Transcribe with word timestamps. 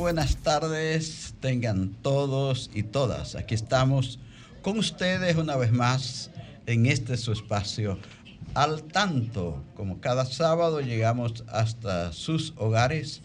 Buenas 0.00 0.36
tardes. 0.36 1.34
Tengan 1.40 1.90
todos 1.90 2.70
y 2.72 2.84
todas. 2.84 3.34
Aquí 3.34 3.54
estamos 3.54 4.18
con 4.62 4.78
ustedes 4.78 5.36
una 5.36 5.56
vez 5.56 5.72
más 5.72 6.30
en 6.64 6.86
este 6.86 7.18
su 7.18 7.32
espacio. 7.32 7.98
Al 8.54 8.82
tanto, 8.84 9.62
como 9.74 10.00
cada 10.00 10.24
sábado 10.24 10.80
llegamos 10.80 11.44
hasta 11.48 12.14
sus 12.14 12.54
hogares 12.56 13.20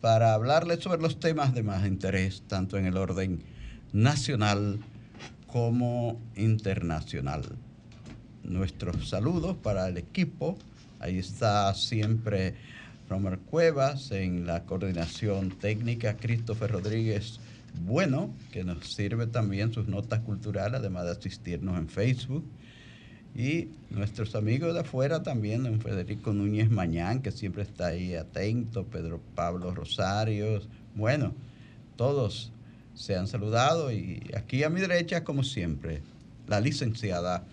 para 0.00 0.34
hablarles 0.34 0.80
sobre 0.80 1.00
los 1.00 1.20
temas 1.20 1.54
de 1.54 1.62
más 1.62 1.86
interés, 1.86 2.42
tanto 2.48 2.76
en 2.78 2.86
el 2.86 2.96
orden 2.96 3.44
nacional 3.92 4.80
como 5.46 6.20
internacional. 6.34 7.44
Nuestros 8.42 9.08
saludos 9.08 9.56
para 9.56 9.86
el 9.86 9.96
equipo. 9.96 10.58
Ahí 10.98 11.18
está 11.18 11.72
siempre 11.74 12.56
Romer 13.08 13.38
Cuevas, 13.38 14.10
en 14.10 14.46
la 14.46 14.64
coordinación 14.64 15.50
técnica 15.50 16.16
Christopher 16.16 16.72
Rodríguez 16.72 17.40
Bueno, 17.82 18.34
que 18.52 18.64
nos 18.64 18.92
sirve 18.92 19.26
también 19.26 19.72
sus 19.72 19.88
notas 19.88 20.20
culturales, 20.20 20.80
además 20.80 21.04
de 21.04 21.12
asistirnos 21.12 21.78
en 21.78 21.88
Facebook. 21.88 22.44
Y 23.34 23.68
nuestros 23.90 24.34
amigos 24.34 24.74
de 24.74 24.80
afuera 24.80 25.22
también, 25.22 25.80
Federico 25.80 26.32
Núñez 26.32 26.70
Mañán, 26.70 27.22
que 27.22 27.30
siempre 27.30 27.62
está 27.62 27.88
ahí 27.88 28.14
atento, 28.14 28.84
Pedro 28.84 29.20
Pablo 29.34 29.74
Rosario, 29.74 30.60
bueno, 30.94 31.34
todos 31.96 32.52
se 32.94 33.16
han 33.16 33.28
saludado 33.28 33.92
y 33.92 34.20
aquí 34.36 34.64
a 34.64 34.70
mi 34.70 34.80
derecha, 34.80 35.22
como 35.22 35.44
siempre, 35.44 36.02
la 36.48 36.60
licenciada 36.60 37.44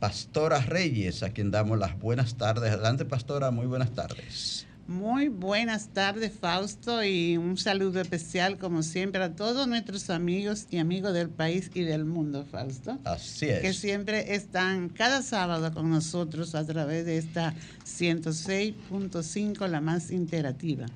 Pastora 0.00 0.60
Reyes, 0.60 1.22
a 1.22 1.30
quien 1.30 1.50
damos 1.50 1.78
las 1.78 1.98
buenas 1.98 2.34
tardes. 2.36 2.72
Adelante, 2.72 3.04
Pastora, 3.04 3.50
muy 3.50 3.66
buenas 3.66 3.92
tardes. 3.92 4.66
Muy 4.90 5.28
buenas 5.28 5.90
tardes, 5.90 6.32
Fausto, 6.32 7.04
y 7.04 7.36
un 7.36 7.56
saludo 7.56 8.00
especial, 8.00 8.58
como 8.58 8.82
siempre, 8.82 9.22
a 9.22 9.36
todos 9.36 9.68
nuestros 9.68 10.10
amigos 10.10 10.66
y 10.68 10.78
amigos 10.78 11.14
del 11.14 11.28
país 11.28 11.70
y 11.74 11.82
del 11.82 12.04
mundo, 12.04 12.44
Fausto. 12.50 12.98
Así 13.04 13.46
es. 13.46 13.60
Que 13.60 13.72
siempre 13.72 14.34
están 14.34 14.88
cada 14.88 15.22
sábado 15.22 15.72
con 15.72 15.90
nosotros 15.90 16.56
a 16.56 16.66
través 16.66 17.06
de 17.06 17.18
esta 17.18 17.54
106.5, 17.86 19.68
la 19.68 19.80
más 19.80 20.10
interactiva. 20.10 20.86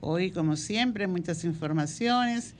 Hoy, 0.00 0.30
como 0.30 0.56
siempre, 0.56 1.06
muchas 1.06 1.44
informaciones. 1.44 2.54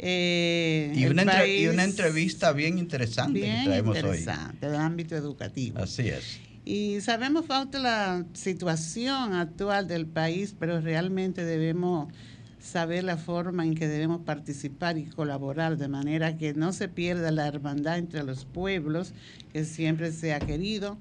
Eh, 0.00 0.92
y, 0.96 1.06
una 1.06 1.46
y, 1.46 1.68
una 1.68 1.84
entrevista 1.84 2.50
bien 2.52 2.78
interesante 2.78 3.38
bien 3.38 3.58
que 3.58 3.64
traemos 3.66 3.96
interesante, 3.96 4.66
del 4.66 4.74
ámbito 4.74 5.14
educativo. 5.14 5.78
Así 5.78 6.08
es. 6.08 6.40
Y 6.64 7.00
sabemos, 7.02 7.44
Fausto, 7.44 7.78
la 7.78 8.24
situación 8.32 9.34
actual 9.34 9.86
del 9.86 10.06
país, 10.06 10.54
pero 10.58 10.80
realmente 10.80 11.44
debemos 11.44 12.08
saber 12.58 13.04
la 13.04 13.18
forma 13.18 13.64
en 13.64 13.74
que 13.74 13.86
debemos 13.86 14.22
participar 14.22 14.96
y 14.96 15.04
colaborar 15.04 15.76
de 15.76 15.88
manera 15.88 16.38
que 16.38 16.54
no 16.54 16.72
se 16.72 16.88
pierda 16.88 17.30
la 17.30 17.46
hermandad 17.46 17.98
entre 17.98 18.24
los 18.24 18.46
pueblos, 18.46 19.12
que 19.52 19.66
siempre 19.66 20.10
se 20.12 20.32
ha 20.32 20.40
querido, 20.40 20.96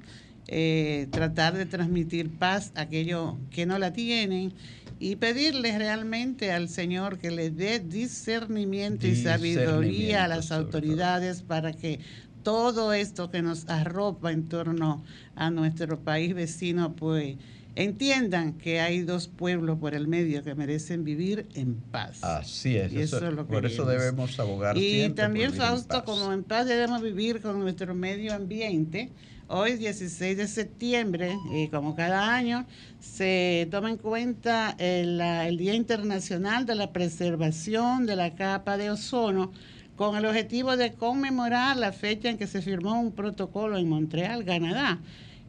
eh, 0.50 1.08
tratar 1.12 1.56
de 1.56 1.66
transmitir 1.66 2.30
paz 2.30 2.74
a 2.76 2.82
aquellos 2.82 3.36
que 3.50 3.66
no 3.66 3.80
la 3.80 3.94
tienen 3.94 4.54
y 5.00 5.16
pedirle 5.16 5.78
realmente 5.78 6.52
al 6.52 6.68
Señor 6.68 7.18
que 7.18 7.32
le 7.32 7.50
dé 7.50 7.80
discernimiento, 7.80 9.08
y 9.08 9.16
sabiduría 9.16 10.26
a 10.26 10.28
las 10.28 10.52
autoridades 10.52 11.42
para 11.42 11.72
que 11.72 12.02
todo 12.44 12.94
esto 12.94 13.32
que 13.32 13.42
nos 13.42 13.68
arropa 13.70 14.32
en 14.32 14.48
torno 14.48 15.04
a 15.36 15.50
nuestro 15.50 16.00
país 16.00 16.36
vecino, 16.36 16.94
pues 16.96 17.38
entiendan 17.76 18.54
que 18.54 18.80
hay 18.80 19.02
dos 19.02 19.28
pueblos 19.28 19.80
por 19.80 19.96
el 19.96 20.08
medio 20.08 20.44
que 20.44 20.54
merecen 20.54 21.04
vivir 21.04 21.48
en 21.56 21.76
paz. 21.76 22.24
Así 22.24 22.78
es, 22.78 22.94
eso, 22.94 23.20
por 23.48 23.66
eso 23.66 23.86
debemos 23.86 24.40
abogar. 24.40 24.78
Y 24.78 25.10
también, 25.10 25.54
Fausto, 25.54 26.04
como 26.04 26.32
en 26.32 26.44
paz 26.44 26.68
debemos 26.68 27.02
vivir 27.02 27.42
con 27.42 27.60
nuestro 27.60 27.96
medio 27.96 28.34
ambiente. 28.34 29.10
Hoy, 29.48 29.76
16 29.76 30.38
de 30.38 30.48
septiembre, 30.48 31.36
y 31.54 31.68
como 31.68 31.96
cada 31.96 32.34
año, 32.34 32.66
se 33.00 33.68
toma 33.70 33.90
en 33.90 33.98
cuenta 33.98 34.76
el, 34.80 35.20
el 35.20 35.58
Día 35.58 35.76
Internacional 35.76 36.66
de 36.66 36.76
la 36.76 36.92
Preservación 36.92 38.06
de 38.06 38.16
la 38.16 38.36
Capa 38.36 38.78
de 38.78 38.90
Ozono 38.90 39.52
con 39.96 40.16
el 40.16 40.26
objetivo 40.26 40.76
de 40.78 40.94
conmemorar 40.94 41.78
la 41.78 41.92
fecha 41.92 42.30
en 42.30 42.38
que 42.38 42.46
se 42.48 42.62
firmó 42.62 42.98
un 43.00 43.12
protocolo 43.12 43.78
en 43.78 43.90
Montreal, 43.90 44.46
Canadá. 44.46 45.00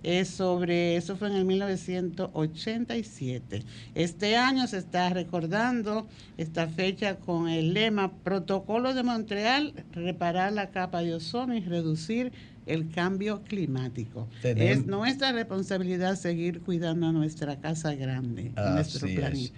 Es 0.03 0.29
sobre, 0.29 0.97
eso 0.97 1.17
fue 1.17 1.29
en 1.29 1.37
el 1.37 1.45
1987. 1.47 3.63
Este 3.95 4.37
año 4.37 4.67
se 4.67 4.77
está 4.77 5.09
recordando 5.09 6.07
esta 6.37 6.69
fecha 6.69 7.17
con 7.17 7.49
el 7.49 7.73
lema 7.73 8.13
Protocolo 8.13 8.93
de 8.93 9.03
Montreal, 9.03 9.73
reparar 9.93 10.53
la 10.53 10.69
capa 10.69 11.01
de 11.01 11.15
ozono 11.15 11.57
y 11.57 11.61
reducir 11.61 12.33
el 12.67 12.91
cambio 12.91 13.43
climático. 13.45 14.29
es 14.43 14.87
nuestra 14.87 15.33
responsabilidad 15.33 16.17
seguir 16.17 16.61
cuidando 16.61 17.07
a 17.07 17.13
nuestra 17.13 17.61
casa 17.61 17.95
grande, 17.95 18.53
nuestro 18.57 19.09
planeta. 19.09 19.55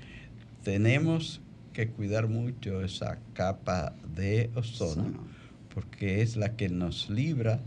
Tenemos 0.63 1.41
que 1.77 1.89
cuidar 1.89 2.27
mucho 2.27 2.83
esa 2.83 3.19
capa 3.35 3.93
de 4.15 4.49
ozono, 4.55 5.27
porque 5.75 6.23
es 6.23 6.39
la 6.39 6.57
que 6.57 6.71
nos 6.71 7.11
libra 7.11 7.61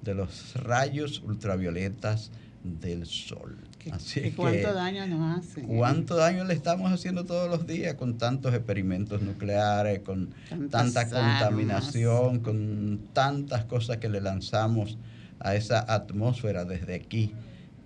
de 0.00 0.14
los 0.14 0.54
rayos 0.54 1.24
ultravioletas 1.26 2.30
del 2.62 3.04
sol. 3.04 3.56
Así 3.90 4.30
¿Cuánto 4.36 4.72
daño 4.72 5.08
nos 5.08 5.38
hace? 5.38 5.62
¿Cuánto 5.62 6.14
daño 6.14 6.44
le 6.44 6.54
estamos 6.54 6.92
haciendo 6.92 7.24
todos 7.24 7.50
los 7.50 7.66
días 7.66 7.94
con 7.94 8.16
tantos 8.16 8.54
experimentos 8.54 9.22
nucleares, 9.22 10.02
con 10.02 10.32
tanta 10.70 11.08
contaminación, 11.10 12.38
con 12.38 13.08
tantas 13.12 13.64
cosas 13.64 13.96
que 13.96 14.08
le 14.08 14.20
lanzamos 14.20 14.98
a 15.40 15.56
esa 15.56 15.80
atmósfera 15.92 16.64
desde 16.64 16.94
aquí? 16.94 17.34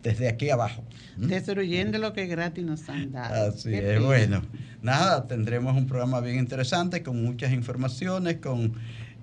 desde 0.03 0.28
aquí 0.28 0.50
abajo. 0.50 0.84
Destruyendo 1.16 1.98
lo 1.98 2.13
que 2.13 2.27
gratis 2.27 2.65
nos 2.65 2.89
han 2.89 3.13
dado. 3.13 3.51
Así 3.51 3.72
es, 3.75 4.03
bueno. 4.03 4.42
Nada, 4.82 5.28
tendremos 5.28 5.76
un 5.76 5.86
programa 5.86 6.20
bien 6.20 6.38
interesante 6.38 7.04
con 7.04 7.22
muchas 7.22 7.52
informaciones, 7.52 8.38
con 8.38 8.74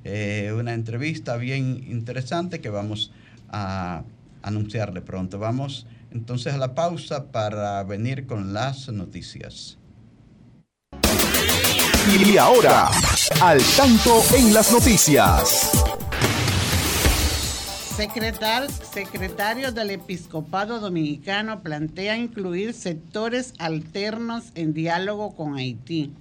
eh, 0.05 0.53
una 0.57 0.73
entrevista 0.73 1.35
bien 1.35 1.83
interesante 1.89 2.61
que 2.61 2.69
vamos 2.69 3.11
a 3.49 4.03
anunciarle 4.41 5.01
pronto. 5.01 5.37
Vamos 5.37 5.85
entonces 6.11 6.53
a 6.53 6.57
la 6.57 6.75
pausa 6.75 7.25
para 7.25 7.83
venir 7.83 8.25
con 8.25 8.53
las 8.53 8.87
noticias. 8.87 9.77
Y 12.07 12.37
ahora, 12.37 12.89
al 13.41 13.61
tanto 13.75 14.23
en 14.35 14.53
las 14.53 14.71
noticias 14.71 15.71
secretario 17.99 19.73
del 19.73 19.89
Episcopado 19.89 20.79
Dominicano 20.79 21.61
plantea 21.61 22.15
incluir 22.15 22.73
sectores 22.73 23.53
alternos 23.57 24.53
en 24.55 24.73
diálogo 24.73 25.35
con 25.35 25.55
Haití. 25.55 26.13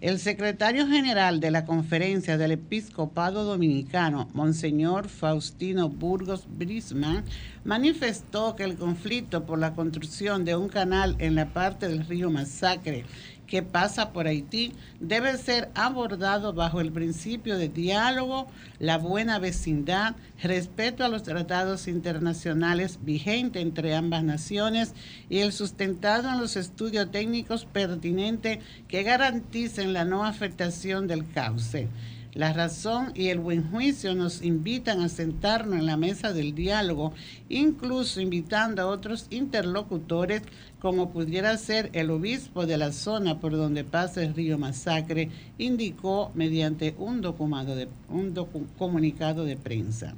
El 0.00 0.20
secretario 0.20 0.86
general 0.86 1.40
de 1.40 1.50
la 1.50 1.66
Conferencia 1.66 2.38
del 2.38 2.52
Episcopado 2.52 3.44
Dominicano, 3.44 4.30
Monseñor 4.32 5.08
Faustino 5.08 5.90
Burgos 5.90 6.46
Brisman, 6.48 7.24
manifestó 7.62 8.56
que 8.56 8.64
el 8.64 8.76
conflicto 8.76 9.44
por 9.44 9.58
la 9.58 9.74
construcción 9.74 10.46
de 10.46 10.56
un 10.56 10.70
canal 10.70 11.14
en 11.18 11.34
la 11.34 11.52
parte 11.52 11.88
del 11.88 12.06
río 12.06 12.30
Masacre 12.30 13.04
que 13.48 13.62
pasa 13.62 14.12
por 14.12 14.28
Haití 14.28 14.72
debe 15.00 15.36
ser 15.38 15.70
abordado 15.74 16.52
bajo 16.52 16.80
el 16.80 16.92
principio 16.92 17.58
de 17.58 17.68
diálogo, 17.68 18.46
la 18.78 18.98
buena 18.98 19.38
vecindad, 19.38 20.14
respeto 20.42 21.04
a 21.04 21.08
los 21.08 21.24
tratados 21.24 21.88
internacionales 21.88 22.98
vigentes 23.02 23.62
entre 23.62 23.96
ambas 23.96 24.22
naciones 24.22 24.94
y 25.28 25.38
el 25.38 25.52
sustentado 25.52 26.28
en 26.28 26.38
los 26.38 26.56
estudios 26.56 27.10
técnicos 27.10 27.64
pertinentes 27.64 28.58
que 28.86 29.02
garanticen 29.02 29.92
la 29.92 30.04
no 30.04 30.24
afectación 30.24 31.08
del 31.08 31.28
cauce. 31.28 31.88
La 32.38 32.52
razón 32.52 33.10
y 33.16 33.30
el 33.30 33.40
buen 33.40 33.68
juicio 33.68 34.14
nos 34.14 34.42
invitan 34.44 35.00
a 35.00 35.08
sentarnos 35.08 35.76
en 35.76 35.86
la 35.86 35.96
mesa 35.96 36.32
del 36.32 36.54
diálogo, 36.54 37.12
incluso 37.48 38.20
invitando 38.20 38.80
a 38.80 38.86
otros 38.86 39.26
interlocutores 39.30 40.42
como 40.78 41.10
pudiera 41.10 41.56
ser 41.58 41.90
el 41.94 42.12
obispo 42.12 42.64
de 42.64 42.78
la 42.78 42.92
zona 42.92 43.40
por 43.40 43.56
donde 43.56 43.82
pasa 43.82 44.22
el 44.22 44.36
río 44.36 44.56
Masacre, 44.56 45.30
indicó 45.58 46.30
mediante 46.36 46.94
un, 46.96 47.22
de, 47.22 47.88
un 48.08 48.68
comunicado 48.78 49.44
de 49.44 49.56
prensa. 49.56 50.14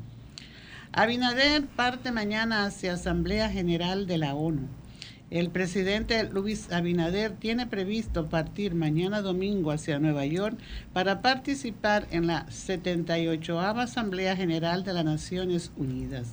Abinader 0.93 1.65
parte 1.69 2.13
mañana 2.13 2.67
hacia 2.67 2.93
Asamblea 2.93 3.49
General 3.49 4.07
de 4.07 4.19
la 4.19 4.35
ONU. 4.35 4.69
El 5.31 5.51
presidente 5.51 6.25
Luis 6.25 6.73
Abinader 6.73 7.31
tiene 7.37 7.69
previsto 7.69 8.29
partir 8.29 8.75
mañana 8.75 9.23
domingo 9.23 9.71
hacia 9.71 10.01
Nueva 10.01 10.27
York 10.27 10.59
para 10.93 11.23
participar 11.23 12.09
en 12.11 12.27
la 12.27 12.51
78 12.51 13.61
Asamblea 13.61 14.35
General 14.35 14.83
de 14.83 14.93
las 14.93 15.05
Naciones 15.05 15.71
Unidas. 15.77 16.27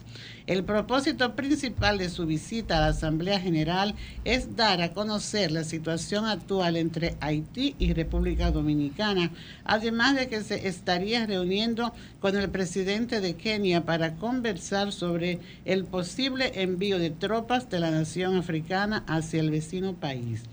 El 0.47 0.63
propósito 0.63 1.35
principal 1.35 1.97
de 1.97 2.09
su 2.09 2.25
visita 2.25 2.77
a 2.77 2.79
la 2.79 2.87
Asamblea 2.87 3.37
General 3.37 3.95
es 4.23 4.55
dar 4.55 4.81
a 4.81 4.93
conocer 4.93 5.51
la 5.51 5.65
situación 5.65 6.23
actual 6.23 6.77
entre 6.77 7.17
Haití 7.19 7.75
y 7.79 7.91
República 7.91 8.49
Dominicana, 8.49 9.31
además 9.65 10.15
de 10.15 10.29
que 10.29 10.43
se 10.43 10.69
estaría 10.69 11.25
reuniendo 11.25 11.93
con 12.21 12.37
el 12.37 12.49
presidente 12.49 13.19
de 13.19 13.35
Kenia 13.35 13.83
para 13.83 14.15
conversar 14.15 14.93
sobre 14.93 15.39
el 15.65 15.83
posible 15.83 16.61
envío 16.61 16.97
de 16.97 17.09
tropas 17.09 17.69
de 17.69 17.81
la 17.81 17.91
nación 17.91 18.37
africana 18.37 19.03
hacia 19.05 19.41
el 19.41 19.51
vecino 19.51 19.95
país. 19.95 20.43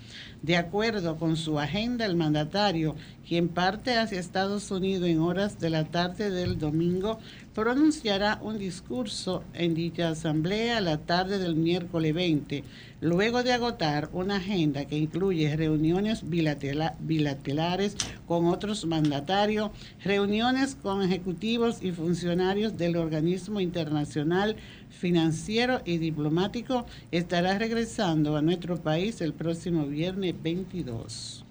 De 0.43 0.57
acuerdo 0.57 1.17
con 1.17 1.37
su 1.37 1.59
agenda, 1.59 2.05
el 2.05 2.17
mandatario, 2.17 2.97
quien 3.27 3.49
parte 3.49 3.97
hacia 3.97 4.21
Estados 4.21 4.71
Unidos 4.71 5.09
en 5.09 5.21
horas 5.21 5.59
de 5.59 5.71
la 5.71 5.85
tarde 5.85 6.31
del 6.31 6.59
domingo, 6.59 7.19
pronunciará 7.55 8.41
un 8.43 8.59
discurso 8.59 9.45
en 9.55 9.75
dicha 9.75 10.09
asamblea 10.09 10.81
la 10.81 10.99
tarde 10.99 11.39
del 11.39 11.55
miércoles 11.55 12.13
20, 12.13 12.65
luego 13.01 13.45
de 13.45 13.53
agotar 13.53 14.11
una 14.13 14.37
agenda 14.37 14.85
que 14.87 14.99
incluye 14.99 15.57
reuniones 15.57 16.25
bilaterales 16.29 17.97
con 18.27 18.47
otros 18.47 18.85
mandatarios, 18.87 19.71
reuniones 20.03 20.75
con 20.75 21.03
ejecutivos 21.03 21.81
y 21.81 21.93
funcionarios 21.93 22.77
del 22.77 22.97
organismo 22.97 23.61
internacional 23.61 24.57
financiero 24.91 25.81
y 25.85 25.99
diplomático, 25.99 26.87
estará 27.13 27.57
regresando 27.57 28.37
a 28.37 28.43
nuestro 28.43 28.83
país 28.83 29.21
el 29.21 29.33
próximo 29.33 29.87
viernes 29.87 30.35
22. 30.43 31.44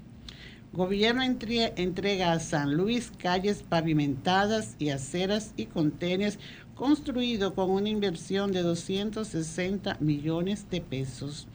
Gobierno 0.74 1.22
entrega 1.22 2.32
a 2.32 2.40
San 2.40 2.74
Luis 2.74 3.12
calles 3.20 3.62
pavimentadas 3.62 4.76
y 4.80 4.90
aceras 4.90 5.54
y 5.56 5.68
contenes 5.68 6.40
construido 6.74 7.54
con 7.54 7.70
una 7.70 7.90
inversión 7.90 8.52
de 8.52 8.64
260 8.64 9.98
millones 10.00 10.66
de 10.72 10.82
pesos. 10.82 11.48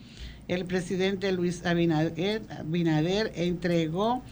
El 0.47 0.67
presidente 0.67 1.32
Luis 1.32 1.67
Abinader, 1.67 2.43
Abinader 2.61 3.32
entregó 3.35 4.23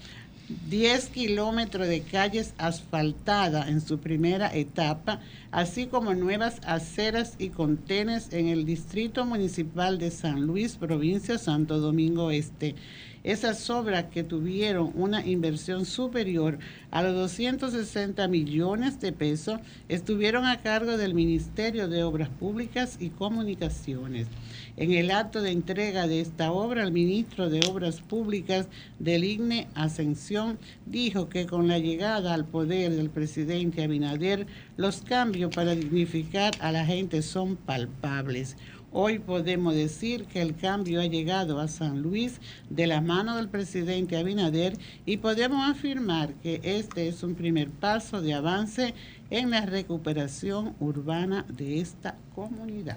10 0.71 1.09
kilómetros 1.09 1.89
de 1.89 2.03
calles 2.03 2.55
asfaltadas 2.57 3.69
en 3.69 3.81
su 3.81 3.99
primera 3.99 4.55
etapa, 4.55 5.21
así 5.51 5.87
como 5.87 6.15
nuevas 6.15 6.61
aceras 6.65 7.35
y 7.41 7.49
contenes 7.49 8.33
en 8.33 8.47
el 8.47 8.65
Distrito 8.65 9.27
Municipal 9.27 9.99
de 9.99 10.13
San 10.13 10.43
Luis, 10.47 10.77
provincia 10.77 11.39
Santo 11.39 11.81
Domingo 11.81 12.31
Este. 12.31 12.77
Esas 13.27 13.69
obras 13.71 14.05
que 14.13 14.23
tuvieron 14.23 14.93
una 14.95 15.27
inversión 15.27 15.85
superior 15.85 16.61
a 16.93 17.03
los 17.03 17.13
260 17.17 18.29
millones 18.29 19.01
de 19.01 19.11
pesos 19.11 19.59
estuvieron 19.89 20.45
a 20.45 20.63
cargo 20.63 20.97
del 20.97 21.13
Ministerio 21.13 21.89
de 21.89 22.05
Obras 22.05 22.29
Públicas 22.29 22.99
y 23.01 23.09
Comunicaciones. 23.09 24.29
En 24.77 24.93
el 24.93 25.11
acto 25.11 25.43
de 25.43 25.51
entrega 25.51 26.07
de 26.07 26.21
esta 26.21 26.53
obra, 26.53 26.85
el 26.85 26.93
ministro 26.93 27.51
de 27.51 27.67
Obras 27.69 28.01
Públicas 28.01 28.69
del 29.01 29.25
IGNE 29.25 29.67
Ascensión 29.75 30.57
dijo 30.85 31.29
que 31.29 31.47
con 31.47 31.67
la 31.67 31.81
llegada 31.81 32.33
al 32.33 32.45
poder 32.45 32.93
del 32.93 33.11
presidente 33.11 33.83
Abinader, 33.83 34.47
los 34.77 35.03
cambios 35.03 35.53
para 35.53 35.75
dignificar 35.75 36.53
a 36.61 36.71
la 36.71 36.87
gente 36.87 37.23
son 37.23 37.57
palpables. 37.57 38.57
Hoy 38.99 39.19
podemos 39.19 39.75
decir 39.75 40.25
que 40.25 40.41
el 40.41 40.57
cambio 40.57 41.03
ha 41.03 41.07
llegado 41.07 41.61
a 41.61 41.69
San 41.69 42.01
Luis 42.01 42.41
de 42.71 42.87
la 42.87 43.03
mano 43.03 43.37
del 43.37 43.51
presidente 43.51 44.17
Abinader 44.17 44.79
y 45.05 45.19
podemos 45.19 45.69
afirmar 45.69 46.33
que 46.37 46.63
este 46.63 47.07
es 47.07 47.23
un 47.23 47.35
primer 47.35 47.69
paso 47.69 48.23
de 48.23 48.33
avance 48.33 48.95
en 49.29 49.51
la 49.51 49.67
recuperación 49.67 50.75
urbana 50.81 51.45
de 51.47 51.79
esta 51.79 52.17
comunidad. 52.35 52.97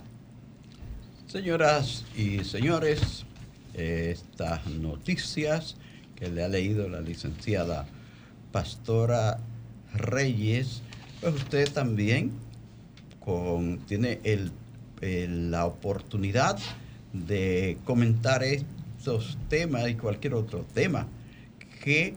Señoras 1.27 2.05
y 2.15 2.45
señores, 2.45 3.25
estas 3.73 4.65
noticias 4.67 5.75
que 6.15 6.29
le 6.29 6.45
ha 6.45 6.47
leído 6.47 6.87
la 6.87 7.01
licenciada 7.01 7.85
Pastora 8.53 9.41
Reyes, 9.93 10.81
pues 11.19 11.35
usted 11.35 11.69
también 11.73 12.31
con, 13.19 13.79
tiene 13.79 14.21
el, 14.23 14.53
la 15.01 15.65
oportunidad 15.65 16.57
de 17.13 17.77
comentar 17.85 18.43
estos 18.43 19.37
temas 19.47 19.89
y 19.89 19.95
cualquier 19.95 20.33
otro 20.33 20.65
tema 20.73 21.07
que 21.83 22.15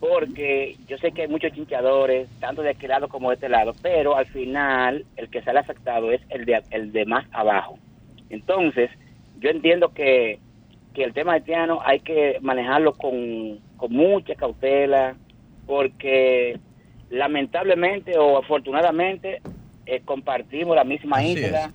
porque 0.00 0.76
yo 0.88 0.98
sé 0.98 1.12
que 1.12 1.22
hay 1.22 1.28
muchos 1.28 1.52
chinchadores, 1.52 2.28
tanto 2.40 2.62
de 2.62 2.70
aquel 2.70 2.90
lado 2.90 3.08
como 3.08 3.28
de 3.30 3.34
este 3.34 3.48
lado, 3.48 3.74
pero 3.82 4.16
al 4.16 4.26
final 4.26 5.04
el 5.16 5.28
que 5.28 5.42
sale 5.42 5.60
afectado 5.60 6.10
es 6.10 6.20
el 6.30 6.44
de, 6.44 6.62
el 6.70 6.92
de 6.92 7.04
más 7.04 7.26
abajo. 7.32 7.78
Entonces, 8.30 8.90
yo 9.40 9.50
entiendo 9.50 9.92
que, 9.94 10.38
que 10.94 11.04
el 11.04 11.12
tema 11.12 11.34
haitiano 11.34 11.80
hay 11.84 12.00
que 12.00 12.38
manejarlo 12.40 12.94
con, 12.94 13.58
con 13.76 13.92
mucha 13.92 14.34
cautela, 14.34 15.16
porque 15.66 16.58
lamentablemente 17.10 18.18
o 18.18 18.38
afortunadamente 18.38 19.40
eh, 19.86 20.02
compartimos 20.04 20.76
la 20.76 20.84
misma 20.84 21.24
isla 21.24 21.72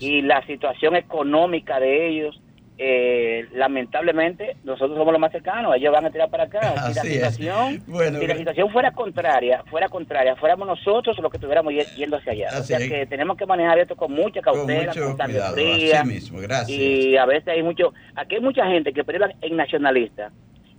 y 0.00 0.22
la 0.22 0.44
situación 0.46 0.96
económica 0.96 1.78
de 1.78 2.08
ellos 2.08 2.41
eh, 2.84 3.46
lamentablemente 3.54 4.56
nosotros 4.64 4.98
somos 4.98 5.12
los 5.12 5.20
más 5.20 5.30
cercanos, 5.30 5.76
ellos 5.76 5.92
van 5.92 6.06
a 6.06 6.10
tirar 6.10 6.28
para 6.28 6.44
acá. 6.44 6.88
si 6.88 6.94
la 6.94 7.02
situación, 7.30 7.80
si 7.86 8.26
la 8.26 8.36
situación 8.36 8.70
fuera 8.70 8.90
contraria, 8.90 9.62
fuera 9.70 9.88
contraria, 9.88 10.34
fuéramos 10.34 10.66
nosotros 10.66 11.16
los 11.20 11.30
que 11.30 11.36
estuviéramos 11.36 11.72
yendo 11.96 12.16
hacia 12.16 12.32
allá. 12.32 12.48
o 12.58 12.62
sea 12.64 12.78
que 12.78 13.06
tenemos 13.06 13.36
que 13.36 13.46
manejar 13.46 13.78
esto 13.78 13.94
con 13.94 14.10
mucha 14.10 14.40
cautela, 14.40 14.92
con, 14.92 15.12
mucho 15.12 15.52
fría. 15.52 16.02
mismo, 16.02 16.40
gracias. 16.40 16.76
Y 16.76 17.16
a 17.16 17.24
veces 17.24 17.48
hay 17.48 17.62
mucho, 17.62 17.94
aquí 18.16 18.34
hay 18.34 18.40
mucha 18.40 18.66
gente 18.66 18.92
que 18.92 19.04
prueba 19.04 19.28
en 19.40 19.56
nacionalista, 19.56 20.32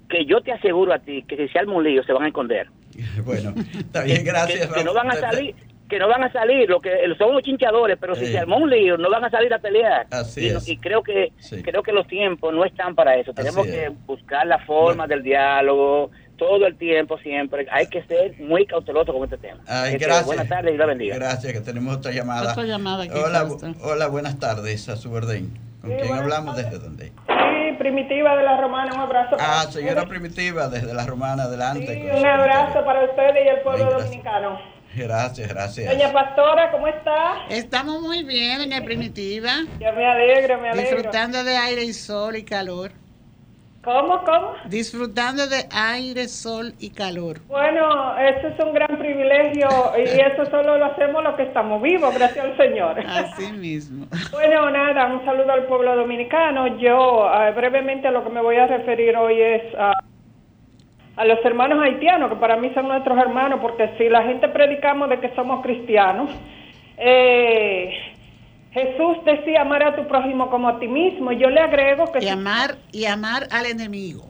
que 0.09 0.25
yo 0.25 0.41
te 0.41 0.51
aseguro 0.51 0.93
a 0.93 0.99
ti 0.99 1.23
que 1.23 1.37
si 1.37 1.47
se 1.47 1.57
arma 1.57 1.75
un 1.75 1.85
lío 1.85 2.03
se 2.03 2.11
van 2.11 2.23
a 2.23 2.27
esconder. 2.27 2.67
Bueno, 3.23 3.53
está 3.79 4.03
bien, 4.03 4.25
gracias. 4.25 4.67
que 4.73 4.83
no 4.83 4.93
van 4.93 5.09
a 5.09 5.15
salir, 5.15 5.55
que 5.93 5.99
no 5.99 6.07
van 6.07 6.23
a 6.23 6.31
salir, 6.31 6.67
lo 6.67 6.81
que 6.81 6.89
son 7.19 7.29
unos 7.29 7.43
chinchadores, 7.43 7.99
pero 8.01 8.15
si 8.15 8.25
se 8.25 8.39
armó 8.39 8.57
un 8.57 8.67
lío, 8.67 8.97
no 8.97 9.11
van 9.11 9.25
a 9.25 9.29
salir 9.29 9.53
a 9.53 9.59
pelear. 9.59 10.07
y, 10.65 10.77
creo 10.77 11.03
que 11.03 11.31
creo 11.63 11.83
que 11.83 11.91
los 11.91 12.07
tiempos 12.07 12.51
no 12.51 12.65
están 12.65 12.95
para 12.95 13.15
eso. 13.15 13.31
Tenemos 13.31 13.67
que 13.67 13.91
buscar 14.07 14.47
la 14.47 14.57
forma 14.65 15.05
del 15.05 15.21
diálogo 15.21 16.09
todo 16.35 16.65
el 16.65 16.75
tiempo, 16.77 17.19
siempre. 17.19 17.67
Hay 17.71 17.85
que 17.85 18.01
ser 18.05 18.33
muy 18.39 18.65
cauteloso 18.65 19.13
con 19.13 19.23
este 19.23 19.37
tema. 19.37 19.61
gracias. 19.67 20.25
buenas 20.25 20.49
tardes 20.49 20.73
y 20.73 20.77
la 20.77 20.87
bendiga. 20.87 21.15
Gracias, 21.15 21.53
que 21.53 21.61
tenemos 21.61 21.97
otra 21.97 22.11
llamada. 22.11 22.55
hola, 22.57 23.47
hola, 23.83 24.07
buenas 24.07 24.39
tardes, 24.39 24.89
a 24.89 24.95
su 24.95 25.13
orden. 25.13 25.53
¿Con 25.79 25.91
quién 25.91 26.11
hablamos? 26.11 26.55
¿Desde 26.55 26.79
dónde? 26.79 27.11
Sí, 27.27 27.77
Primitiva 27.77 28.35
de 28.35 28.43
la 28.43 28.59
Romana, 28.59 28.95
un 28.95 29.01
abrazo. 29.01 29.35
Ah, 29.39 29.67
señora 29.69 30.07
Primitiva, 30.07 30.69
desde 30.69 30.91
la 30.91 31.05
Romana, 31.05 31.43
adelante. 31.43 32.11
un 32.17 32.25
abrazo 32.25 32.83
para 32.83 33.03
ustedes 33.03 33.45
y 33.45 33.49
el 33.49 33.61
pueblo 33.61 33.91
dominicano. 33.91 34.73
Gracias, 34.95 35.47
gracias. 35.47 35.91
Doña 35.91 36.13
Pastora, 36.13 36.71
¿cómo 36.71 36.87
está? 36.87 37.45
Estamos 37.49 38.01
muy 38.01 38.23
bien, 38.23 38.59
doña 38.59 38.83
Primitiva. 38.83 39.63
Ya 39.79 39.91
me 39.91 40.05
alegro, 40.05 40.59
me 40.59 40.69
alegro. 40.69 40.95
Disfrutando 40.95 41.43
de 41.43 41.57
aire 41.57 41.83
y 41.83 41.93
sol 41.93 42.35
y 42.35 42.43
calor. 42.43 42.91
¿Cómo, 43.83 44.23
cómo? 44.23 44.53
Disfrutando 44.65 45.45
de 45.47 45.67
aire, 45.71 46.29
sol 46.29 46.73
y 46.79 46.91
calor. 46.91 47.41
Bueno, 47.49 48.17
eso 48.17 48.47
es 48.47 48.59
un 48.65 48.73
gran 48.73 48.97
privilegio 48.97 49.67
y 49.97 50.01
eso 50.31 50.45
solo 50.49 50.77
lo 50.77 50.85
hacemos 50.85 51.21
los 51.21 51.35
que 51.35 51.43
estamos 51.43 51.81
vivos, 51.81 52.15
gracias 52.15 52.45
al 52.45 52.55
Señor. 52.57 52.99
Así 53.05 53.51
mismo. 53.51 54.07
Bueno, 54.31 54.69
nada, 54.71 55.13
un 55.13 55.23
saludo 55.25 55.51
al 55.51 55.65
pueblo 55.65 55.95
dominicano. 55.95 56.77
Yo 56.77 57.29
eh, 57.33 57.51
brevemente 57.51 58.07
a 58.07 58.11
lo 58.11 58.23
que 58.23 58.29
me 58.29 58.41
voy 58.41 58.55
a 58.55 58.67
referir 58.67 59.15
hoy 59.17 59.41
es 59.41 59.75
a 59.77 59.93
a 61.15 61.25
los 61.25 61.43
hermanos 61.45 61.79
haitianos, 61.83 62.29
que 62.29 62.35
para 62.37 62.57
mí 62.57 62.71
son 62.73 62.87
nuestros 62.87 63.17
hermanos, 63.17 63.59
porque 63.61 63.89
si 63.97 64.09
la 64.09 64.23
gente 64.23 64.47
predicamos 64.47 65.09
de 65.09 65.19
que 65.19 65.29
somos 65.35 65.61
cristianos, 65.61 66.29
eh, 66.97 67.93
Jesús 68.71 69.17
decía 69.23 69.61
amar 69.61 69.83
a 69.83 69.95
tu 69.95 70.07
prójimo 70.07 70.49
como 70.49 70.69
a 70.69 70.79
ti 70.79 70.87
mismo, 70.87 71.31
y 71.31 71.37
yo 71.37 71.49
le 71.49 71.61
agrego 71.61 72.11
que... 72.11 72.23
Y 72.23 72.29
amar, 72.29 72.75
y 72.91 73.05
amar 73.05 73.47
al 73.51 73.67
enemigo. 73.67 74.23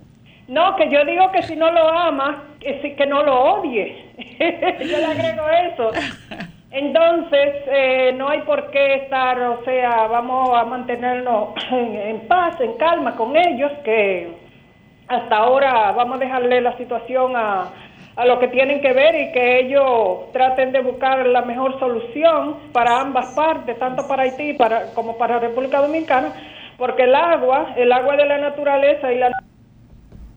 No, 0.50 0.76
que 0.76 0.90
yo 0.90 1.06
digo 1.06 1.32
que 1.32 1.44
si 1.44 1.56
no 1.56 1.72
lo 1.72 1.88
amas, 1.88 2.38
que, 2.60 2.96
que 2.96 3.06
no 3.06 3.24
lo 3.24 3.40
odie. 3.40 4.12
yo 4.80 4.98
le 4.98 5.06
agrego 5.06 5.44
eso. 5.50 5.92
Entonces, 6.72 7.54
eh, 7.68 8.14
no 8.18 8.28
hay 8.28 8.42
por 8.42 8.72
qué 8.72 8.96
estar, 8.96 9.40
o 9.40 9.64
sea, 9.64 10.08
vamos 10.08 10.50
a 10.54 10.66
mantenernos 10.66 11.50
en 11.72 12.28
paz, 12.28 12.60
en 12.60 12.74
calma 12.74 13.16
con 13.16 13.38
ellos, 13.38 13.72
que 13.86 14.43
hasta 15.14 15.38
ahora 15.38 15.92
vamos 15.92 16.18
a 16.18 16.20
dejarle 16.20 16.62
la 16.62 16.76
situación 16.78 17.36
a, 17.36 17.70
a 18.16 18.26
lo 18.26 18.40
que 18.40 18.48
tienen 18.48 18.82
que 18.82 18.94
ver 18.94 19.16
y 19.16 19.32
que 19.32 19.60
ellos 19.60 20.32
traten 20.32 20.72
de 20.72 20.82
buscar 20.82 21.26
la 21.26 21.42
mejor 21.42 21.80
solución 21.80 22.58
para 22.72 23.00
ambas 23.00 23.34
partes, 23.34 23.78
tanto 23.80 24.08
para 24.08 24.24
Haití 24.24 24.54
para, 24.54 24.94
como 24.94 25.18
para 25.18 25.40
República 25.40 25.82
Dominicana, 25.82 26.34
porque 26.78 27.04
el 27.04 27.16
agua, 27.16 27.74
el 27.76 27.92
agua 27.92 28.16
de 28.16 28.26
la 28.26 28.38
naturaleza 28.38 29.12
y 29.12 29.18
la 29.18 29.32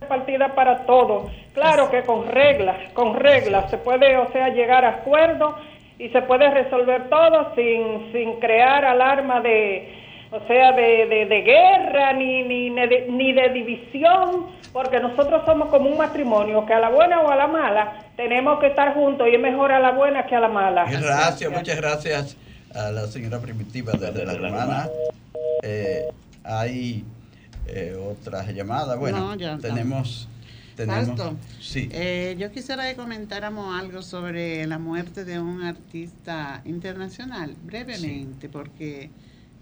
partida 0.09 0.55
para 0.55 0.87
todos. 0.87 1.31
Claro 1.53 1.91
que 1.91 2.03
con 2.03 2.27
reglas, 2.29 2.77
con 2.93 3.15
reglas 3.15 3.71
se 3.71 3.79
puede, 3.79 4.17
o 4.17 4.31
sea, 4.33 4.49
llegar 4.51 4.85
a 4.85 5.01
acuerdos 5.01 5.57
y 5.99 6.09
se 6.11 6.23
puede 6.23 6.51
resolver 6.51 7.09
todo 7.09 7.55
sin, 7.55 8.13
sin 8.13 8.39
crear 8.39 8.85
alarma 8.85 9.41
de 9.41 10.06
o 10.37 10.47
sea, 10.47 10.73
de, 10.73 11.27
de, 11.27 11.43
guerra 11.43 12.13
ni, 12.13 12.43
ni, 12.43 12.71
ni 12.71 13.33
de 13.33 13.49
división, 13.51 14.47
porque 14.73 15.01
nosotros 15.01 15.43
somos 15.47 15.69
como 15.69 15.91
un 15.91 15.99
matrimonio, 15.99 16.67
que 16.67 16.75
a 16.75 16.81
la 16.81 16.91
buena 16.91 17.21
o 17.23 17.31
a 17.31 17.37
la 17.37 17.47
mala 17.47 18.05
tenemos 18.17 18.61
que 18.61 18.69
estar 18.69 18.95
juntos 18.95 19.27
y 19.31 19.35
es 19.35 19.41
mejor 19.41 19.73
a 19.73 19.81
la 19.81 19.93
buena 19.93 20.27
que 20.27 20.37
a 20.37 20.41
la 20.41 20.49
mala. 20.49 20.85
Gracias, 20.91 21.51
muchas 21.51 21.77
gracias 21.77 22.37
a 22.75 22.91
la 22.91 23.07
señora 23.07 23.39
Primitiva 23.39 23.93
desde 23.93 24.25
la 24.25 24.33
hermana. 24.33 24.89
Eh, 25.63 26.07
hay 26.45 27.05
eh, 27.67 27.97
otras 27.99 28.49
llamadas. 28.53 28.99
Bueno, 28.99 29.37
tenemos... 29.61 30.29
tenemos 30.77 31.19
sí. 31.61 31.89
Eh, 31.93 32.37
yo 32.39 32.53
quisiera 32.53 32.87
que 32.89 32.97
comentáramos 32.97 33.81
algo 33.81 34.03
sobre 34.03 34.67
la 34.67 34.79
muerte 34.79 35.25
de 35.25 35.41
un 35.41 35.63
artista 35.63 36.61
internacional, 36.67 37.57
brevemente, 37.63 38.51
porque 38.51 39.11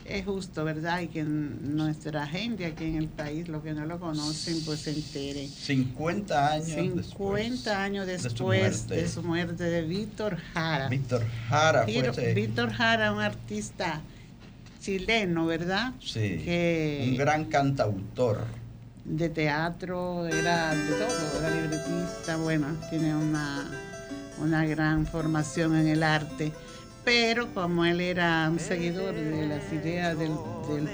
es 0.05 0.25
justo, 0.25 0.65
¿verdad? 0.65 1.01
Y 1.01 1.09
que 1.09 1.25
nuestra 1.25 2.27
gente 2.27 2.67
aquí 2.67 2.85
en 2.85 2.97
el 2.97 3.09
país, 3.09 3.49
los 3.49 3.63
que 3.63 3.73
no 3.73 3.87
lo 3.87 3.99
conocen, 3.99 4.63
pues 4.65 4.81
se 4.81 4.91
enteren. 4.91 5.49
50 5.49 6.53
años 6.53 6.67
50 6.67 7.83
años 7.83 8.07
después 8.07 8.87
de 8.89 9.09
su 9.09 9.23
muerte, 9.23 9.65
de, 9.65 9.83
Víctor 9.83 10.37
Jara. 10.53 10.89
Víctor 10.89 11.25
Jara 11.49 11.85
fue 11.85 12.35
Víctor 12.35 12.71
Jara, 12.71 13.13
un 13.13 13.21
artista 13.21 14.03
chileno, 14.81 15.47
¿verdad? 15.47 15.93
Sí. 16.01 16.45
un 17.09 17.17
gran 17.17 17.47
cantautor. 17.47 18.45
De 19.05 19.29
teatro, 19.29 20.27
era 20.27 20.75
de 20.75 20.93
todo, 20.93 21.39
era 21.39 21.51
libretista, 21.51 22.37
bueno, 22.37 22.69
tiene 22.89 23.15
una, 23.15 23.71
una 24.41 24.65
gran 24.65 25.07
formación 25.07 25.77
en 25.77 25.89
el 25.89 26.03
arte 26.03 26.53
pero 27.05 27.53
como 27.53 27.85
él 27.85 28.01
era 28.01 28.49
un 28.51 28.59
seguidor 28.59 29.15
de 29.15 29.47
las 29.47 29.73
ideas 29.73 30.19
del, 30.19 30.33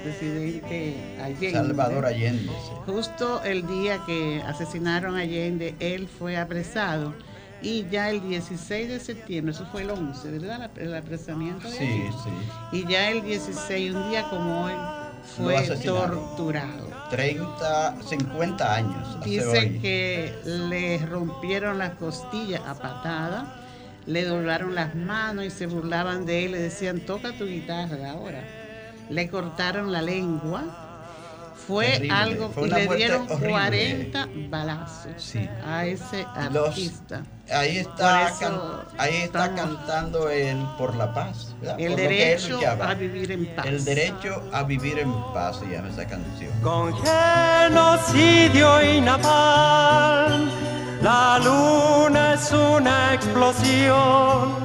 presidente 0.03 1.17
Allende, 1.21 1.51
Salvador 1.51 2.05
Allende, 2.05 2.51
justo 2.85 3.41
el 3.43 3.65
día 3.65 4.01
que 4.05 4.41
asesinaron 4.45 5.15
a 5.15 5.21
Allende, 5.21 5.75
él 5.79 6.07
fue 6.07 6.37
apresado 6.37 7.13
y 7.61 7.87
ya 7.89 8.09
el 8.09 8.21
16 8.21 8.89
de 8.89 8.99
septiembre, 8.99 9.53
eso 9.53 9.65
fue 9.71 9.83
el 9.83 9.91
11, 9.91 10.31
¿verdad? 10.31 10.71
El 10.77 10.95
apresamiento 10.95 11.69
de 11.69 11.77
Sí, 11.77 12.03
sí. 12.23 12.77
Y 12.77 12.87
ya 12.87 13.09
el 13.11 13.21
16, 13.21 13.93
un 13.93 14.09
día 14.09 14.27
como 14.29 14.65
hoy, 14.65 14.73
fue 15.37 15.61
torturado. 15.77 16.89
30, 17.11 17.97
50 18.01 18.75
años. 18.75 19.23
Dice 19.23 19.79
que 19.79 20.33
le 20.43 20.97
rompieron 21.05 21.77
las 21.77 21.91
costillas 21.95 22.61
a 22.65 22.73
patada 22.73 23.60
le 24.05 24.25
doblaron 24.25 24.75
las 24.75 24.95
manos 24.95 25.45
y 25.45 25.49
se 25.49 25.67
burlaban 25.67 26.25
de 26.25 26.45
él, 26.45 26.51
le 26.53 26.59
decían, 26.59 27.01
toca 27.01 27.31
tu 27.33 27.45
guitarra 27.45 28.11
ahora. 28.11 28.43
Le 29.09 29.29
cortaron 29.29 29.91
la 29.91 30.01
lengua. 30.01 30.87
Fue 31.67 32.09
algo, 32.11 32.51
y 32.65 32.69
le 32.69 32.87
dieron 32.95 33.27
40 33.27 34.27
balazos 34.49 35.35
a 35.63 35.85
ese 35.85 36.25
artista. 36.33 37.21
ahí 37.51 37.77
está, 37.77 38.33
ahí 38.97 39.15
está 39.17 39.55
cantando 39.55 40.27
él 40.29 40.57
por 40.77 40.95
la 40.95 41.13
paz. 41.13 41.55
El 41.77 41.95
derecho 41.95 42.59
a 42.67 42.95
vivir 42.95 43.31
en 43.31 43.45
paz. 43.55 43.65
El 43.67 43.85
derecho 43.85 44.43
a 44.51 44.63
vivir 44.63 44.99
en 44.99 45.13
paz 45.33 45.59
se 45.59 45.67
llama 45.67 45.89
esa 45.89 46.07
canción. 46.07 46.51
Con 46.61 46.93
genocidio 47.05 48.81
y 48.81 49.01
napalm 49.01 50.70
la 51.01 51.39
luna 51.39 52.35
es 52.35 52.51
una 52.51 53.13
explosión 53.13 54.55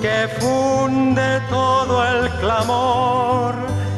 que 0.00 0.28
funde 0.40 1.40
todo 1.48 2.02
el 2.04 2.30
clamor, 2.40 3.54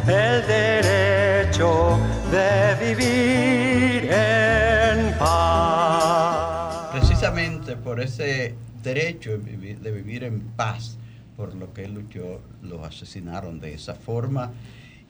el 0.07 0.47
derecho 0.47 1.99
de 2.31 2.95
vivir 2.95 4.11
en 4.13 5.19
paz. 5.19 6.91
Precisamente 6.93 7.77
por 7.77 8.01
ese 8.01 8.55
derecho 8.83 9.39
de 9.39 9.91
vivir 9.91 10.25
en 10.25 10.41
paz, 10.41 10.99
por 11.37 11.55
lo 11.55 11.73
que 11.73 11.89
luchó, 11.89 12.43
los 12.63 12.87
asesinaron 12.87 13.61
de 13.61 13.75
esa 13.75 13.95
forma. 13.95 14.53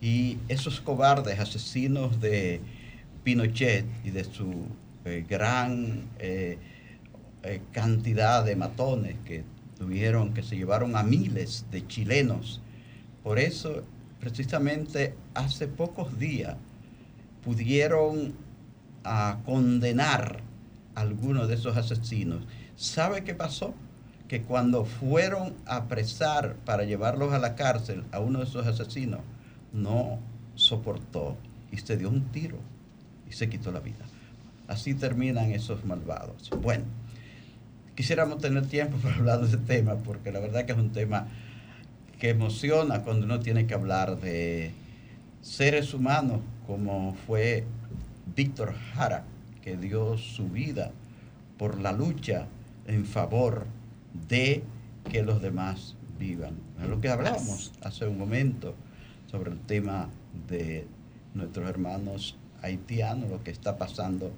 Y 0.00 0.38
esos 0.48 0.80
cobardes 0.80 1.40
asesinos 1.40 2.20
de 2.20 2.60
Pinochet 3.24 3.86
y 4.04 4.10
de 4.10 4.22
su 4.22 4.66
eh, 5.04 5.24
gran 5.28 6.08
eh, 6.18 6.58
eh, 7.42 7.60
cantidad 7.72 8.42
de 8.42 8.56
matones 8.56 9.16
que 9.24 9.44
tuvieron, 9.76 10.32
que 10.32 10.42
se 10.42 10.56
llevaron 10.56 10.96
a 10.96 11.02
miles 11.02 11.66
de 11.70 11.86
chilenos. 11.86 12.62
Por 13.22 13.38
eso, 13.38 13.82
precisamente 14.18 15.14
hace 15.34 15.68
pocos 15.68 16.18
días, 16.18 16.56
pudieron 17.44 18.34
a 19.04 19.40
condenar 19.44 20.40
a 20.94 21.02
algunos 21.02 21.48
de 21.48 21.54
esos 21.54 21.76
asesinos. 21.76 22.46
¿Sabe 22.76 23.24
qué 23.24 23.34
pasó? 23.34 23.74
Que 24.26 24.40
cuando 24.40 24.86
fueron 24.86 25.54
a 25.66 25.76
apresar 25.76 26.56
para 26.64 26.84
llevarlos 26.84 27.34
a 27.34 27.38
la 27.38 27.56
cárcel 27.56 28.04
a 28.10 28.20
uno 28.20 28.38
de 28.38 28.46
esos 28.46 28.66
asesinos, 28.66 29.20
no 29.74 30.18
soportó 30.54 31.36
y 31.70 31.76
se 31.76 31.98
dio 31.98 32.08
un 32.08 32.22
tiro 32.32 32.58
y 33.28 33.32
se 33.32 33.50
quitó 33.50 33.70
la 33.70 33.80
vida. 33.80 34.06
Así 34.68 34.94
terminan 34.94 35.52
esos 35.52 35.84
malvados. 35.84 36.50
Bueno, 36.62 36.84
quisiéramos 37.94 38.38
tener 38.38 38.66
tiempo 38.66 38.96
para 39.02 39.16
hablar 39.16 39.40
de 39.40 39.48
ese 39.48 39.58
tema, 39.58 39.96
porque 39.96 40.32
la 40.32 40.40
verdad 40.40 40.64
que 40.64 40.72
es 40.72 40.78
un 40.78 40.90
tema 40.90 41.26
que 42.18 42.30
emociona 42.30 43.02
cuando 43.02 43.26
uno 43.26 43.40
tiene 43.40 43.66
que 43.66 43.74
hablar 43.74 44.20
de 44.20 44.72
seres 45.42 45.92
humanos 45.92 46.40
como 46.66 47.14
fue 47.26 47.64
Víctor 48.34 48.74
Jara, 48.94 49.24
que 49.62 49.76
dio 49.76 50.16
su 50.16 50.48
vida 50.48 50.90
por 51.58 51.80
la 51.80 51.92
lucha 51.92 52.46
en 52.86 53.04
favor 53.04 53.66
de 54.28 54.62
que 55.10 55.22
los 55.22 55.42
demás 55.42 55.96
vivan. 56.18 56.54
Es 56.82 56.88
lo 56.88 57.00
que 57.00 57.08
hablábamos 57.08 57.72
hace 57.82 58.06
un 58.06 58.18
momento 58.18 58.74
sobre 59.30 59.50
el 59.50 59.58
tema 59.60 60.08
de 60.48 60.86
nuestros 61.34 61.68
hermanos 61.68 62.36
haitianos, 62.62 63.30
lo 63.30 63.42
que 63.42 63.50
está 63.50 63.76
pasando 63.76 64.32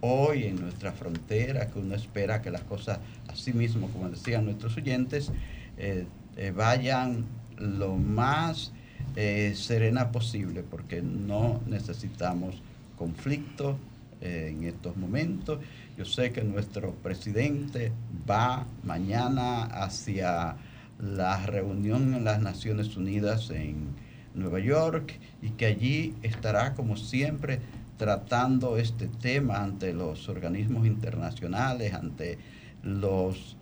hoy 0.00 0.44
en 0.44 0.60
nuestra 0.60 0.92
frontera, 0.92 1.68
que 1.68 1.78
uno 1.78 1.94
espera 1.94 2.40
que 2.40 2.50
las 2.50 2.62
cosas, 2.62 2.98
así 3.28 3.52
mismo, 3.52 3.88
como 3.88 4.08
decían 4.08 4.44
nuestros 4.44 4.76
oyentes, 4.76 5.30
eh, 5.76 6.06
eh, 6.36 6.52
vayan 6.54 7.24
lo 7.56 7.96
más 7.96 8.72
eh, 9.16 9.52
serena 9.56 10.12
posible, 10.12 10.62
porque 10.62 11.02
no 11.02 11.60
necesitamos 11.66 12.62
conflicto 12.96 13.78
en 14.20 14.64
estos 14.64 14.96
momentos. 14.96 15.60
Yo 15.96 16.04
sé 16.04 16.32
que 16.32 16.42
nuestro 16.42 16.92
presidente 16.92 17.92
va 18.28 18.66
mañana 18.82 19.62
hacia 19.62 20.56
la 20.98 21.46
reunión 21.46 22.14
en 22.14 22.24
las 22.24 22.40
Naciones 22.40 22.96
Unidas 22.96 23.50
en 23.50 23.94
Nueva 24.34 24.58
York 24.58 25.18
y 25.42 25.50
que 25.50 25.66
allí 25.66 26.14
estará 26.22 26.74
como 26.74 26.96
siempre 26.96 27.60
tratando 27.98 28.78
este 28.78 29.08
tema 29.08 29.62
ante 29.62 29.92
los 29.92 30.28
organismos 30.28 30.86
internacionales, 30.86 31.92
ante 31.92 32.38
los 32.82 33.56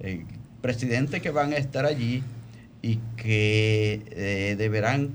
eh, 0.00 0.24
presidentes 0.60 1.22
que 1.22 1.30
van 1.30 1.52
a 1.52 1.56
estar 1.56 1.84
allí 1.84 2.22
y 2.80 2.96
que 3.16 4.02
eh, 4.10 4.56
deberán 4.56 5.10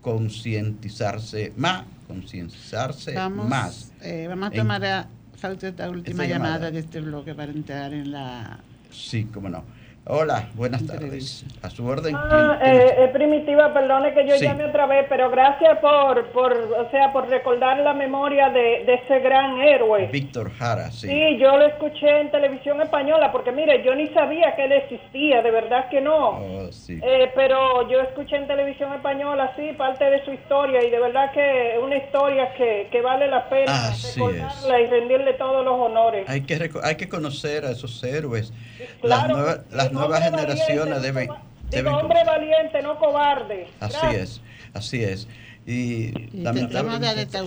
concientizarse 0.00 1.52
más, 1.56 1.84
concientizarse 2.08 3.14
más. 3.28 3.92
Eh, 4.00 4.26
vamos 4.28 4.48
a 4.48 4.50
tomar 4.50 4.84
a, 4.84 5.08
esta 5.42 5.90
última 5.90 6.24
llamada 6.24 6.70
de 6.70 6.80
este 6.80 7.00
bloque 7.00 7.34
para 7.34 7.52
entrar 7.52 7.92
en 7.92 8.10
la... 8.10 8.60
Sí, 8.90 9.28
cómo 9.32 9.48
no. 9.48 9.64
Hola, 10.04 10.48
buenas 10.54 10.84
tardes. 10.84 11.44
A 11.62 11.70
su 11.70 11.86
orden. 11.86 12.16
Ah, 12.16 12.58
eh, 12.60 12.94
eh, 12.98 13.08
primitiva, 13.12 13.72
perdone 13.72 14.12
que 14.12 14.26
yo 14.26 14.34
llame 14.34 14.64
otra 14.64 14.86
vez, 14.86 15.06
pero 15.08 15.30
gracias 15.30 15.78
por, 15.78 16.26
por, 16.32 16.52
o 16.52 16.90
sea, 16.90 17.12
por 17.12 17.28
recordar 17.28 17.78
la 17.78 17.94
memoria 17.94 18.50
de, 18.50 18.82
ese 18.82 19.20
gran 19.20 19.60
héroe. 19.62 20.08
Víctor 20.08 20.50
Jara, 20.50 20.90
sí. 20.90 21.06
Sí, 21.06 21.38
yo 21.38 21.56
lo 21.56 21.66
escuché 21.66 22.20
en 22.20 22.32
televisión 22.32 22.82
española, 22.82 23.30
porque 23.30 23.52
mire, 23.52 23.84
yo 23.84 23.94
ni 23.94 24.08
sabía 24.08 24.56
que 24.56 24.64
él 24.64 24.72
existía, 24.72 25.40
de 25.40 25.50
verdad 25.52 25.88
que 25.88 26.00
no. 26.00 26.30
Oh, 26.30 26.72
sí. 26.72 26.98
eh, 27.00 27.30
pero 27.36 27.88
yo 27.88 28.00
escuché 28.00 28.34
en 28.34 28.48
televisión 28.48 28.92
española, 28.94 29.52
sí, 29.54 29.70
parte 29.78 30.04
de 30.04 30.24
su 30.24 30.32
historia, 30.32 30.82
y 30.82 30.90
de 30.90 30.98
verdad 30.98 31.30
que 31.32 31.74
es 31.74 31.78
una 31.80 31.98
historia 31.98 32.52
que, 32.54 32.88
que 32.90 33.00
vale 33.02 33.28
la 33.28 33.48
pena 33.48 33.92
recordarla 33.92 34.80
y 34.80 34.86
rendirle 34.86 35.34
todos 35.34 35.64
los 35.64 35.78
honores. 35.78 36.28
Hay 36.28 36.40
que, 36.40 36.70
hay 36.82 36.96
que 36.96 37.08
conocer 37.08 37.64
a 37.64 37.70
esos 37.70 38.02
héroes. 38.02 38.52
Claro, 39.00 39.36
las 39.70 39.91
nuevas 39.91 39.91
generaciones 39.94 41.02
deben, 41.02 41.28
deben... 41.70 41.92
hombre 41.92 42.24
valiente, 42.24 42.82
no 42.82 42.98
cobarde. 42.98 43.68
Así 43.80 44.06
es, 44.14 44.40
así 44.74 45.02
es. 45.02 45.28
Y, 45.66 46.12
lamentablemente... 46.32 47.38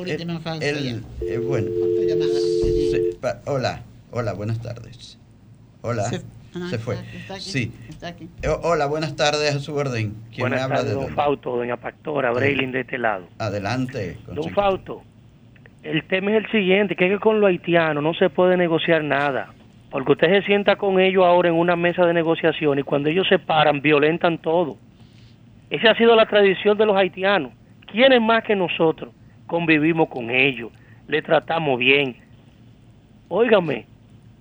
El, 0.61 1.03
eh, 1.21 1.37
bueno, 1.37 1.69
hola, 3.45 3.81
hola, 4.11 4.33
buenas 4.33 4.61
tardes. 4.61 5.17
Hola. 5.81 6.09
Se, 6.69 6.79
fue. 6.79 6.95
sí. 7.39 7.73
Eh, 8.41 8.47
hola, 8.63 8.85
buenas 8.85 9.17
tardes 9.17 9.55
a 9.55 9.59
su 9.59 9.75
orden. 9.75 10.15
¿Quién 10.29 10.43
buenas 10.43 10.61
habla 10.61 10.77
tardes, 10.77 10.95
de 10.95 11.01
don 11.01 11.13
Fausto, 11.13 11.57
doña 11.57 11.75
Pastora, 11.75 12.31
Breilin 12.31 12.71
de 12.71 12.81
este 12.81 12.97
lado. 12.97 13.27
Adelante. 13.39 14.17
Don 14.27 14.49
Fausto, 14.51 15.03
el 15.83 16.03
tema 16.07 16.31
es 16.31 16.45
el 16.45 16.51
siguiente, 16.51 16.95
que, 16.95 17.07
es 17.07 17.11
que 17.11 17.19
con 17.19 17.41
los 17.41 17.49
haitianos 17.49 18.01
no 18.01 18.13
se 18.13 18.29
puede 18.29 18.55
negociar 18.55 19.03
nada. 19.03 19.53
Porque 19.95 20.11
usted 20.11 20.27
se 20.29 20.41
sienta 20.41 20.75
con 20.75 20.99
ellos 20.99 21.23
ahora 21.23 21.47
en 21.47 21.55
una 21.55 21.77
mesa 21.77 22.05
de 22.05 22.13
negociación 22.13 22.77
y 22.77 22.83
cuando 22.83 23.07
ellos 23.07 23.25
se 23.29 23.39
paran, 23.39 23.79
violentan 23.79 24.37
todo. 24.39 24.75
Esa 25.69 25.91
ha 25.91 25.95
sido 25.95 26.17
la 26.17 26.25
tradición 26.25 26.77
de 26.77 26.85
los 26.85 26.97
haitianos. 26.97 27.53
¿Quiénes 27.89 28.21
más 28.21 28.43
que 28.43 28.57
nosotros 28.57 29.13
convivimos 29.47 30.09
con 30.09 30.29
ellos? 30.29 30.69
Le 31.07 31.21
tratamos 31.21 31.79
bien. 31.79 32.17
Óigame, 33.29 33.85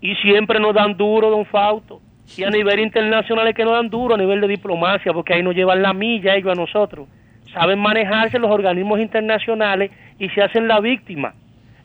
y 0.00 0.16
siempre 0.16 0.58
nos 0.58 0.74
dan 0.74 0.96
duro, 0.96 1.30
don 1.30 1.44
Fausto. 1.44 2.00
Y 2.36 2.42
a 2.42 2.50
nivel 2.50 2.80
internacional 2.80 3.46
es 3.46 3.54
que 3.54 3.64
nos 3.64 3.74
dan 3.74 3.88
duro, 3.88 4.16
a 4.16 4.18
nivel 4.18 4.40
de 4.40 4.48
diplomacia, 4.48 5.12
porque 5.12 5.34
ahí 5.34 5.42
nos 5.44 5.54
llevan 5.54 5.82
la 5.82 5.92
milla 5.92 6.34
ellos 6.34 6.50
a 6.50 6.60
nosotros. 6.60 7.06
Saben 7.52 7.78
manejarse 7.78 8.40
los 8.40 8.50
organismos 8.50 8.98
internacionales 8.98 9.92
y 10.18 10.28
se 10.30 10.42
hacen 10.42 10.66
la 10.66 10.80
víctima. 10.80 11.32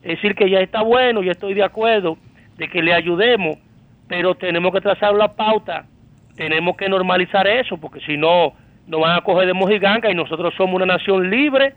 Es 0.01 0.15
decir, 0.15 0.34
que 0.34 0.49
ya 0.49 0.60
está 0.60 0.82
bueno, 0.82 1.21
ya 1.21 1.34
estoy 1.34 1.53
de 1.53 1.62
acuerdo 1.62 2.17
de 2.60 2.69
que 2.69 2.84
le 2.84 2.93
ayudemos, 2.93 3.58
pero 4.08 4.36
tenemos 4.36 4.72
que 4.74 4.82
trazar 4.82 5.15
la 5.15 5.34
pauta, 5.34 5.88
tenemos 6.36 6.78
que 6.78 6.88
normalizar 6.88 7.48
eso, 7.48 7.78
porque 7.78 8.00
si 8.02 8.15
no, 8.17 8.54
nos 8.86 9.02
van 9.02 9.17
a 9.17 9.22
coger 9.22 9.48
de 9.48 9.54
mojiganga 9.54 10.12
y 10.12 10.15
nosotros 10.15 10.54
somos 10.56 10.76
una 10.76 10.86
nación 10.86 11.32
libre 11.32 11.74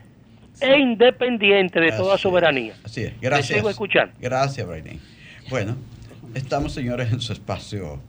e 0.61 0.77
independiente 0.77 1.79
de 1.79 1.93
toda 1.93 2.15
soberanía. 2.17 2.73
Así 2.83 3.03
es, 3.03 3.17
gracias. 3.19 3.57
sigo 3.57 3.69
escuchando. 3.69 4.13
Gracias, 4.19 4.67
Brayden. 4.67 4.99
Bueno, 5.49 5.77
estamos, 6.35 6.73
señores, 6.73 7.11
en 7.11 7.21
su 7.21 7.33
espacio 7.33 7.99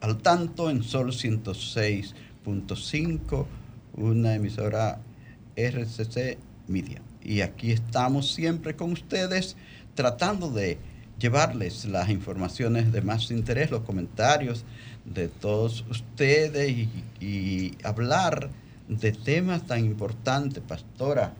al 0.00 0.18
tanto 0.18 0.68
en 0.68 0.82
Sol 0.82 1.12
106.5, 1.12 3.46
una 3.94 4.34
emisora 4.34 4.98
RCC 5.56 6.36
Media. 6.68 7.00
Y 7.22 7.40
aquí 7.40 7.72
estamos 7.72 8.30
siempre 8.32 8.76
con 8.76 8.92
ustedes 8.92 9.56
tratando 9.94 10.50
de 10.50 10.78
llevarles 11.18 11.84
las 11.86 12.10
informaciones 12.10 12.92
de 12.92 13.00
más 13.00 13.30
interés, 13.30 13.70
los 13.70 13.82
comentarios 13.82 14.64
de 15.04 15.28
todos 15.28 15.84
ustedes 15.88 16.88
y, 17.20 17.76
hablar 17.84 18.50
de 18.88 19.12
temas 19.12 19.66
tan 19.66 19.84
importantes, 19.84 20.62
pastora, 20.66 21.32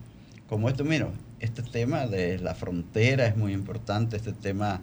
como 0.49 0.69
esto. 0.69 0.85
Mira, 0.85 1.11
este 1.41 1.63
tema 1.63 2.07
de 2.07 2.39
la 2.39 2.55
frontera 2.55 3.27
es 3.27 3.37
muy 3.37 3.53
importante, 3.53 4.17
este 4.17 4.33
tema 4.33 4.81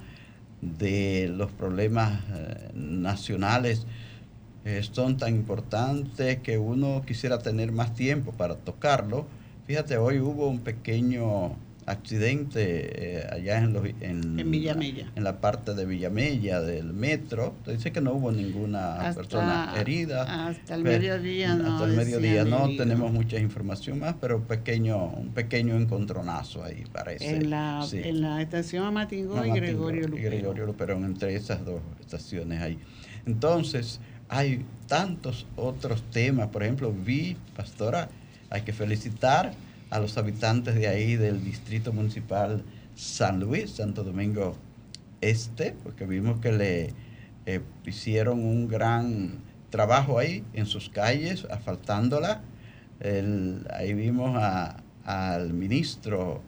de 0.62 1.30
los 1.36 1.52
problemas 1.52 2.22
eh, 2.32 2.72
nacionales 2.74 3.86
eh, 4.66 4.82
son 4.90 5.18
tan 5.18 5.36
importantes 5.36 6.40
que 6.40 6.58
uno 6.58 7.04
quisiera 7.06 7.40
tener 7.40 7.72
más 7.72 7.94
tiempo 7.96 8.32
para 8.32 8.56
tocarlo. 8.56 9.28
Fíjate, 9.68 9.98
hoy 9.98 10.20
hubo 10.20 10.48
un 10.48 10.60
pequeño 10.60 11.58
accidente 11.86 13.20
eh, 13.20 13.28
allá 13.32 13.60
en, 13.60 13.74
los, 13.74 13.86
en, 14.02 14.52
Villamella. 14.52 15.12
en 15.16 15.24
la 15.24 15.42
parte 15.42 15.74
de 15.74 15.86
Villamella 15.86 16.62
del 16.62 16.94
metro. 16.94 17.56
Dice 17.66 17.92
que 17.92 18.02
no 18.02 18.14
hubo 18.14 18.32
ninguna 18.32 19.12
persona 19.16 19.74
herida. 19.78 20.48
Hasta 20.48 20.76
el 20.76 20.84
mediodía 20.84 21.56
no. 21.56 21.74
Hasta 21.74 21.86
el 21.86 21.98
mediodía 21.98 22.46
no 22.46 22.68
tenemos 22.76 23.12
mucha 23.12 23.38
información 23.40 24.00
más, 24.00 24.16
pero 24.20 24.44
pequeño, 24.44 25.08
un 25.08 25.34
pequeño 25.34 25.76
encontronazo 25.76 26.64
ahí 26.64 26.84
parece. 26.92 27.36
En 27.36 27.50
la, 27.50 27.86
en 27.92 28.22
la 28.22 28.42
estación 28.42 28.86
Amatingó 28.86 29.46
y 29.46 29.52
Gregorio 29.52 30.08
Luperón. 30.08 30.20
Y 30.20 30.22
Gregorio 30.24 30.66
Luperón, 30.66 31.06
entre 31.06 31.36
esas 31.36 31.66
dos 31.66 31.82
estaciones 32.00 32.62
ahí. 32.62 32.78
Entonces, 33.26 34.00
hay 34.30 34.66
tantos 34.88 35.46
otros 35.56 36.04
temas. 36.12 36.48
Por 36.48 36.64
ejemplo, 36.64 36.94
vi, 36.94 37.38
pastora, 37.56 38.10
hay 38.50 38.62
que 38.62 38.74
felicitar 38.74 39.54
a 39.94 40.00
los 40.00 40.18
habitantes 40.18 40.74
de 40.74 40.88
ahí 40.88 41.18
del 41.18 41.44
distrito 41.44 41.94
municipal 41.94 42.64
San 42.96 43.40
Luis, 43.40 43.70
Santo 43.70 44.04
Domingo 44.04 44.58
Este, 45.22 45.76
porque 45.84 46.08
vimos 46.08 46.40
que 46.40 46.52
le 46.52 46.94
eh, 47.46 47.62
hicieron 47.86 48.44
un 48.44 48.68
gran 48.68 49.44
trabajo 49.70 50.18
ahí 50.18 50.44
en 50.54 50.66
sus 50.66 50.90
calles, 50.90 51.46
asfaltándola. 51.46 52.42
ahí 53.70 53.94
vimos 53.94 54.36
al 55.06 55.54
ministro 55.54 56.42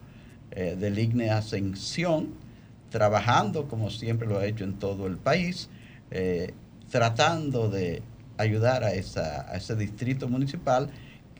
eh, 0.49 0.75
del 0.79 0.97
IGNE 0.97 1.29
Ascensión 1.29 2.33
trabajando 2.89 3.67
como 3.67 3.91
siempre 3.91 4.27
lo 4.27 4.39
ha 4.39 4.45
hecho 4.47 4.63
en 4.63 4.79
todo 4.79 5.05
el 5.05 5.17
país, 5.17 5.69
eh, 6.09 6.55
tratando 6.89 7.69
de 7.69 8.01
ayudar 8.37 8.83
a 8.83 8.93
ese 8.93 9.75
distrito 9.75 10.27
municipal 10.29 10.89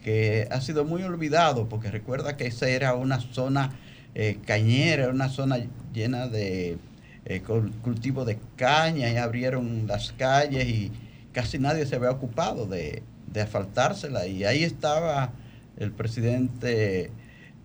que 0.05 0.47
ha 0.51 0.61
sido 0.61 0.85
muy 0.85 1.01
olvidado, 1.01 1.67
porque 1.67 1.89
recuerda 1.89 2.37
que 2.37 2.45
esa 2.45 2.69
era 2.69 2.93
una 2.93 3.19
zona 3.19 3.71
eh, 4.13 4.37
cañera, 4.45 5.09
una 5.09 5.29
zona 5.29 5.57
llena 5.95 6.27
de 6.27 6.77
eh, 7.25 7.41
cultivo 7.81 8.23
de 8.23 8.37
caña, 8.55 9.09
y 9.09 9.17
abrieron 9.17 9.87
las 9.87 10.11
calles 10.11 10.67
y 10.67 10.91
casi 11.33 11.57
nadie 11.57 11.87
se 11.87 11.95
había 11.95 12.11
ocupado 12.11 12.67
de, 12.67 13.01
de 13.33 13.41
asfaltársela. 13.41 14.27
Y 14.27 14.43
ahí 14.43 14.63
estaba 14.63 15.31
el 15.75 15.91
presidente 15.91 17.09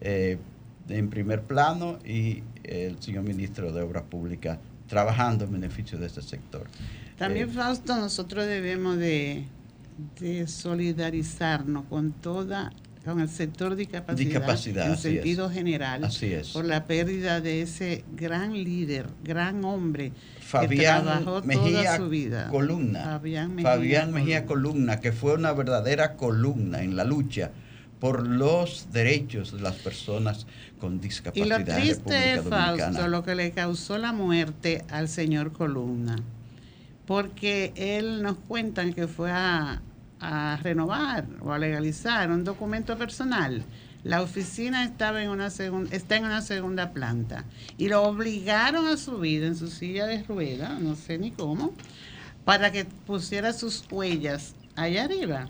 eh, 0.01 0.39
en 0.89 1.11
primer 1.11 1.43
plano 1.43 1.99
y 2.07 2.43
el 2.65 3.03
señor 3.03 3.25
ministro 3.25 3.71
de 3.71 3.83
Obras 3.83 4.05
Públicas 4.05 4.57
trabajando 4.89 5.45
en 5.45 5.53
beneficio 5.53 5.99
de 5.99 6.07
ese 6.07 6.23
sector. 6.23 6.67
También, 7.19 7.51
Fausto, 7.51 7.95
nosotros 7.97 8.47
debemos 8.47 8.97
de 8.97 9.45
de 10.21 10.47
solidarizarnos 10.47 11.85
con 11.87 12.13
toda 12.13 12.73
con 13.05 13.21
el 13.21 13.29
sector 13.29 13.77
discapacidad, 13.77 14.91
en 14.91 14.97
sentido 14.97 15.49
general 15.49 16.07
por 16.53 16.65
la 16.67 16.85
pérdida 16.85 17.41
de 17.41 17.63
ese 17.63 18.05
gran 18.15 18.53
líder, 18.53 19.07
gran 19.25 19.65
hombre 19.65 20.13
Fabián 20.41 21.25
que 21.25 21.47
Mejía 21.47 21.83
toda 21.83 21.97
su 21.97 22.09
vida. 22.09 22.49
Columna. 22.51 23.05
Fabián 23.05 23.55
Mejía, 24.13 24.45
Columna, 24.45 25.01
que 25.01 25.13
fue 25.13 25.35
una 25.35 25.53
verdadera 25.53 26.17
columna 26.17 26.83
en 26.83 26.97
la 26.97 27.05
lucha 27.05 27.53
por 28.01 28.27
los 28.27 28.89
derechos 28.93 29.53
de 29.53 29.61
las 29.61 29.77
personas 29.77 30.47
con 30.79 31.01
discapacidad. 31.01 31.47
Y 31.47 31.49
lo 31.49 31.65
triste 31.65 32.35
es, 32.35 32.43
Fausto, 32.43 33.09
lo 33.09 33.23
que 33.23 33.35
le 33.35 33.51
causó 33.53 33.99
la 33.99 34.13
muerte 34.13 34.85
al 34.91 35.09
señor 35.09 35.53
Columna, 35.53 36.17
porque 37.07 37.73
él 37.77 38.23
nos 38.23 38.37
cuentan 38.37 38.95
que 38.95 39.07
fue 39.07 39.31
a, 39.31 39.83
a 40.21 40.59
renovar 40.63 41.27
o 41.41 41.53
a 41.53 41.59
legalizar 41.59 42.31
un 42.31 42.45
documento 42.45 42.97
personal, 42.97 43.65
la 44.05 44.23
oficina 44.23 44.85
estaba 44.85 45.23
en 45.23 45.31
una 45.31 45.49
está 45.49 46.17
en 46.17 46.25
una 46.25 46.41
segunda 46.41 46.93
planta 46.93 47.45
y 47.77 47.89
lo 47.89 48.03
obligaron 48.03 48.87
a 48.87 48.97
subir 48.97 49.45
en 49.45 49.57
su 49.57 49.69
silla 49.69 50.07
de 50.07 50.23
rueda, 50.23 50.79
no 50.79 50.95
sé 50.95 51.19
ni 51.19 51.31
cómo, 51.31 51.75
para 52.45 52.73
que 52.73 52.85
pusiera 52.85 53.53
sus 53.53 53.85
huellas 53.91 54.55
allá 54.75 55.05
arriba. 55.05 55.49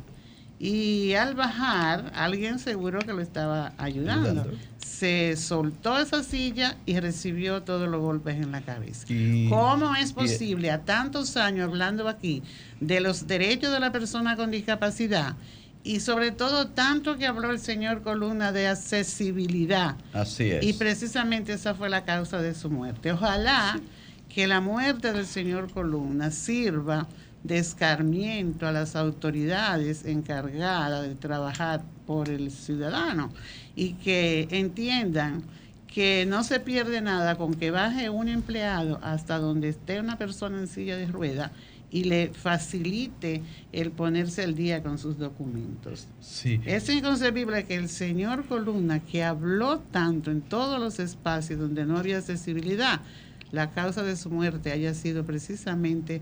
Y 0.62 1.14
al 1.14 1.34
bajar, 1.34 2.12
alguien 2.14 2.58
seguro 2.58 2.98
que 2.98 3.14
lo 3.14 3.22
estaba 3.22 3.72
ayudando. 3.78 4.46
Se 4.76 5.34
soltó 5.38 5.98
esa 5.98 6.22
silla 6.22 6.76
y 6.84 7.00
recibió 7.00 7.62
todos 7.62 7.88
los 7.88 8.02
golpes 8.02 8.36
en 8.36 8.52
la 8.52 8.60
cabeza. 8.60 9.06
¿Cómo 9.48 9.96
es 9.96 10.12
posible 10.12 10.70
a 10.70 10.82
tantos 10.82 11.38
años 11.38 11.70
hablando 11.70 12.06
aquí 12.08 12.42
de 12.78 13.00
los 13.00 13.26
derechos 13.26 13.72
de 13.72 13.80
la 13.80 13.90
persona 13.90 14.36
con 14.36 14.50
discapacidad 14.50 15.34
y 15.82 16.00
sobre 16.00 16.30
todo 16.30 16.68
tanto 16.68 17.16
que 17.16 17.26
habló 17.26 17.50
el 17.52 17.58
señor 17.58 18.02
Columna 18.02 18.52
de 18.52 18.68
accesibilidad? 18.68 19.96
Así 20.12 20.50
es. 20.50 20.62
Y 20.62 20.74
precisamente 20.74 21.54
esa 21.54 21.74
fue 21.74 21.88
la 21.88 22.04
causa 22.04 22.42
de 22.42 22.54
su 22.54 22.68
muerte. 22.68 23.12
Ojalá 23.12 23.80
que 24.28 24.46
la 24.46 24.60
muerte 24.60 25.14
del 25.14 25.24
señor 25.24 25.72
Columna 25.72 26.30
sirva 26.30 27.08
de 27.42 27.58
escarmiento 27.58 28.66
a 28.66 28.72
las 28.72 28.96
autoridades 28.96 30.04
encargadas 30.04 31.02
de 31.08 31.14
trabajar 31.14 31.82
por 32.06 32.28
el 32.28 32.50
ciudadano 32.50 33.32
y 33.74 33.94
que 33.94 34.48
entiendan 34.50 35.42
que 35.86 36.24
no 36.26 36.44
se 36.44 36.60
pierde 36.60 37.00
nada 37.00 37.36
con 37.36 37.54
que 37.54 37.70
baje 37.70 38.10
un 38.10 38.28
empleado 38.28 39.00
hasta 39.02 39.38
donde 39.38 39.70
esté 39.70 40.00
una 40.00 40.18
persona 40.18 40.58
en 40.58 40.68
silla 40.68 40.96
de 40.96 41.06
rueda 41.06 41.50
y 41.90 42.04
le 42.04 42.28
facilite 42.28 43.42
el 43.72 43.90
ponerse 43.90 44.42
al 44.44 44.54
día 44.54 44.82
con 44.82 44.98
sus 44.98 45.18
documentos. 45.18 46.06
Sí. 46.20 46.60
Es 46.64 46.88
inconcebible 46.88 47.64
que 47.64 47.74
el 47.74 47.88
señor 47.88 48.46
Columna, 48.46 49.00
que 49.00 49.24
habló 49.24 49.80
tanto 49.80 50.30
en 50.30 50.40
todos 50.40 50.78
los 50.78 51.00
espacios 51.00 51.58
donde 51.58 51.84
no 51.84 51.98
había 51.98 52.18
accesibilidad, 52.18 53.00
la 53.52 53.70
causa 53.70 54.02
de 54.02 54.16
su 54.16 54.30
muerte 54.30 54.72
haya 54.72 54.94
sido 54.94 55.24
precisamente 55.24 56.20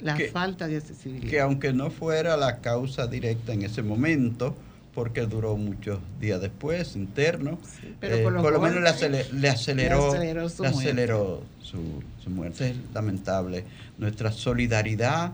la 0.00 0.16
falta 0.32 0.68
de 0.68 0.76
accesibilidad. 0.76 1.30
Que 1.30 1.40
aunque 1.40 1.72
no 1.72 1.90
fuera 1.90 2.36
la 2.36 2.58
causa 2.58 3.06
directa 3.06 3.52
en 3.52 3.62
ese 3.62 3.82
momento, 3.82 4.56
porque 4.94 5.26
duró 5.26 5.56
muchos 5.56 6.00
días 6.20 6.40
después, 6.40 6.96
interno, 6.96 7.58
pero 8.00 8.16
eh, 8.16 8.22
por, 8.22 8.32
lo, 8.32 8.60
menos 8.60 8.80
le, 8.82 8.88
aceleró, 9.48 10.48
su, 10.48 10.64
aceleró 10.64 11.42
su, 11.62 12.30
muerte. 12.30 12.70
Es 12.70 12.76
lamentable. 12.92 13.64
Nuestra 13.96 14.32
solidaridad 14.32 15.32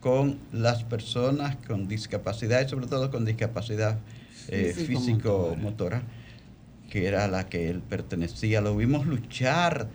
con 0.00 0.38
las 0.52 0.82
personas 0.84 1.56
con 1.66 1.88
discapacidad 1.88 2.66
y 2.66 2.68
sobre 2.68 2.86
todo 2.86 3.10
con 3.10 3.24
discapacidad 3.24 3.98
eh, 4.48 4.74
físico-motora, 4.74 6.02
que 6.90 7.06
era 7.06 7.24
a 7.24 7.28
la 7.28 7.48
que 7.48 7.68
él 7.68 7.80
pertenecía. 7.80 8.60
Lo 8.60 8.76
vimos 8.76 9.06
luchar 9.06 9.88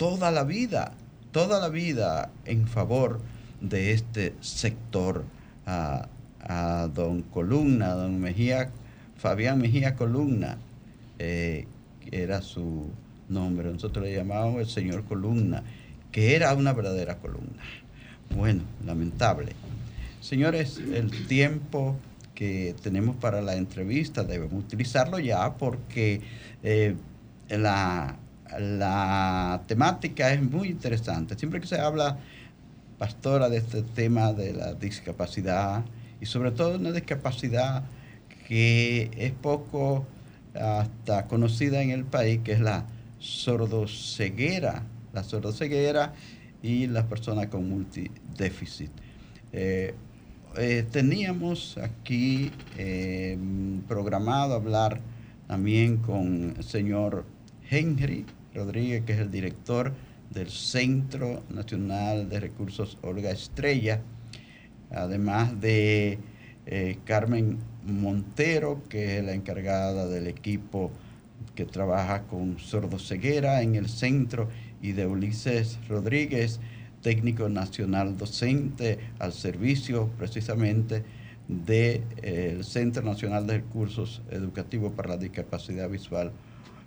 toda 0.00 0.30
la 0.30 0.44
vida, 0.44 0.92
toda 1.30 1.60
la 1.60 1.68
vida 1.68 2.30
en 2.46 2.66
favor 2.66 3.20
de 3.60 3.92
este 3.92 4.32
sector. 4.40 5.24
A, 5.66 6.08
don 6.94 7.20
Columna, 7.20 7.90
don 7.90 8.18
Mejía, 8.18 8.70
Fabián 9.18 9.60
Mejía 9.60 9.94
Columna, 9.94 10.56
eh, 11.18 11.66
era 12.10 12.40
su 12.40 12.86
nombre, 13.28 13.70
nosotros 13.70 14.06
le 14.06 14.14
llamábamos 14.14 14.60
el 14.60 14.68
señor 14.68 15.04
Columna, 15.04 15.62
que 16.10 16.34
era 16.34 16.54
una 16.54 16.72
verdadera 16.72 17.18
columna. 17.18 17.62
Bueno, 18.34 18.62
lamentable. 18.86 19.52
Señores, 20.20 20.78
el 20.78 21.26
tiempo 21.28 21.94
que 22.34 22.74
tenemos 22.82 23.16
para 23.16 23.42
la 23.42 23.54
entrevista 23.54 24.24
debemos 24.24 24.64
utilizarlo 24.64 25.18
ya 25.18 25.52
porque 25.58 26.22
eh, 26.62 26.96
la 27.50 28.16
la 28.58 29.62
temática 29.66 30.32
es 30.32 30.42
muy 30.42 30.68
interesante. 30.68 31.38
Siempre 31.38 31.60
que 31.60 31.66
se 31.66 31.78
habla, 31.78 32.18
pastora, 32.98 33.48
de 33.48 33.58
este 33.58 33.82
tema 33.82 34.32
de 34.32 34.52
la 34.52 34.74
discapacidad, 34.74 35.84
y 36.20 36.26
sobre 36.26 36.50
todo 36.50 36.76
una 36.76 36.92
discapacidad 36.92 37.84
que 38.46 39.10
es 39.16 39.32
poco 39.32 40.06
hasta 40.54 41.26
conocida 41.26 41.82
en 41.82 41.90
el 41.90 42.04
país, 42.04 42.40
que 42.44 42.52
es 42.52 42.60
la 42.60 42.84
sordoceguera, 43.18 44.82
la 45.12 45.22
sordoceguera 45.22 46.14
y 46.62 46.86
las 46.86 47.04
personas 47.04 47.46
con 47.46 47.68
multidéficit. 47.68 48.90
Eh, 49.52 49.94
eh, 50.56 50.84
teníamos 50.90 51.78
aquí 51.78 52.50
eh, 52.76 53.38
programado 53.86 54.54
hablar 54.54 55.00
también 55.46 55.98
con 55.98 56.54
el 56.56 56.64
señor 56.64 57.24
Henry 57.70 58.26
Rodríguez, 58.54 59.04
que 59.04 59.12
es 59.12 59.20
el 59.20 59.30
director 59.30 59.92
del 60.30 60.48
Centro 60.48 61.42
Nacional 61.50 62.28
de 62.28 62.40
Recursos 62.40 62.98
Olga 63.02 63.30
Estrella, 63.30 64.00
además 64.90 65.60
de 65.60 66.18
eh, 66.66 66.98
Carmen 67.04 67.58
Montero, 67.84 68.82
que 68.88 69.18
es 69.18 69.24
la 69.24 69.32
encargada 69.32 70.06
del 70.06 70.26
equipo 70.26 70.90
que 71.54 71.64
trabaja 71.64 72.22
con 72.22 72.58
sordoceguera 72.58 73.62
en 73.62 73.74
el 73.74 73.88
centro, 73.88 74.48
y 74.82 74.92
de 74.92 75.06
Ulises 75.06 75.78
Rodríguez, 75.88 76.60
técnico 77.02 77.48
nacional 77.48 78.16
docente 78.16 78.98
al 79.18 79.32
servicio 79.32 80.08
precisamente 80.18 81.02
del 81.48 82.02
eh, 82.22 82.60
Centro 82.62 83.02
Nacional 83.02 83.46
de 83.46 83.54
Recursos 83.58 84.22
Educativos 84.30 84.92
para 84.92 85.10
la 85.10 85.16
Discapacidad 85.16 85.88
Visual, 85.88 86.30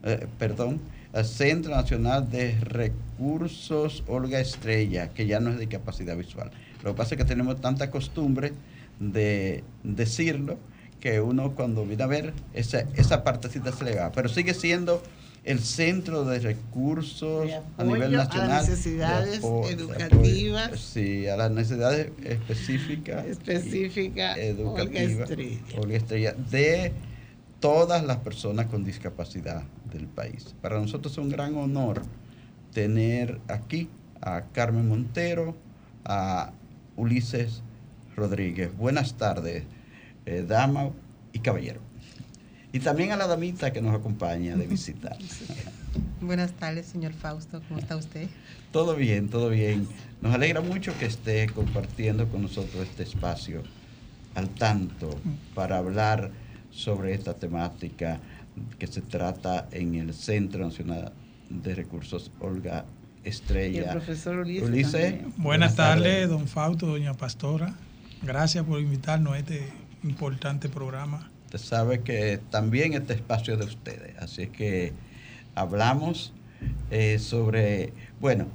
eh, 0.04 0.28
perdón, 0.39 0.80
Centro 1.21 1.76
Nacional 1.76 2.30
de 2.32 2.60
Recursos 2.60 4.04
Olga 4.08 4.39
Estrella, 4.39 5.10
que 5.10 5.28
ya 5.28 5.39
no 5.39 5.52
es 5.52 5.60
de 5.60 5.67
capacidad 5.67 6.17
visual. 6.17 6.49
Lo 6.84 6.91
que 6.91 6.97
pasa 6.97 7.15
es 7.15 7.19
que 7.19 7.26
tenemos 7.26 7.62
tanta 7.62 7.91
costumbre 7.91 8.54
de 8.99 9.63
decirlo 9.84 10.58
que 10.99 11.21
uno 11.21 11.54
cuando 11.54 11.86
viene 11.86 12.04
a 12.04 12.08
ver 12.08 12.34
esa, 12.54 12.86
esa 12.95 13.23
partecita 13.23 13.71
se 13.71 13.84
le 13.84 13.95
va. 13.95 14.12
Pero 14.12 14.28
sigue 14.30 14.54
siendo 14.54 15.04
el 15.43 15.60
centro 15.60 16.23
de 16.23 16.39
recursos 16.39 17.49
a 17.78 17.84
nivel 17.84 18.13
nacional. 18.13 18.52
A 18.52 18.56
las 18.56 18.69
necesidades 18.69 19.41
educativas. 19.69 20.80
sí, 20.80 21.28
a 21.28 21.36
las 21.36 21.52
necesidades 21.52 22.12
específicas. 22.23 23.26
Específicas. 23.26 24.38
Educativas. 24.38 25.30
Olga 25.78 25.97
Estrella. 25.97 26.34
De 26.49 26.93
todas 27.63 28.04
las 28.04 28.17
personas 28.17 28.65
con 28.65 28.84
discapacidad 28.84 29.63
del 29.89 30.06
país. 30.08 30.54
Para 30.62 30.82
nosotros 30.82 31.13
es 31.13 31.17
un 31.17 31.30
gran 31.30 31.56
honor 31.56 32.02
tener 32.73 33.39
aquí 33.47 33.88
a 34.19 34.41
Carmen 34.52 34.89
Montero, 34.89 35.56
a 36.04 36.52
Ulises 36.97 37.63
Rodríguez. 38.17 38.76
Buenas 38.76 39.13
tardes, 39.13 39.63
eh, 40.26 40.43
dama 40.45 40.89
y 41.32 41.39
caballero. 41.39 41.80
y 42.73 42.82
también 42.82 43.13
a 43.13 43.15
la 43.15 43.28
damita 43.28 43.71
que 43.71 43.82
nos 43.82 43.95
acompaña 43.95 44.58
de 44.58 44.67
visita. 44.67 45.15
Buenas 46.19 46.52
tardes, 46.52 46.88
señor 46.88 47.13
Fausto. 47.13 47.62
¿Cómo 47.69 47.80
está 47.80 47.95
usted? 47.95 48.28
Todo 48.73 48.93
bien, 48.97 49.30
todo 49.30 49.49
bien. 49.49 49.88
Nos 50.21 50.36
alegra 50.36 50.60
mucho 50.60 50.91
que 50.99 51.06
esté 51.06 51.47
compartiendo 51.47 52.28
con 52.28 52.41
nosotros 52.41 52.84
este 52.84 53.04
espacio 53.04 53.63
al 54.36 54.49
tanto 54.49 55.17
para 55.56 55.78
hablar 55.78 56.42
sobre 56.73 57.13
esta 57.13 57.36
temática 57.36 58.19
que 58.79 58.88
se 58.88 59.01
trata 59.01 59.67
en 59.71 59.95
el 59.95 60.13
Centro 60.13 60.65
Nacional 60.65 61.12
de 61.49 61.75
Recursos 61.75 62.31
Olga 62.39 62.86
Estrella. 63.23 63.81
Y 63.81 63.83
el 63.83 63.89
profesor 63.89 64.39
Ulises. 64.39 65.15
Buenas, 65.38 65.75
tardes, 65.75 66.29
don 66.29 66.47
Fausto, 66.47 66.88
doña 66.88 67.13
Pastora. 67.13 67.73
Gracias 68.21 68.65
por 68.65 68.79
invitarnos 68.79 69.33
a 69.33 69.39
este 69.39 69.67
importante 70.03 70.67
programa. 70.69 71.29
Usted 71.45 71.59
sabe 71.59 72.01
que 72.01 72.39
también 72.49 72.93
este 72.93 73.13
espacio 73.13 73.53
es 73.53 73.59
de 73.59 73.65
ustedes, 73.65 74.17
así 74.17 74.47
que 74.47 74.93
hablamos 75.55 76.33
eh, 76.89 77.19
sobre, 77.19 77.93
bueno, 78.19 78.47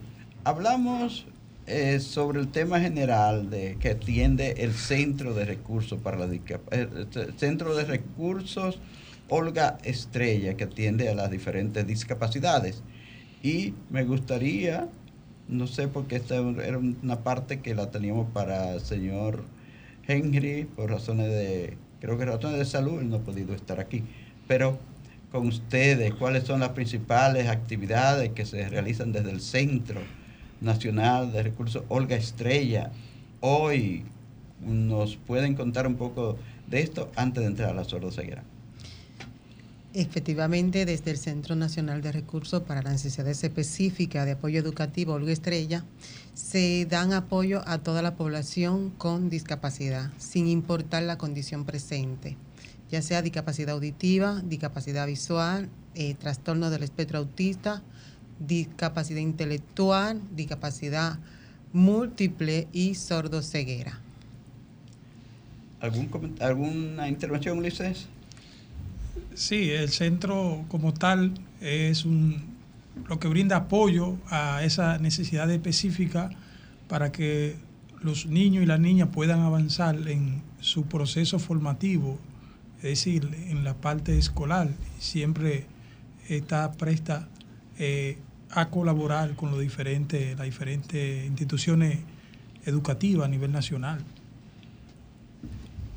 hablamos 0.44 1.26
eh, 1.68 2.00
sobre 2.00 2.40
el 2.40 2.48
tema 2.48 2.80
general 2.80 3.50
de 3.50 3.76
que 3.78 3.90
atiende 3.90 4.54
el 4.58 4.72
Centro 4.72 5.34
de 5.34 5.44
Recursos 5.44 6.00
para 6.00 6.16
la 6.16 6.24
el 6.24 7.08
Centro 7.36 7.76
de 7.76 7.84
Recursos 7.84 8.78
Olga 9.28 9.76
Estrella, 9.84 10.54
que 10.54 10.64
atiende 10.64 11.08
a 11.08 11.14
las 11.14 11.30
diferentes 11.30 11.86
discapacidades. 11.86 12.82
Y 13.42 13.74
me 13.90 14.04
gustaría, 14.04 14.88
no 15.48 15.66
sé 15.66 15.88
por 15.88 16.06
qué 16.06 16.16
esta 16.16 16.36
era 16.36 16.78
una 16.78 17.22
parte 17.22 17.60
que 17.60 17.74
la 17.74 17.90
teníamos 17.90 18.30
para 18.32 18.72
el 18.74 18.80
señor 18.80 19.44
Henry, 20.06 20.64
por 20.64 20.90
razones 20.90 21.28
de, 21.28 21.76
creo 22.00 22.16
que 22.16 22.24
razones 22.24 22.58
de 22.58 22.64
salud, 22.64 23.02
no 23.02 23.16
ha 23.16 23.20
podido 23.20 23.54
estar 23.54 23.78
aquí. 23.78 24.04
Pero 24.46 24.78
con 25.30 25.46
ustedes, 25.46 26.14
cuáles 26.14 26.44
son 26.44 26.60
las 26.60 26.70
principales 26.70 27.48
actividades 27.48 28.30
que 28.30 28.46
se 28.46 28.66
realizan 28.70 29.12
desde 29.12 29.30
el 29.30 29.42
Centro 29.42 30.00
Nacional 30.60 31.32
de 31.32 31.42
Recursos 31.42 31.84
Olga 31.88 32.16
Estrella. 32.16 32.90
Hoy 33.40 34.04
nos 34.60 35.16
pueden 35.16 35.54
contar 35.54 35.86
un 35.86 35.96
poco 35.96 36.36
de 36.66 36.80
esto 36.80 37.10
antes 37.16 37.42
de 37.42 37.48
entrar 37.48 37.70
a 37.70 37.74
la 37.74 37.84
sordoceguera. 37.84 38.42
Efectivamente, 39.94 40.84
desde 40.84 41.10
el 41.10 41.16
Centro 41.16 41.56
Nacional 41.56 42.02
de 42.02 42.12
Recursos 42.12 42.62
para 42.62 42.82
las 42.82 42.92
Necesidades 42.92 43.42
Específicas 43.42 44.26
de 44.26 44.32
Apoyo 44.32 44.60
Educativo 44.60 45.14
Olga 45.14 45.32
Estrella, 45.32 45.82
se 46.34 46.86
dan 46.88 47.12
apoyo 47.12 47.62
a 47.66 47.78
toda 47.78 48.02
la 48.02 48.14
población 48.14 48.90
con 48.90 49.30
discapacidad, 49.30 50.10
sin 50.18 50.46
importar 50.46 51.04
la 51.04 51.16
condición 51.16 51.64
presente, 51.64 52.36
ya 52.90 53.00
sea 53.00 53.22
discapacidad 53.22 53.74
auditiva, 53.74 54.42
discapacidad 54.44 55.06
visual, 55.06 55.70
eh, 55.94 56.14
trastorno 56.14 56.68
del 56.68 56.82
espectro 56.82 57.18
autista, 57.18 57.82
discapacidad 58.40 59.20
intelectual, 59.20 60.20
discapacidad 60.34 61.18
múltiple 61.72 62.68
y 62.72 62.94
sordoceguera. 62.94 64.00
¿Algún, 65.80 66.36
¿Alguna 66.40 67.08
intervención, 67.08 67.58
Ulises? 67.58 68.06
Sí, 69.34 69.70
el 69.70 69.90
centro 69.90 70.64
como 70.68 70.92
tal 70.92 71.34
es 71.60 72.04
un, 72.04 72.42
lo 73.08 73.20
que 73.20 73.28
brinda 73.28 73.56
apoyo 73.56 74.16
a 74.30 74.64
esa 74.64 74.98
necesidad 74.98 75.48
específica 75.50 76.30
para 76.88 77.12
que 77.12 77.56
los 78.02 78.26
niños 78.26 78.62
y 78.62 78.66
las 78.66 78.80
niñas 78.80 79.08
puedan 79.12 79.40
avanzar 79.40 80.08
en 80.08 80.42
su 80.60 80.84
proceso 80.84 81.38
formativo, 81.38 82.18
es 82.78 82.82
decir, 82.82 83.28
en 83.48 83.64
la 83.64 83.74
parte 83.74 84.18
escolar. 84.18 84.68
Siempre 84.98 85.66
está 86.28 86.72
presta 86.72 87.28
eh, 87.78 88.18
a 88.50 88.70
colaborar 88.70 89.34
con 89.34 89.50
los 89.50 89.60
diferentes, 89.60 90.36
las 90.36 90.46
diferentes 90.46 91.26
instituciones 91.26 91.98
educativas 92.64 93.26
a 93.26 93.28
nivel 93.28 93.52
nacional. 93.52 94.00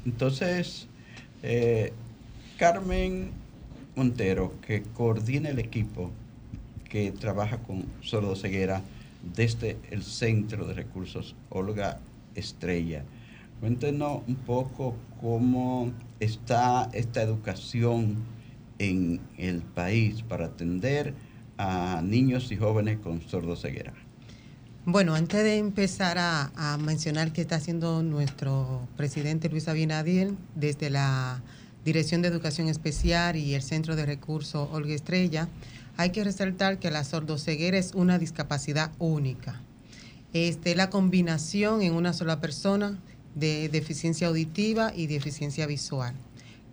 Entonces, 0.06 0.88
eh, 1.44 1.94
Carmen 2.58 3.32
Montero, 3.96 4.54
que 4.62 4.84
coordina 4.84 5.50
el 5.50 5.60
equipo 5.60 6.12
que 6.90 7.12
trabaja 7.12 7.58
con 7.58 7.86
sordo-ceguera 8.02 8.82
desde 9.36 9.78
el 9.92 10.04
Centro 10.04 10.66
de 10.66 10.74
Recursos 10.74 11.36
Olga 11.50 12.00
Estrella. 12.36 13.04
Cuéntenos 13.60 14.24
un 14.28 14.36
poco 14.36 14.96
cómo 15.20 15.92
está 16.20 16.90
esta 16.94 17.22
educación 17.22 18.18
en 18.80 19.20
el 19.38 19.62
país 19.62 20.24
para 20.24 20.46
atender 20.46 21.14
a 21.62 22.02
niños 22.02 22.52
y 22.52 22.58
jóvenes 22.58 22.98
con 22.98 23.22
sordo-ceguera. 23.22 23.94
Bueno, 24.86 25.14
antes 25.14 25.44
de 25.44 25.58
empezar 25.58 26.18
a, 26.18 26.78
mencionar 26.84 27.32
qué 27.34 27.42
está 27.42 27.58
haciendo 27.58 28.02
nuestro 28.02 28.88
presidente 28.98 29.48
Luis 29.48 29.68
Abinadiel 29.68 30.36
desde 30.56 30.90
la 30.90 31.44
Dirección 31.86 32.24
de 32.24 32.30
Educación 32.30 32.68
Especial 32.68 33.36
y 33.36 33.54
el 33.54 33.62
Centro 33.62 33.96
de 33.96 34.08
Recursos 34.08 34.70
Olga 34.72 34.96
Estrella, 34.96 35.50
hay 35.98 36.10
que 36.10 36.24
resaltar 36.24 36.80
que 36.80 36.90
la 36.90 37.04
sordoceguera 37.04 37.78
es 37.78 37.94
una 37.94 38.18
discapacidad 38.18 38.92
única. 38.98 39.62
Este, 40.34 40.74
la 40.76 40.90
combinación 40.90 41.84
en 41.84 41.94
una 41.94 42.14
sola 42.14 42.42
persona 42.42 42.98
de 43.36 43.70
deficiencia 43.70 44.28
auditiva 44.28 44.94
y 44.96 45.06
deficiencia 45.06 45.68
visual. 45.68 46.16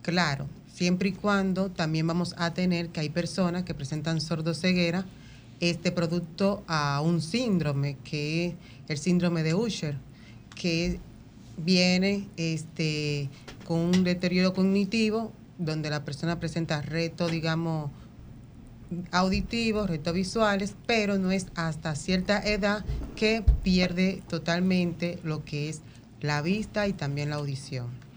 Claro, 0.01 0.49
siempre 0.79 1.09
y 1.09 1.13
cuando 1.13 1.73
también 1.73 2.07
vamos 2.07 2.37
a 2.39 2.55
tener 2.55 2.91
que 2.91 3.01
hay 3.01 3.09
personas 3.09 3.65
que 3.65 3.75
presentan 3.75 4.21
sordoceguera, 4.21 5.05
este 5.59 5.91
producto 5.91 6.63
a 6.69 7.01
un 7.01 7.21
síndrome, 7.21 7.97
que 8.05 8.47
es 8.47 8.55
el 8.87 8.97
síndrome 8.97 9.43
de 9.43 9.55
Usher, 9.55 9.97
que 10.55 11.01
viene 11.57 12.29
este, 12.37 13.29
con 13.67 13.81
un 13.81 14.05
deterioro 14.05 14.55
cognitivo 14.55 15.33
donde 15.59 15.91
la 15.91 16.05
persona 16.05 16.39
presenta 16.39 16.81
retos, 16.81 17.33
digamos, 17.33 17.91
auditivos, 19.11 19.91
retos 19.91 20.15
visuales, 20.15 20.77
pero 20.87 21.19
no 21.19 21.33
es 21.33 21.49
hasta 21.57 21.97
cierta 21.97 22.39
edad 22.39 22.85
que 23.17 23.43
pierde 23.65 24.23
totalmente 24.29 25.19
lo 25.25 25.45
que 25.45 25.71
es 25.71 25.81
la 26.21 26.41
vista 26.41 26.87
y 26.87 26.93
también 26.93 27.31
la 27.31 27.37
audición. 27.37 28.08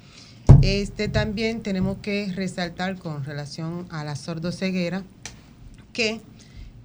Este 0.61 1.07
también 1.07 1.63
tenemos 1.63 1.97
que 2.03 2.31
resaltar 2.35 2.99
con 2.99 3.23
relación 3.23 3.87
a 3.89 4.03
la 4.03 4.15
sordoceguera 4.15 5.03
que 5.91 6.21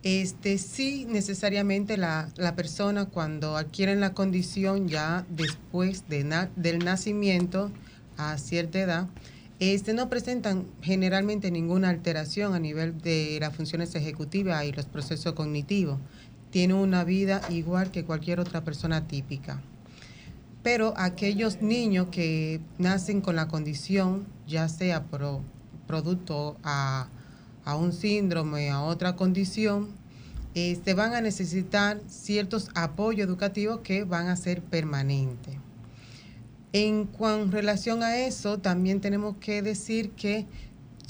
este 0.03 0.57
sí 0.57 1.07
necesariamente 1.07 1.99
la, 1.99 2.31
persona 2.57 3.05
cuando 3.05 3.59
adquieren 3.59 4.01
la 4.01 4.15
condición 4.15 4.89
ya 4.89 5.27
después 5.29 6.09
de 6.09 6.49
del 6.57 6.79
nacimiento 6.87 7.71
a 8.17 8.39
cierta 8.39 8.81
edad, 8.81 9.09
este, 9.61 9.93
no 9.93 10.09
presentan 10.09 10.65
generalmente 10.81 11.51
ninguna 11.51 11.91
alteración 11.91 12.55
a 12.55 12.59
nivel 12.59 12.99
de 13.03 13.37
las 13.41 13.55
funciones 13.55 13.95
ejecutivas 13.95 14.65
y 14.65 14.73
los 14.73 14.87
procesos 14.87 15.35
cognitivos. 15.35 15.99
Tienen 16.51 16.79
una 16.79 17.05
vida 17.05 17.43
igual 17.51 17.91
que 17.91 18.05
cualquier 18.05 18.41
otra 18.41 18.65
persona 18.65 19.07
típica. 19.07 19.61
Pero 20.67 20.95
aquellos 20.97 21.63
niños 21.63 22.09
que 22.11 22.61
nacen 22.77 23.21
con 23.21 23.37
la 23.37 23.47
condición, 23.47 24.27
ya 24.49 24.69
sea 24.69 25.05
producto 25.87 26.57
a, 26.65 27.09
un 27.79 27.93
síndrome, 27.93 28.71
a 28.71 28.83
otra 28.83 29.15
condición, 29.15 29.87
este, 30.55 30.95
van 30.95 31.15
a 31.15 31.21
necesitar 31.21 32.01
ciertos 32.09 32.71
apoyos 32.75 33.29
educativos 33.29 33.79
que 33.85 34.03
van 34.03 34.27
a 34.27 34.35
ser 34.35 34.61
permanentes. 34.61 35.55
En 36.73 37.05
con 37.07 37.53
relación 37.53 38.03
a 38.03 38.17
eso, 38.17 38.59
también 38.59 39.01
tenemos 39.01 39.37
que 39.37 39.63
decir 39.63 40.11
que 40.17 40.47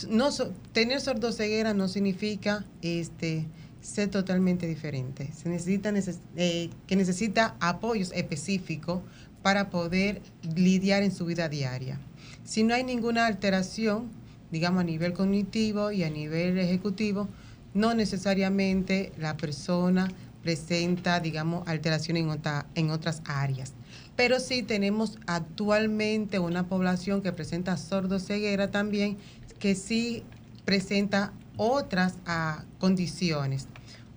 no 0.06 0.28
tener 0.72 1.00
sordoceguera 1.00 1.72
no 1.72 1.88
significa 1.88 2.66
este, 2.82 3.46
ser 3.86 4.10
totalmente 4.10 4.66
diferente. 4.66 5.30
Se 5.32 5.48
necesita 5.48 5.92
eh, 6.36 6.70
que 6.86 6.96
necesita 6.96 7.56
apoyos 7.60 8.12
específicos 8.12 9.00
para 9.42 9.70
poder 9.70 10.22
lidiar 10.54 11.02
en 11.02 11.12
su 11.12 11.26
vida 11.26 11.48
diaria. 11.48 12.00
Si 12.44 12.62
no 12.62 12.74
hay 12.74 12.84
ninguna 12.84 13.26
alteración, 13.26 14.10
digamos 14.50 14.80
a 14.80 14.84
nivel 14.84 15.12
cognitivo 15.12 15.92
y 15.92 16.02
a 16.04 16.10
nivel 16.10 16.58
ejecutivo, 16.58 17.28
no 17.74 17.94
necesariamente 17.94 19.12
la 19.18 19.36
persona 19.36 20.08
presenta, 20.42 21.20
digamos, 21.20 21.66
alteraciones 21.66 22.22
en, 22.22 22.40
en 22.74 22.90
otras 22.90 23.22
áreas 23.24 23.74
pero 24.16 24.40
sí 24.40 24.62
tenemos 24.62 25.18
actualmente 25.26 26.38
una 26.38 26.66
población 26.66 27.20
que 27.22 27.32
presenta 27.32 27.76
sordoceguera 27.76 28.70
también, 28.70 29.18
que 29.58 29.74
sí 29.74 30.22
presenta 30.64 31.32
otras 31.58 32.14
ah, 32.26 32.64
condiciones. 32.78 33.68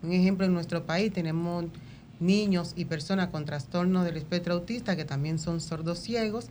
Un 0.01 0.13
ejemplo, 0.13 0.45
en 0.45 0.53
nuestro 0.53 0.85
país 0.85 1.11
tenemos 1.11 1.65
niños 2.19 2.73
y 2.75 2.85
personas 2.85 3.29
con 3.29 3.45
trastorno 3.45 4.03
del 4.03 4.17
espectro 4.17 4.53
autista 4.53 4.95
que 4.95 5.05
también 5.05 5.39
son 5.39 5.61
sordociegos, 5.61 6.49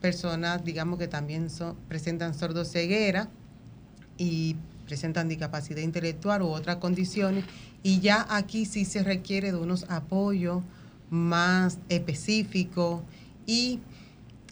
personas, 0.00 0.64
digamos, 0.64 0.98
que 0.98 1.08
también 1.08 1.48
presentan 1.88 2.34
sordoceguera, 2.34 3.30
y 4.18 4.56
presentan 4.86 5.28
discapacidad 5.28 5.80
intelectual 5.80 6.42
u 6.42 6.48
otras 6.48 6.76
condiciones. 6.76 7.44
Y 7.82 8.00
ya 8.00 8.26
aquí 8.28 8.66
sí 8.66 8.84
se 8.84 9.02
requiere 9.02 9.52
de 9.52 9.58
unos 9.58 9.84
apoyos 9.88 10.62
más 11.10 11.78
específicos 11.88 13.02
y, 13.46 13.80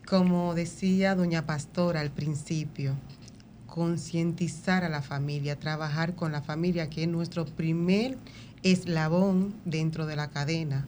como 0.06 0.54
decía 0.54 1.14
doña 1.14 1.46
Pastora 1.46 2.00
al 2.00 2.10
principio, 2.10 2.94
concientizar 3.66 4.84
a 4.84 4.90
la 4.90 5.00
familia, 5.00 5.58
trabajar 5.58 6.14
con 6.14 6.32
la 6.32 6.42
familia, 6.42 6.90
que 6.90 7.04
es 7.04 7.08
nuestro 7.08 7.46
primer 7.46 8.18
eslabón 8.62 9.54
dentro 9.64 10.06
de 10.06 10.16
la 10.16 10.30
cadena. 10.30 10.86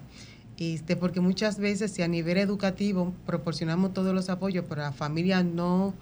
Este, 0.58 0.94
porque 0.94 1.20
muchas 1.20 1.58
veces 1.58 1.90
si 1.90 2.02
a 2.02 2.08
nivel 2.08 2.38
educativo 2.38 3.12
proporcionamos 3.26 3.92
todos 3.92 4.14
los 4.14 4.30
apoyos, 4.30 4.64
pero 4.68 4.82
la 4.82 4.92
familia 4.92 5.42
no, 5.42 5.94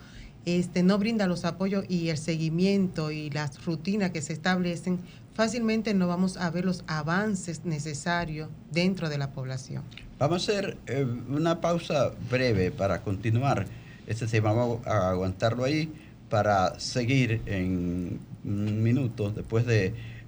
este, 0.45 0.83
no 0.83 0.99
brinda 0.99 1.27
los 1.27 1.45
apoyos 1.45 1.85
y 1.89 2.11
el 2.11 2.19
seguimiento 2.19 3.11
y 3.11 3.31
las 3.31 3.65
rutinas 3.65 4.11
que 4.11 4.21
se 4.21 4.35
establecen, 4.35 4.99
fácilmente 5.35 5.95
no 5.95 6.07
vamos 6.07 6.37
a 6.37 6.51
ver 6.51 6.67
los 6.67 6.85
avances 6.87 7.65
necesarios 7.65 8.51
dentro 8.71 9.09
de 9.09 9.17
la 9.17 9.31
población. 9.31 9.83
Vamos 10.19 10.49
a 10.49 10.53
hacer 10.53 10.77
eh, 10.87 11.07
una 11.31 11.61
pausa 11.61 12.13
breve 12.31 12.71
para 12.71 13.01
continuar 13.01 13.67
este 14.07 14.27
tema, 14.27 14.53
vamos 14.53 14.87
a 14.87 15.11
aguantarlo 15.11 15.65
ahí 15.65 15.91
para 16.29 16.79
seguir 16.79 17.41
en 17.47 18.21
un 18.45 18.83
minuto 18.83 19.31
después 19.31 19.65
de 19.65 19.95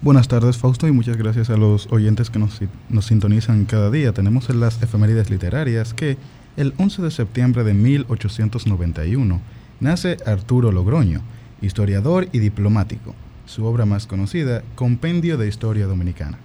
Buenas 0.00 0.28
tardes 0.28 0.56
Fausto 0.56 0.86
y 0.86 0.92
muchas 0.92 1.16
gracias 1.16 1.50
a 1.50 1.56
los 1.56 1.88
oyentes 1.90 2.30
que 2.30 2.38
nos, 2.38 2.60
nos 2.88 3.06
sintonizan 3.06 3.64
cada 3.64 3.90
día. 3.90 4.12
Tenemos 4.12 4.48
en 4.48 4.60
las 4.60 4.80
efemérides 4.80 5.28
literarias 5.28 5.92
que 5.92 6.16
el 6.56 6.72
11 6.78 7.02
de 7.02 7.10
septiembre 7.10 7.64
de 7.64 7.74
1891 7.74 9.40
nace 9.80 10.16
Arturo 10.24 10.70
Logroño, 10.70 11.20
historiador 11.62 12.28
y 12.30 12.38
diplomático. 12.38 13.16
Su 13.44 13.64
obra 13.64 13.86
más 13.86 14.06
conocida, 14.06 14.62
Compendio 14.76 15.36
de 15.36 15.48
Historia 15.48 15.86
Dominicana. 15.88 16.38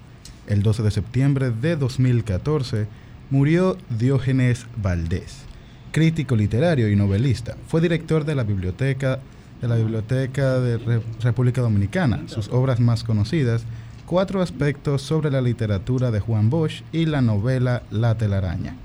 El 0.48 0.64
12 0.64 0.82
de 0.82 0.90
septiembre 0.90 1.52
de 1.52 1.76
2014 1.76 2.88
murió 3.30 3.78
Diógenes 4.00 4.66
Valdés, 4.82 5.44
crítico 5.92 6.36
literario 6.36 6.90
y 6.90 6.96
novelista. 6.96 7.56
Fue 7.68 7.82
director 7.82 8.26
de 8.26 8.34
la 8.34 8.44
biblioteca 8.44 9.20
de 9.64 9.70
la 9.70 9.78
Biblioteca 9.78 10.60
de 10.60 11.02
República 11.22 11.62
Dominicana. 11.62 12.24
Sus 12.28 12.50
obras 12.50 12.82
más 12.82 13.04
conocidas, 13.04 13.66
Cuatro 14.06 14.42
aspectos 14.42 15.02
sobre 15.02 15.32
la 15.32 15.42
literatura 15.42 16.12
de 16.12 16.20
Juan 16.20 16.50
Bosch 16.50 16.84
y 16.92 17.06
la 17.06 17.22
novela 17.22 17.84
La 17.90 18.16
telaraña. 18.16 18.76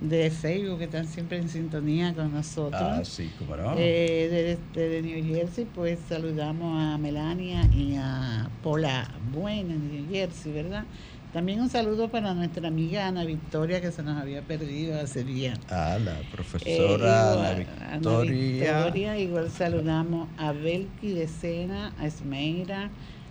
de 0.00 0.30
Facebook 0.30 0.78
que 0.78 0.84
están 0.84 1.06
siempre 1.06 1.38
en 1.38 1.48
sintonía 1.48 2.12
con 2.12 2.32
nosotros. 2.32 2.82
Ah, 2.82 3.02
sí, 3.04 3.30
no. 3.48 3.74
Eh, 3.78 4.58
desde, 4.74 5.02
New 5.02 5.24
Jersey, 5.24 5.66
pues 5.74 5.98
saludamos 6.08 6.82
a 6.82 6.98
Melania 6.98 7.62
y 7.72 7.94
a 7.96 8.50
Paula 8.62 9.10
Buena 9.32 9.74
en 9.74 9.90
New 9.90 10.10
Jersey, 10.10 10.52
¿verdad? 10.52 10.84
También 11.32 11.62
un 11.62 11.70
saludo 11.70 12.10
para 12.10 12.34
nuestra 12.34 12.68
amiga 12.68 13.06
Ana 13.06 13.24
Victoria 13.24 13.80
que 13.80 13.90
se 13.90 14.02
nos 14.02 14.20
había 14.20 14.42
perdido 14.42 15.00
hace 15.00 15.24
días. 15.24 15.58
Ah, 15.70 15.96
la 15.98 16.14
profesora 16.30 17.58
eh, 17.58 17.66
Ana, 17.90 18.20
Victoria. 18.20 19.18
Igual 19.18 19.50
saludamos 19.50 20.28
a 20.36 20.52
Belki 20.52 21.12
de 21.12 21.26
Sena, 21.28 21.94
a 21.98 22.06
Esmeira, 22.06 22.90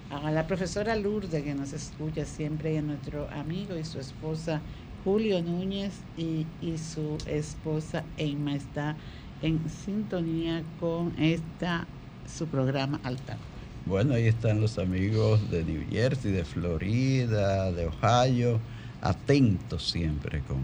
a 0.09 0.31
la 0.31 0.47
profesora 0.47 0.95
Lourdes 0.95 1.43
que 1.43 1.53
nos 1.53 1.73
escucha 1.73 2.25
siempre 2.25 2.73
y 2.73 2.77
a 2.77 2.81
nuestro 2.81 3.29
amigo 3.29 3.77
y 3.77 3.83
su 3.83 3.99
esposa 3.99 4.61
Julio 5.03 5.43
Núñez 5.43 5.93
y, 6.17 6.47
y 6.59 6.79
su 6.79 7.19
esposa 7.27 8.03
Emma 8.17 8.55
está 8.55 8.95
en 9.43 9.59
sintonía 9.69 10.63
con 10.79 11.13
esta 11.19 11.85
su 12.27 12.47
programa 12.47 12.99
Alta. 13.03 13.37
Bueno, 13.85 14.13
ahí 14.13 14.27
están 14.27 14.61
los 14.61 14.77
amigos 14.77 15.49
de 15.49 15.63
New 15.63 15.83
Jersey, 15.89 16.31
de 16.31 16.45
Florida, 16.45 17.71
de 17.71 17.87
Ohio, 17.87 18.59
atentos 19.01 19.89
siempre 19.89 20.41
con 20.41 20.59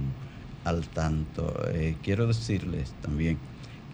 al 0.63 0.87
tanto. 0.89 1.51
Eh, 1.73 1.95
quiero 2.03 2.27
decirles 2.27 2.93
también 3.01 3.39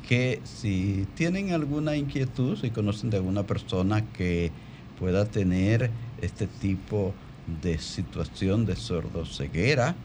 que 0.07 0.41
si 0.43 1.07
tienen 1.15 1.53
alguna 1.53 1.95
inquietud, 1.95 2.57
si 2.59 2.69
conocen 2.71 3.11
de 3.11 3.17
alguna 3.17 3.43
persona 3.43 4.03
que 4.11 4.51
pueda 4.99 5.23
tener 5.23 5.89
este 6.21 6.47
tipo 6.47 7.13
de 7.61 7.77
situación 7.77 8.65
de 8.65 8.75
sordoceguera, 8.75 9.95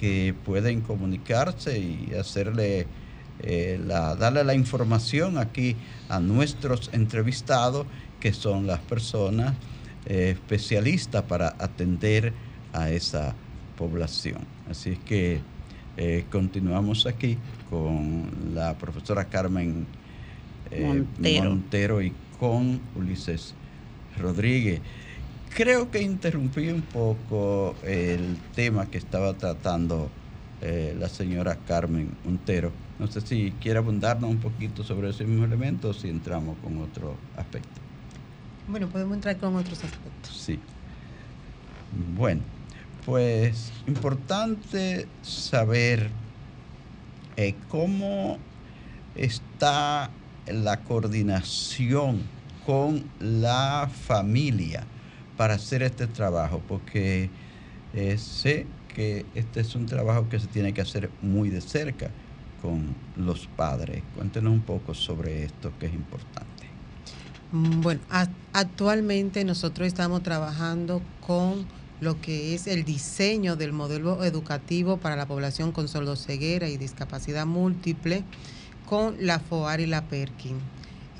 que 0.00 0.34
pueden 0.46 0.80
comunicarse 0.80 1.78
y 1.78 2.14
hacerle 2.18 2.86
eh, 3.40 3.78
la, 3.86 4.16
darle 4.16 4.44
la 4.44 4.54
información 4.54 5.36
aquí 5.36 5.76
a 6.08 6.20
nuestros 6.20 6.88
entrevistados 6.94 7.86
que 8.26 8.32
son 8.32 8.66
las 8.66 8.80
personas 8.80 9.54
eh, 10.04 10.30
especialistas 10.30 11.22
para 11.22 11.54
atender 11.60 12.32
a 12.72 12.90
esa 12.90 13.36
población. 13.78 14.38
Así 14.68 14.90
es 14.90 14.98
que 14.98 15.38
eh, 15.96 16.24
continuamos 16.28 17.06
aquí 17.06 17.38
con 17.70 18.28
la 18.52 18.76
profesora 18.78 19.26
Carmen 19.26 19.86
eh, 20.72 21.04
Montero. 21.40 22.02
y 22.02 22.12
con 22.40 22.80
Ulises 22.96 23.54
Rodríguez. 24.18 24.80
Creo 25.54 25.88
que 25.92 26.02
interrumpí 26.02 26.66
un 26.70 26.82
poco 26.82 27.76
el 27.84 28.38
tema 28.56 28.86
que 28.90 28.98
estaba 28.98 29.34
tratando 29.34 30.10
la 30.98 31.08
señora 31.08 31.54
Carmen 31.54 32.10
Montero 32.24 32.72
No 32.98 33.06
sé 33.06 33.20
si 33.20 33.52
quiere 33.60 33.78
abundarnos 33.78 34.28
un 34.28 34.38
poquito 34.38 34.82
sobre 34.82 35.10
ese 35.10 35.24
mismo 35.24 35.44
elemento 35.44 35.90
o 35.90 35.92
si 35.92 36.08
entramos 36.08 36.56
con 36.60 36.78
otro 36.78 37.14
aspecto. 37.36 37.85
Bueno, 38.68 38.88
podemos 38.88 39.14
entrar 39.14 39.36
con 39.38 39.54
otros 39.56 39.84
aspectos. 39.84 40.36
Sí. 40.36 40.58
Bueno, 42.16 42.42
pues 43.04 43.72
importante 43.86 45.06
saber 45.22 46.10
eh, 47.36 47.54
cómo 47.68 48.38
está 49.14 50.10
la 50.46 50.80
coordinación 50.80 52.22
con 52.64 53.04
la 53.20 53.88
familia 54.06 54.84
para 55.36 55.54
hacer 55.54 55.82
este 55.82 56.06
trabajo, 56.06 56.60
porque 56.66 57.30
eh, 57.94 58.18
sé 58.18 58.66
que 58.94 59.24
este 59.34 59.60
es 59.60 59.74
un 59.74 59.86
trabajo 59.86 60.28
que 60.28 60.40
se 60.40 60.46
tiene 60.48 60.72
que 60.72 60.80
hacer 60.80 61.10
muy 61.22 61.50
de 61.50 61.60
cerca 61.60 62.10
con 62.62 62.94
los 63.16 63.46
padres. 63.46 64.02
Cuéntenos 64.16 64.52
un 64.52 64.62
poco 64.62 64.94
sobre 64.94 65.44
esto 65.44 65.72
que 65.78 65.86
es 65.86 65.94
importante. 65.94 66.55
Mm, 67.52 67.80
bueno, 67.80 68.00
actualmente 68.52 69.44
nosotros 69.44 69.86
estamos 69.86 70.22
trabajando 70.22 71.00
con 71.24 71.64
lo 72.00 72.20
que 72.20 72.54
es 72.54 72.66
el 72.66 72.84
diseño 72.84 73.56
del 73.56 73.72
modelo 73.72 74.24
educativo 74.24 74.96
para 74.96 75.16
la 75.16 75.26
población 75.26 75.70
con 75.72 75.86
sordoceguera 75.86 76.68
y 76.68 76.76
discapacidad 76.76 77.46
múltiple 77.46 78.24
con 78.84 79.14
la 79.24 79.38
FOAR 79.38 79.80
y 79.80 79.86
la 79.86 80.02
Perkin. 80.02 80.58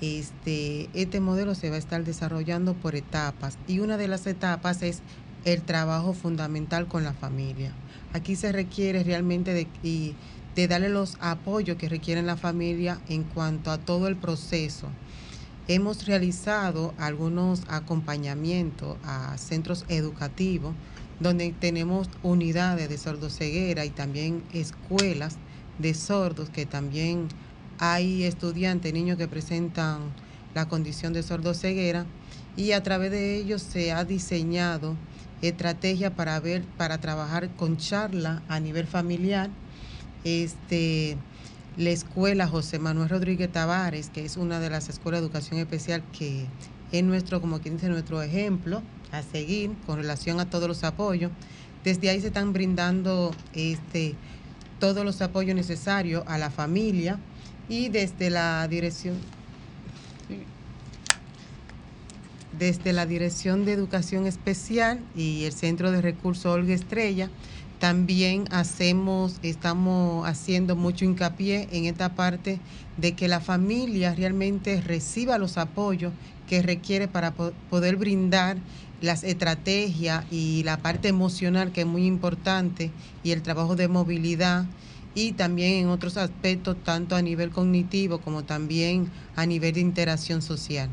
Este, 0.01 0.91
este 0.95 1.21
modelo 1.21 1.55
se 1.55 1.71
va 1.71 1.77
a 1.77 1.79
estar 1.79 2.05
desarrollando 2.05 2.75
por 2.75 2.97
etapas 2.97 3.57
y 3.69 3.79
una 3.79 3.97
de 3.97 4.09
las 4.09 4.27
etapas 4.27 4.83
es 4.83 5.01
el 5.45 5.63
trabajo 5.63 6.13
fundamental 6.13 6.89
con 6.89 7.05
la 7.05 7.15
familia. 7.15 7.73
Aquí 8.13 8.35
se 8.35 8.51
requiere 8.51 9.05
realmente 9.05 9.55
de, 9.55 10.15
de 10.57 10.69
darle 10.69 10.89
los 10.89 11.17
apoyos 11.21 11.77
que 11.77 11.89
requieren 11.89 12.27
la 12.27 12.37
familia 12.37 13.01
en 13.09 13.23
cuanto 13.23 13.71
a 13.71 13.79
todo 13.79 14.09
el 14.09 14.17
proceso 14.17 14.89
Hemos 15.69 16.07
realizado 16.07 16.95
algunos 16.97 17.63
acompañamientos 17.67 18.97
a 19.05 19.37
centros 19.37 19.85
educativos 19.89 20.77
donde 21.19 21.53
tenemos 21.59 22.09
unidades 22.23 22.89
de 22.89 22.97
sordoceguera 22.97 23.85
y 23.85 23.91
también 23.91 24.45
escuelas 24.53 25.39
de 25.81 25.93
sordos 25.95 26.51
que 26.51 26.67
también 26.67 27.27
hay 27.81 28.23
estudiantes, 28.23 28.93
niños 28.93 29.19
que 29.19 29.27
presentan 29.27 30.13
la 30.55 30.69
condición 30.69 31.13
de 31.13 31.25
sordoceguera 31.25 32.07
y 32.57 32.71
a 32.71 32.85
través 32.85 33.11
de 33.11 33.37
ellos 33.37 33.61
se 33.61 33.91
ha 33.91 34.05
diseñado 34.05 34.95
estrategia 35.43 36.15
para 36.15 36.39
ver 36.39 36.63
para 36.79 36.99
trabajar 36.99 37.51
con 37.57 37.77
charla 37.77 38.43
a 38.49 38.61
nivel 38.61 38.87
familiar 38.87 39.51
este 40.23 41.17
la 41.77 41.91
escuela 41.91 42.49
José 42.49 42.79
Manuel 42.79 43.09
Rodríguez 43.09 43.53
Tavares, 43.53 44.09
que 44.09 44.25
es 44.25 44.37
una 44.37 44.61
de 44.61 44.71
las 44.71 44.89
escuelas 44.89 45.21
de 45.21 45.27
educación 45.27 45.61
especial 45.61 46.03
que 46.19 46.47
es 46.93 47.05
nuestro, 47.05 47.41
como 47.41 47.61
quien 47.61 47.77
dice, 47.77 47.89
nuestro 47.89 48.23
ejemplo 48.23 48.83
a 49.13 49.23
seguir 49.23 49.73
con 49.87 49.99
relación 49.99 50.41
a 50.41 50.49
todos 50.49 50.69
los 50.69 50.85
apoyos. 50.85 51.31
Desde 51.85 52.09
ahí 52.09 52.21
se 52.21 52.29
están 52.29 52.53
brindando 52.53 53.33
este, 53.53 54.15
todos 54.81 55.05
los 55.05 55.21
apoyos 55.21 55.55
necesarios 55.55 56.25
a 56.27 56.39
la 56.39 56.51
familia 56.51 57.19
y 57.69 57.89
desde 57.89 58.31
la 58.31 58.67
dirección 58.69 59.17
desde 62.59 62.95
la 62.95 63.05
Dirección 63.05 63.67
de 63.67 63.73
Educación 63.73 64.27
Especial 64.27 65.01
y 65.15 65.45
el 65.45 65.53
Centro 65.53 65.91
de 65.91 66.01
Recursos 66.01 66.47
Olga 66.47 66.73
Estrella 66.73 67.29
también 67.79 68.45
hacemos, 68.51 69.39
estamos 69.43 70.27
haciendo 70.27 70.77
mucho 70.77 71.05
hincapié 71.05 71.69
en 71.73 71.85
esta 71.85 72.15
parte 72.15 72.59
de 72.97 73.13
que 73.15 73.29
la 73.29 73.41
familia 73.41 74.15
realmente 74.15 74.81
reciba 74.81 75.39
los 75.39 75.59
apoyos 75.59 76.13
que 76.49 76.63
requiere 76.63 77.09
para 77.09 77.33
poder 77.33 77.97
brindar 77.97 78.57
las 79.01 79.25
estrategias 79.25 80.25
y 80.31 80.63
la 80.65 80.79
parte 80.79 81.09
emocional 81.09 81.73
que 81.73 81.83
es 81.83 81.87
muy 81.87 82.07
importante 82.07 82.91
y 83.23 83.33
el 83.33 83.43
trabajo 83.43 83.77
de 83.77 83.89
movilidad 83.89 84.65
y 85.15 85.33
también 85.33 85.73
en 85.75 85.89
otros 85.89 86.17
aspectos 86.17 86.77
tanto 86.83 87.17
a 87.17 87.23
nivel 87.23 87.51
cognitivo 87.51 88.21
como 88.21 88.45
también 88.45 89.11
a 89.35 89.45
nivel 89.47 89.75
de 89.75 89.81
interacción 89.81 90.43
social. 90.43 90.89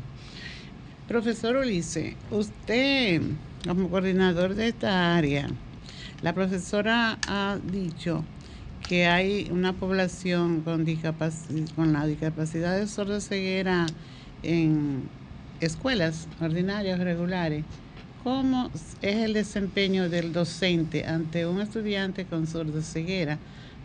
Profesor 1.08 1.56
Ulises, 1.56 2.14
usted 2.30 3.20
como 3.66 3.88
coordinador 3.88 4.54
de 4.54 4.68
esta 4.68 5.16
área, 5.16 5.48
la 6.24 6.32
profesora 6.32 7.18
ha 7.28 7.58
dicho 7.70 8.24
que 8.88 9.04
hay 9.04 9.50
una 9.50 9.74
población 9.74 10.62
con, 10.62 10.86
la 11.92 12.06
discapacidad 12.06 12.78
de 12.78 12.86
sordoceguera 12.86 13.84
en 14.42 15.02
escuelas 15.60 16.26
ordinarias 16.40 16.98
regulares. 16.98 17.66
¿Cómo 18.22 18.70
es 19.02 19.16
el 19.16 19.34
desempeño 19.34 20.08
del 20.08 20.32
docente 20.32 21.04
ante 21.04 21.46
un 21.46 21.60
estudiante 21.60 22.24
con 22.24 22.46
sordoceguera? 22.46 23.38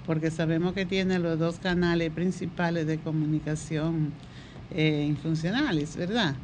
Porque 0.05 0.31
sabemos 0.31 0.71
que 0.71 0.85
tiene 0.85 1.19
los 1.19 1.37
dos 1.37 1.59
canales 1.59 2.09
principales 2.09 2.87
de 2.87 2.99
comunicación 2.99 4.13
eh, 4.71 5.05
infuncionales, 5.05 5.97
¿verdad? 5.97 6.35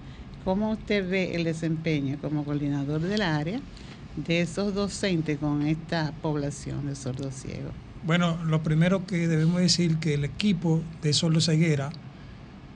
¿Cómo 0.43 0.71
usted 0.71 1.09
ve 1.09 1.35
el 1.35 1.45
desempeño 1.45 2.17
como 2.19 2.43
coordinador 2.43 2.99
del 2.99 3.21
área 3.21 3.61
de 4.15 4.41
esos 4.41 4.73
docentes 4.73 5.37
con 5.39 5.65
esta 5.65 6.13
población 6.21 6.87
de 6.87 6.95
sordos 6.95 7.33
ciegos? 7.33 7.73
Bueno, 8.03 8.37
lo 8.45 8.61
primero 8.61 9.05
que 9.05 9.27
debemos 9.27 9.59
decir 9.59 9.97
que 9.97 10.13
el 10.13 10.25
equipo 10.25 10.81
de 11.01 11.13
sordo 11.13 11.41
ceguera, 11.41 11.89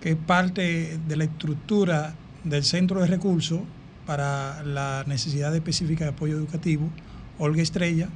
que 0.02 0.12
es 0.12 0.16
parte 0.16 0.98
de 1.08 1.16
la 1.16 1.26
estructura 1.26 2.16
del 2.44 2.64
centro 2.64 3.02
de 3.02 3.08
recursos 3.08 3.62
para 4.06 4.64
la 4.64 5.04
necesidad 5.08 5.56
específica 5.56 6.06
de 6.06 6.12
apoyo 6.12 6.36
educativo, 6.36 6.90
Olga 7.38 7.62
Estrella, 7.62 8.10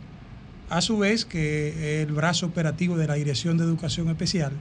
a 0.70 0.82
su 0.82 0.98
vez 0.98 1.24
que 1.26 2.02
el 2.02 2.12
brazo 2.14 2.48
operativo 2.48 2.98
de 2.98 3.06
la 3.06 3.14
Dirección 3.14 3.58
de 3.58 3.64
Educación 3.64 4.10
Especial, 4.10 4.54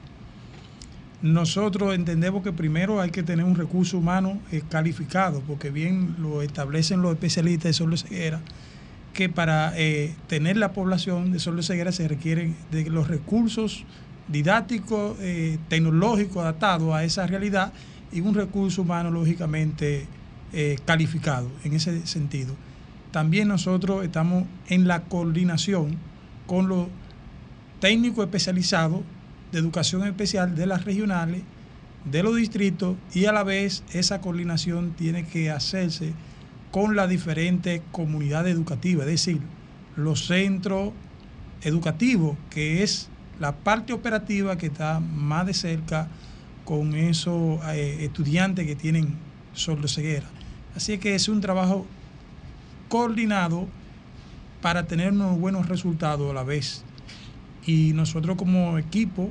nosotros 1.22 1.94
entendemos 1.94 2.42
que 2.42 2.52
primero 2.52 3.00
hay 3.00 3.10
que 3.10 3.22
tener 3.22 3.44
un 3.44 3.54
recurso 3.54 3.98
humano 3.98 4.40
eh, 4.50 4.62
calificado, 4.68 5.40
porque 5.46 5.70
bien 5.70 6.16
lo 6.18 6.42
establecen 6.42 7.00
los 7.00 7.12
especialistas 7.12 7.64
de 7.64 7.72
solo 7.72 7.96
ceguera, 7.96 8.40
que 9.12 9.28
para 9.28 9.72
eh, 9.76 10.14
tener 10.26 10.56
la 10.56 10.72
población 10.72 11.30
de 11.32 11.38
solo 11.38 11.62
ceguera 11.62 11.92
se 11.92 12.08
requieren 12.08 12.56
de 12.72 12.90
los 12.90 13.06
recursos 13.06 13.84
didácticos, 14.26 15.16
eh, 15.20 15.58
tecnológicos 15.68 16.42
adaptados 16.42 16.92
a 16.92 17.04
esa 17.04 17.26
realidad 17.26 17.72
y 18.10 18.20
un 18.20 18.34
recurso 18.34 18.82
humano 18.82 19.10
lógicamente 19.10 20.06
calificado 20.84 21.48
en 21.64 21.72
ese 21.72 22.06
sentido. 22.06 22.54
También 23.10 23.48
nosotros 23.48 24.04
estamos 24.04 24.44
en 24.68 24.86
la 24.86 25.04
coordinación 25.04 25.96
con 26.46 26.68
los 26.68 26.88
técnicos 27.80 28.26
especializados 28.26 29.00
de 29.52 29.58
educación 29.58 30.04
especial 30.04 30.54
de 30.54 30.66
las 30.66 30.84
regionales, 30.84 31.42
de 32.04 32.22
los 32.22 32.36
distritos 32.36 32.96
y 33.14 33.26
a 33.26 33.32
la 33.32 33.44
vez 33.44 33.84
esa 33.92 34.20
coordinación 34.20 34.92
tiene 34.92 35.24
que 35.24 35.50
hacerse 35.50 36.12
con 36.70 36.96
las 36.96 37.08
diferentes 37.08 37.82
comunidades 37.92 38.54
educativas, 38.54 39.06
es 39.06 39.12
decir, 39.12 39.40
los 39.94 40.26
centros 40.26 40.92
educativos, 41.62 42.36
que 42.50 42.82
es 42.82 43.08
la 43.38 43.52
parte 43.52 43.92
operativa 43.92 44.56
que 44.56 44.66
está 44.66 45.00
más 45.00 45.46
de 45.46 45.54
cerca 45.54 46.08
con 46.64 46.94
esos 46.94 47.60
eh, 47.68 48.04
estudiantes 48.04 48.66
que 48.66 48.74
tienen 48.74 49.16
sordoceguera. 49.52 50.26
Así 50.74 50.96
que 50.98 51.14
es 51.14 51.28
un 51.28 51.40
trabajo 51.40 51.86
coordinado 52.88 53.68
para 54.60 54.86
tener 54.86 55.12
unos 55.12 55.38
buenos 55.38 55.68
resultados 55.68 56.30
a 56.30 56.34
la 56.34 56.44
vez. 56.44 56.84
Y 57.66 57.92
nosotros 57.92 58.36
como 58.36 58.78
equipo, 58.78 59.30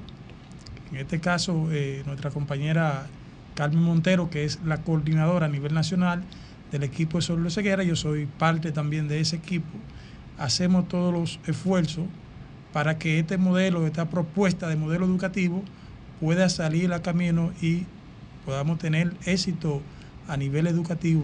en 0.91 0.97
este 0.97 1.19
caso 1.19 1.69
eh, 1.71 2.03
nuestra 2.05 2.31
compañera 2.31 3.07
Carmen 3.55 3.83
Montero, 3.83 4.29
que 4.29 4.43
es 4.43 4.59
la 4.65 4.77
coordinadora 4.83 5.45
a 5.45 5.49
nivel 5.49 5.73
nacional 5.73 6.23
del 6.71 6.83
equipo 6.83 7.17
de 7.17 7.21
Solo 7.23 7.49
Ceguera, 7.49 7.83
yo 7.83 7.95
soy 7.95 8.25
parte 8.25 8.71
también 8.71 9.07
de 9.07 9.19
ese 9.19 9.35
equipo, 9.37 9.69
hacemos 10.37 10.87
todos 10.87 11.13
los 11.13 11.39
esfuerzos 11.45 12.05
para 12.73 12.97
que 12.97 13.19
este 13.19 13.37
modelo, 13.37 13.85
esta 13.85 14.09
propuesta 14.09 14.67
de 14.67 14.75
modelo 14.75 15.05
educativo 15.05 15.63
pueda 16.19 16.49
salir 16.49 16.93
a 16.93 17.01
camino 17.01 17.51
y 17.61 17.83
podamos 18.45 18.79
tener 18.79 19.13
éxito 19.25 19.81
a 20.27 20.37
nivel 20.37 20.67
educativo 20.67 21.23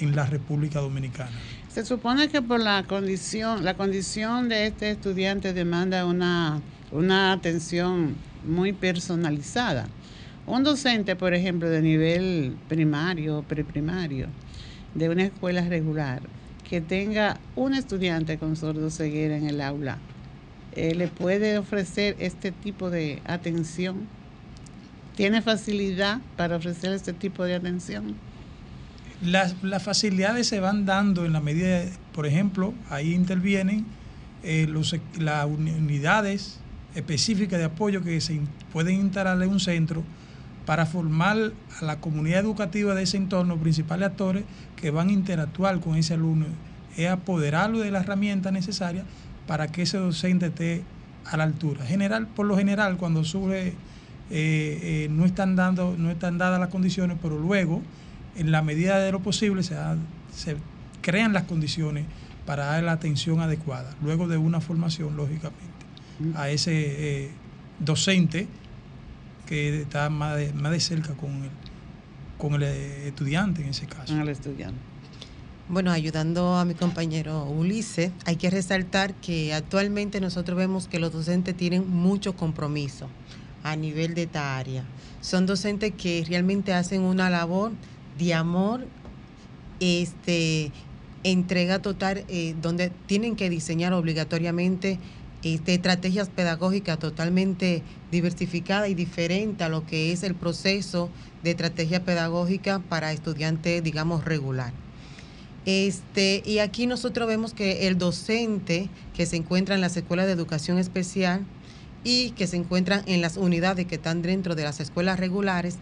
en 0.00 0.16
la 0.16 0.26
República 0.26 0.80
Dominicana. 0.80 1.30
Se 1.68 1.84
supone 1.84 2.28
que 2.28 2.40
por 2.40 2.60
la 2.60 2.84
condición, 2.84 3.64
la 3.64 3.74
condición 3.74 4.48
de 4.48 4.66
este 4.66 4.90
estudiante 4.90 5.52
demanda 5.52 6.06
una, 6.06 6.60
una 6.92 7.32
atención 7.32 8.16
muy 8.46 8.72
personalizada. 8.72 9.86
Un 10.46 10.64
docente, 10.64 11.14
por 11.16 11.34
ejemplo, 11.34 11.68
de 11.68 11.82
nivel 11.82 12.56
primario 12.68 13.38
o 13.38 13.42
preprimario, 13.42 14.28
de 14.94 15.08
una 15.08 15.24
escuela 15.24 15.62
regular, 15.68 16.22
que 16.68 16.80
tenga 16.80 17.38
un 17.54 17.74
estudiante 17.74 18.38
con 18.38 18.56
sordo 18.56 18.90
ceguera 18.90 19.36
en 19.36 19.46
el 19.46 19.60
aula, 19.60 19.98
eh, 20.72 20.94
le 20.94 21.08
puede 21.08 21.58
ofrecer 21.58 22.16
este 22.18 22.52
tipo 22.52 22.90
de 22.90 23.20
atención? 23.26 24.06
¿Tiene 25.16 25.42
facilidad 25.42 26.20
para 26.36 26.56
ofrecer 26.56 26.92
este 26.92 27.12
tipo 27.12 27.44
de 27.44 27.54
atención? 27.54 28.14
Las, 29.20 29.54
facilidades 29.82 30.46
se 30.46 30.60
van 30.60 30.86
dando 30.86 31.26
en 31.26 31.32
la 31.32 31.40
medida, 31.40 31.84
por 32.14 32.24
ejemplo, 32.24 32.72
ahí 32.88 33.14
intervienen 33.14 33.84
eh, 34.44 34.66
los, 34.68 34.94
las 35.18 35.46
unidades 35.46 36.60
específicas 36.94 37.58
de 37.58 37.66
apoyo 37.66 38.02
que 38.02 38.20
se 38.20 38.40
pueden 38.72 38.96
instalar 38.96 39.40
en 39.42 39.50
un 39.50 39.60
centro 39.60 40.02
para 40.66 40.84
formar 40.84 41.52
a 41.80 41.84
la 41.84 42.00
comunidad 42.00 42.40
educativa 42.40 42.94
de 42.94 43.04
ese 43.04 43.16
entorno, 43.16 43.56
principales 43.56 44.08
actores 44.08 44.44
que 44.76 44.90
van 44.90 45.08
a 45.08 45.12
interactuar 45.12 45.80
con 45.80 45.96
ese 45.96 46.14
alumno, 46.14 46.46
es 46.96 47.08
apoderarlo 47.08 47.78
de 47.78 47.90
la 47.90 48.00
herramienta 48.00 48.50
necesaria 48.50 49.04
para 49.46 49.68
que 49.68 49.82
ese 49.82 49.96
docente 49.96 50.46
esté 50.46 50.82
a 51.24 51.36
la 51.36 51.44
altura. 51.44 51.86
General, 51.86 52.26
por 52.26 52.46
lo 52.46 52.56
general, 52.56 52.96
cuando 52.96 53.24
surge, 53.24 53.68
eh, 53.68 53.74
eh, 54.30 55.08
no, 55.10 55.24
están 55.24 55.56
dando, 55.56 55.94
no 55.96 56.10
están 56.10 56.36
dadas 56.36 56.60
las 56.60 56.68
condiciones, 56.68 57.16
pero 57.22 57.38
luego, 57.38 57.82
en 58.36 58.50
la 58.50 58.60
medida 58.60 58.98
de 58.98 59.10
lo 59.10 59.20
posible, 59.20 59.62
se, 59.62 59.76
se 60.34 60.56
crean 61.00 61.32
las 61.32 61.44
condiciones 61.44 62.04
para 62.44 62.66
dar 62.66 62.82
la 62.82 62.92
atención 62.92 63.40
adecuada, 63.40 63.94
luego 64.02 64.28
de 64.28 64.36
una 64.36 64.60
formación, 64.60 65.16
lógicamente, 65.16 65.77
a 66.34 66.50
ese 66.50 66.72
eh, 67.24 67.30
docente 67.78 68.46
que 69.46 69.82
está 69.82 70.10
más 70.10 70.36
de, 70.36 70.52
más 70.52 70.72
de 70.72 70.80
cerca 70.80 71.14
con 71.14 71.30
el, 71.44 71.50
con 72.36 72.54
el 72.54 72.62
estudiante 72.62 73.62
en 73.62 73.68
ese 73.68 73.86
caso. 73.86 74.12
Con 74.12 74.20
el 74.20 74.28
estudiante. 74.28 74.78
Bueno, 75.70 75.90
ayudando 75.90 76.56
a 76.56 76.64
mi 76.64 76.74
compañero 76.74 77.44
Ulises, 77.44 78.10
hay 78.24 78.36
que 78.36 78.48
resaltar 78.48 79.12
que 79.14 79.52
actualmente 79.52 80.18
nosotros 80.18 80.56
vemos 80.56 80.88
que 80.88 80.98
los 80.98 81.12
docentes 81.12 81.54
tienen 81.54 81.88
mucho 81.88 82.34
compromiso 82.34 83.06
a 83.62 83.76
nivel 83.76 84.14
de 84.14 84.22
esta 84.22 84.56
área. 84.56 84.84
Son 85.20 85.44
docentes 85.44 85.92
que 85.92 86.24
realmente 86.26 86.72
hacen 86.72 87.02
una 87.02 87.28
labor 87.28 87.72
de 88.18 88.32
amor, 88.32 88.86
este, 89.78 90.72
entrega 91.22 91.80
total, 91.80 92.24
eh, 92.28 92.54
donde 92.62 92.90
tienen 93.06 93.36
que 93.36 93.50
diseñar 93.50 93.92
obligatoriamente 93.92 94.98
este, 95.42 95.74
estrategias 95.74 96.28
pedagógicas 96.28 96.98
totalmente 96.98 97.82
diversificadas 98.10 98.88
y 98.88 98.94
diferentes 98.94 99.64
a 99.64 99.68
lo 99.68 99.86
que 99.86 100.12
es 100.12 100.22
el 100.22 100.34
proceso 100.34 101.10
de 101.42 101.50
estrategia 101.50 102.04
pedagógica 102.04 102.80
para 102.80 103.12
estudiantes, 103.12 103.82
digamos, 103.82 104.24
regular. 104.24 104.72
Este, 105.66 106.42
y 106.46 106.60
aquí 106.60 106.86
nosotros 106.86 107.28
vemos 107.28 107.52
que 107.52 107.88
el 107.88 107.98
docente 107.98 108.88
que 109.14 109.26
se 109.26 109.36
encuentra 109.36 109.74
en 109.74 109.80
las 109.80 109.96
escuelas 109.96 110.26
de 110.26 110.32
educación 110.32 110.78
especial 110.78 111.44
y 112.04 112.30
que 112.30 112.46
se 112.46 112.56
encuentran 112.56 113.02
en 113.06 113.20
las 113.20 113.36
unidades 113.36 113.86
que 113.86 113.96
están 113.96 114.22
dentro 114.22 114.54
de 114.54 114.62
las 114.62 114.80
escuelas 114.80 115.20
regulares, 115.20 115.76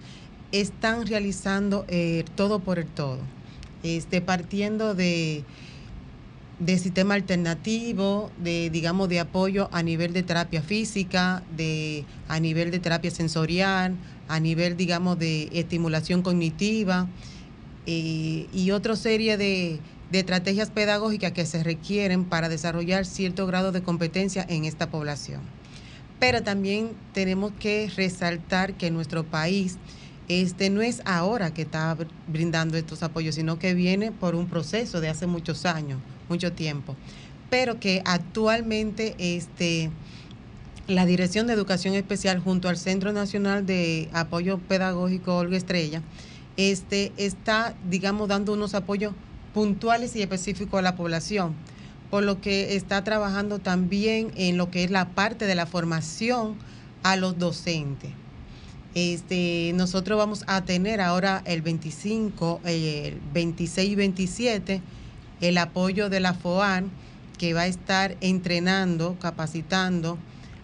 están 0.53 1.07
realizando 1.07 1.85
eh, 1.89 2.25
todo 2.35 2.59
por 2.59 2.79
el 2.79 2.87
todo, 2.87 3.19
este, 3.83 4.21
partiendo 4.21 4.95
de 4.95 5.45
de 6.59 6.79
sistema 6.79 7.15
alternativo, 7.15 8.31
de 8.39 8.71
digamos 8.71 9.09
de 9.09 9.21
apoyo 9.21 9.69
a 9.73 9.83
nivel 9.83 10.13
de 10.13 10.23
terapia 10.23 10.63
física, 10.63 11.43
de 11.55 12.05
a 12.29 12.41
nivel 12.41 12.71
de 12.71 12.79
terapia 12.79 13.11
sensorial, 13.11 13.95
a 14.29 14.41
nivel 14.41 14.77
digamos 14.77 15.19
de 15.19 15.51
estimulación 15.53 16.23
cognitiva 16.23 17.09
eh, 17.87 18.47
y 18.53 18.71
otra 18.71 18.97
serie 18.97 19.37
de, 19.37 19.81
de 20.11 20.19
estrategias 20.19 20.71
pedagógicas 20.71 21.33
que 21.33 21.45
se 21.45 21.63
requieren 21.63 22.25
para 22.25 22.49
desarrollar 22.49 23.05
cierto 23.05 23.47
grado 23.47 23.71
de 23.71 23.83
competencia 23.83 24.45
en 24.49 24.65
esta 24.65 24.91
población. 24.91 25.43
Pero 26.19 26.43
también 26.43 26.93
tenemos 27.13 27.53
que 27.61 27.91
resaltar 27.95 28.75
que 28.75 28.91
nuestro 28.91 29.25
país 29.25 29.77
este 30.29 30.71
no 30.71 30.81
es 30.81 31.03
ahora 31.05 31.53
que 31.53 31.63
está 31.63 31.97
brindando 32.27 32.79
estos 32.79 33.03
apoyos, 33.03 33.35
sino 33.35 33.59
que 33.59 33.75
viene 33.75 34.11
por 34.11 34.35
un 34.35 34.49
proceso 34.49 35.03
de 35.03 35.11
hace 35.11 35.27
muchos 35.27 35.67
años 35.67 36.01
mucho 36.29 36.53
tiempo, 36.53 36.97
pero 37.51 37.79
que 37.81 38.03
actualmente 38.05 39.15
este, 39.19 39.91
la 40.89 41.07
Dirección 41.07 41.47
de 41.47 41.53
Educación 41.53 41.95
Especial 41.95 42.41
junto 42.41 42.69
al 42.69 42.77
Centro 42.77 43.13
Nacional 43.13 43.67
de 43.67 44.09
Apoyo 44.13 44.59
Pedagógico 44.59 45.37
Olga 45.37 45.57
Estrella 45.57 46.03
este, 46.57 47.13
está, 47.17 47.75
digamos, 47.89 48.29
dando 48.29 48.53
unos 48.53 48.75
apoyos 48.75 49.15
puntuales 49.53 50.17
y 50.17 50.23
específicos 50.23 50.79
a 50.79 50.83
la 50.83 50.97
población, 50.97 51.55
por 52.11 52.23
lo 52.23 52.41
que 52.41 52.77
está 52.77 53.05
trabajando 53.05 53.59
también 53.59 54.33
en 54.37 54.57
lo 54.57 54.71
que 54.71 54.85
es 54.85 54.91
la 54.91 55.09
parte 55.11 55.47
de 55.47 55.55
la 55.55 55.67
formación 55.67 56.57
a 57.03 57.17
los 57.17 57.39
docentes. 57.39 58.11
Este, 58.95 59.73
nosotros 59.75 60.17
vamos 60.17 60.45
a 60.47 60.65
tener 60.65 61.03
ahora 61.03 61.43
el 61.45 61.61
25, 61.61 62.61
el 62.65 63.21
26 63.35 63.91
y 63.91 63.95
27 63.95 64.83
el 65.41 65.59
apoyo 65.59 66.09
de 66.09 66.21
la 66.21 66.35
FOAN, 66.35 66.91
que 67.39 67.53
va 67.53 67.63
a 67.63 67.67
estar 67.67 68.17
entrenando, 68.21 69.17
capacitando 69.21 70.19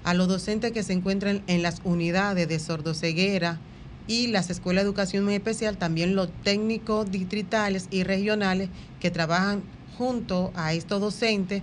a 0.04 0.14
los 0.14 0.28
docentes 0.28 0.72
que 0.72 0.82
se 0.82 0.92
encuentran 0.92 1.42
en 1.46 1.62
las 1.62 1.80
unidades 1.84 2.48
de 2.48 2.58
sordoceguera 2.58 3.60
y 4.06 4.28
las 4.28 4.50
escuelas 4.50 4.82
de 4.84 4.88
educación 4.88 5.28
especial, 5.30 5.76
también 5.76 6.16
los 6.16 6.28
técnicos 6.42 7.10
distritales 7.10 7.88
y 7.90 8.02
regionales 8.02 8.68
que 9.00 9.10
trabajan 9.10 9.62
junto 9.96 10.52
a 10.54 10.72
estos 10.72 11.00
docentes 11.00 11.62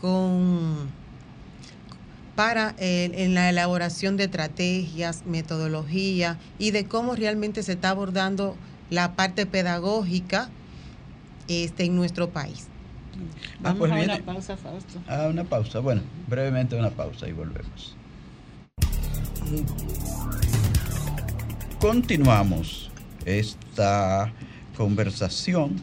con 0.00 0.90
para 2.34 2.74
en 2.78 3.32
la 3.32 3.48
elaboración 3.48 4.18
de 4.18 4.24
estrategias, 4.24 5.24
metodología 5.24 6.38
y 6.58 6.70
de 6.70 6.84
cómo 6.84 7.16
realmente 7.16 7.62
se 7.62 7.72
está 7.72 7.90
abordando 7.90 8.56
la 8.90 9.16
parte 9.16 9.46
pedagógica 9.46 10.50
este, 11.48 11.84
en 11.84 11.96
nuestro 11.96 12.30
país. 12.30 12.68
Vamos 13.60 13.78
pues 13.78 13.92
a 13.92 13.96
una 13.96 14.18
pausa, 14.18 14.56
Fausto. 14.56 15.00
A 15.08 15.28
una 15.28 15.44
pausa, 15.44 15.80
bueno, 15.80 16.02
brevemente 16.28 16.76
una 16.76 16.90
pausa 16.90 17.28
y 17.28 17.32
volvemos. 17.32 17.96
Continuamos 21.80 22.90
esta 23.24 24.32
conversación 24.76 25.80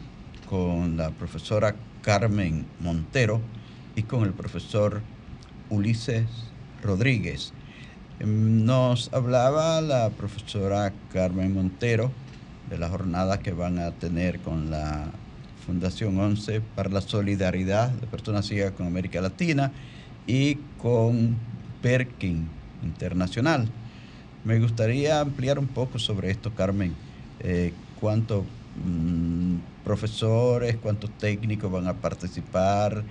con 0.48 0.96
la 0.96 1.10
profesora 1.10 1.74
Carmen 2.02 2.66
Montero 2.80 3.40
y 3.96 4.02
con 4.02 4.24
el 4.24 4.32
profesor 4.32 5.00
Ulises 5.70 6.26
Rodríguez. 6.82 7.52
Nos 8.20 9.12
hablaba 9.12 9.80
la 9.80 10.10
profesora 10.10 10.92
Carmen 11.12 11.54
Montero 11.54 12.12
de 12.68 12.78
la 12.78 12.88
jornada 12.88 13.40
que 13.40 13.52
van 13.52 13.78
a 13.78 13.90
tener 13.92 14.40
con 14.40 14.70
la 14.70 15.10
Fundación 15.66 16.18
11 16.18 16.60
para 16.74 16.90
la 16.90 17.00
Solidaridad 17.00 17.88
de 17.88 18.06
Personas 18.06 18.46
Ciegas 18.46 18.72
con 18.72 18.86
América 18.86 19.20
Latina 19.20 19.72
y 20.26 20.56
con 20.78 21.36
Perkin 21.80 22.46
Internacional. 22.82 23.68
Me 24.44 24.58
gustaría 24.58 25.20
ampliar 25.20 25.58
un 25.58 25.66
poco 25.66 25.98
sobre 25.98 26.30
esto, 26.30 26.54
Carmen. 26.54 26.94
Eh, 27.40 27.72
¿Cuántos 27.98 28.44
mm, 28.84 29.84
profesores, 29.84 30.76
cuántos 30.76 31.10
técnicos 31.18 31.72
van 31.72 31.88
a 31.88 31.94
participar? 31.94 33.02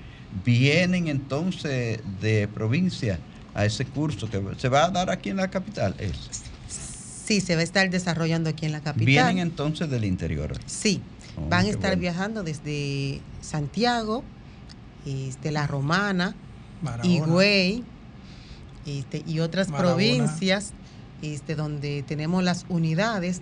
¿Vienen 0.45 1.08
entonces 1.08 2.01
de 2.22 2.47
provincia 2.47 3.20
a 3.56 3.66
ese 3.66 3.86
curso 3.86 4.30
que 4.30 4.41
se 4.58 4.70
va 4.70 4.86
a 4.86 4.89
dar 4.91 5.10
aquí 5.10 5.30
en 5.30 5.38
la 5.38 5.49
capital? 5.49 5.95
Sí, 7.24 7.41
se 7.41 7.55
va 7.55 7.61
a 7.61 7.63
estar 7.63 7.89
desarrollando 7.89 8.49
aquí 8.49 8.65
en 8.65 8.71
la 8.71 8.82
capital. 8.82 9.05
¿Vienen 9.05 9.38
entonces 9.39 9.89
del 9.89 10.03
interior? 10.05 10.57
Sí, 10.65 11.01
Oh, 11.38 11.49
Van 11.49 11.65
a 11.65 11.69
estar 11.69 11.97
viajando 11.97 12.43
desde 12.43 13.21
Santiago, 13.41 14.24
este, 15.05 15.51
La 15.51 15.67
Romana, 15.67 16.36
Higüey 17.03 17.84
este, 18.86 19.24
y 19.26 19.39
otras 19.39 19.67
provincias 19.67 20.74
este, 21.21 21.55
donde 21.55 22.03
tenemos 22.03 22.43
las 22.43 22.65
unidades. 22.69 23.41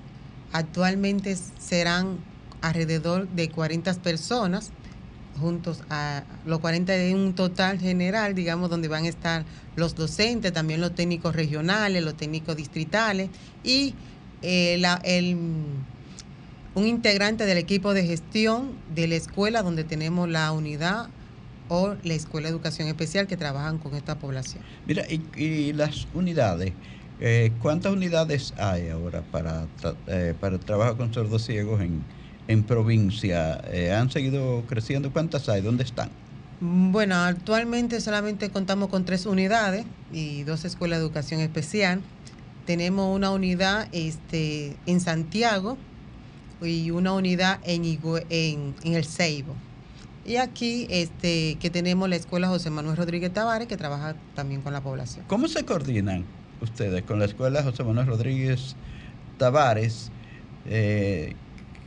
Actualmente 0.53 1.37
serán 1.59 2.17
alrededor 2.61 3.27
de 3.29 3.49
40 3.49 3.93
personas 3.95 4.71
juntos 5.39 5.83
a 5.89 6.23
los 6.45 6.59
40 6.59 6.91
de 6.93 7.15
un 7.15 7.33
total 7.33 7.79
general, 7.79 8.35
digamos, 8.35 8.69
donde 8.69 8.87
van 8.87 9.05
a 9.05 9.09
estar 9.09 9.45
los 9.75 9.95
docentes, 9.95 10.53
también 10.53 10.81
los 10.81 10.93
técnicos 10.93 11.35
regionales, 11.35 12.03
los 12.03 12.15
técnicos 12.15 12.55
distritales 12.55 13.29
y 13.63 13.95
eh, 14.41 14.77
la, 14.79 15.01
el 15.03 15.37
un 16.73 16.87
integrante 16.87 17.45
del 17.45 17.57
equipo 17.57 17.93
de 17.93 18.05
gestión 18.05 18.71
de 18.95 19.07
la 19.07 19.15
escuela 19.15 19.61
donde 19.61 19.83
tenemos 19.83 20.29
la 20.29 20.51
unidad 20.51 21.09
o 21.67 21.95
la 22.03 22.13
Escuela 22.13 22.47
de 22.47 22.53
Educación 22.53 22.87
Especial 22.87 23.27
que 23.27 23.37
trabajan 23.37 23.77
con 23.77 23.95
esta 23.95 24.19
población. 24.19 24.63
Mira, 24.87 25.05
y, 25.09 25.73
las 25.73 26.07
unidades, 26.13 26.73
eh, 27.19 27.51
¿cuántas 27.61 27.93
unidades 27.93 28.53
hay 28.57 28.89
ahora 28.89 29.21
para, 29.21 29.67
eh, 30.07 30.33
para 30.39 30.55
el 30.55 30.61
trabajo 30.61 30.97
con 30.97 31.13
sordos 31.13 31.45
ciegos 31.45 31.81
en, 31.81 32.03
en 32.47 32.63
provincia? 32.63 33.61
Eh, 33.71 33.93
¿Han 33.93 34.09
seguido 34.09 34.63
creciendo? 34.67 35.11
¿Cuántas 35.11 35.49
hay? 35.49 35.61
¿Dónde 35.61 35.83
están? 35.83 36.09
Bueno, 36.63 37.15
actualmente 37.15 37.99
solamente 38.01 38.51
contamos 38.51 38.89
con 38.89 39.03
tres 39.03 39.25
unidades 39.25 39.83
y 40.13 40.43
dos 40.43 40.63
escuelas 40.63 40.99
de 40.99 41.05
educación 41.05 41.41
especial. 41.41 42.01
Tenemos 42.67 43.15
una 43.15 43.31
unidad 43.31 43.87
este, 43.91 44.75
en 44.85 44.99
Santiago 44.99 45.77
y 46.61 46.91
una 46.91 47.13
unidad 47.13 47.59
en, 47.63 47.83
en, 48.29 48.93
el 48.93 49.05
Ceibo. 49.05 49.55
Y 50.23 50.35
aquí 50.35 50.85
este, 50.91 51.55
que 51.55 51.71
tenemos 51.71 52.07
la 52.07 52.15
escuela 52.15 52.47
José 52.47 52.69
Manuel 52.69 52.95
Rodríguez 52.95 53.33
Tavares, 53.33 53.67
que 53.67 53.77
trabaja 53.77 54.15
también 54.35 54.61
con 54.61 54.71
la 54.71 54.81
población. 54.81 55.25
¿Cómo 55.27 55.47
se 55.47 55.65
coordinan 55.65 56.25
ustedes 56.61 57.01
con 57.03 57.17
la 57.17 57.25
escuela 57.25 57.63
José 57.63 57.83
Manuel 57.83 58.05
Rodríguez 58.05 58.75
Tavares? 59.39 60.11
Eh, 60.67 61.35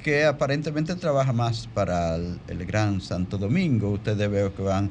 que 0.05 0.27
aparentemente 0.27 0.95
trabaja 0.97 1.33
más 1.33 1.67
para 1.67 2.17
el, 2.17 2.67
Gran 2.67 3.01
Santo 3.01 3.39
Domingo. 3.39 3.89
Ustedes 3.89 4.31
veo 4.31 4.55
que 4.55 4.63
van 4.63 4.91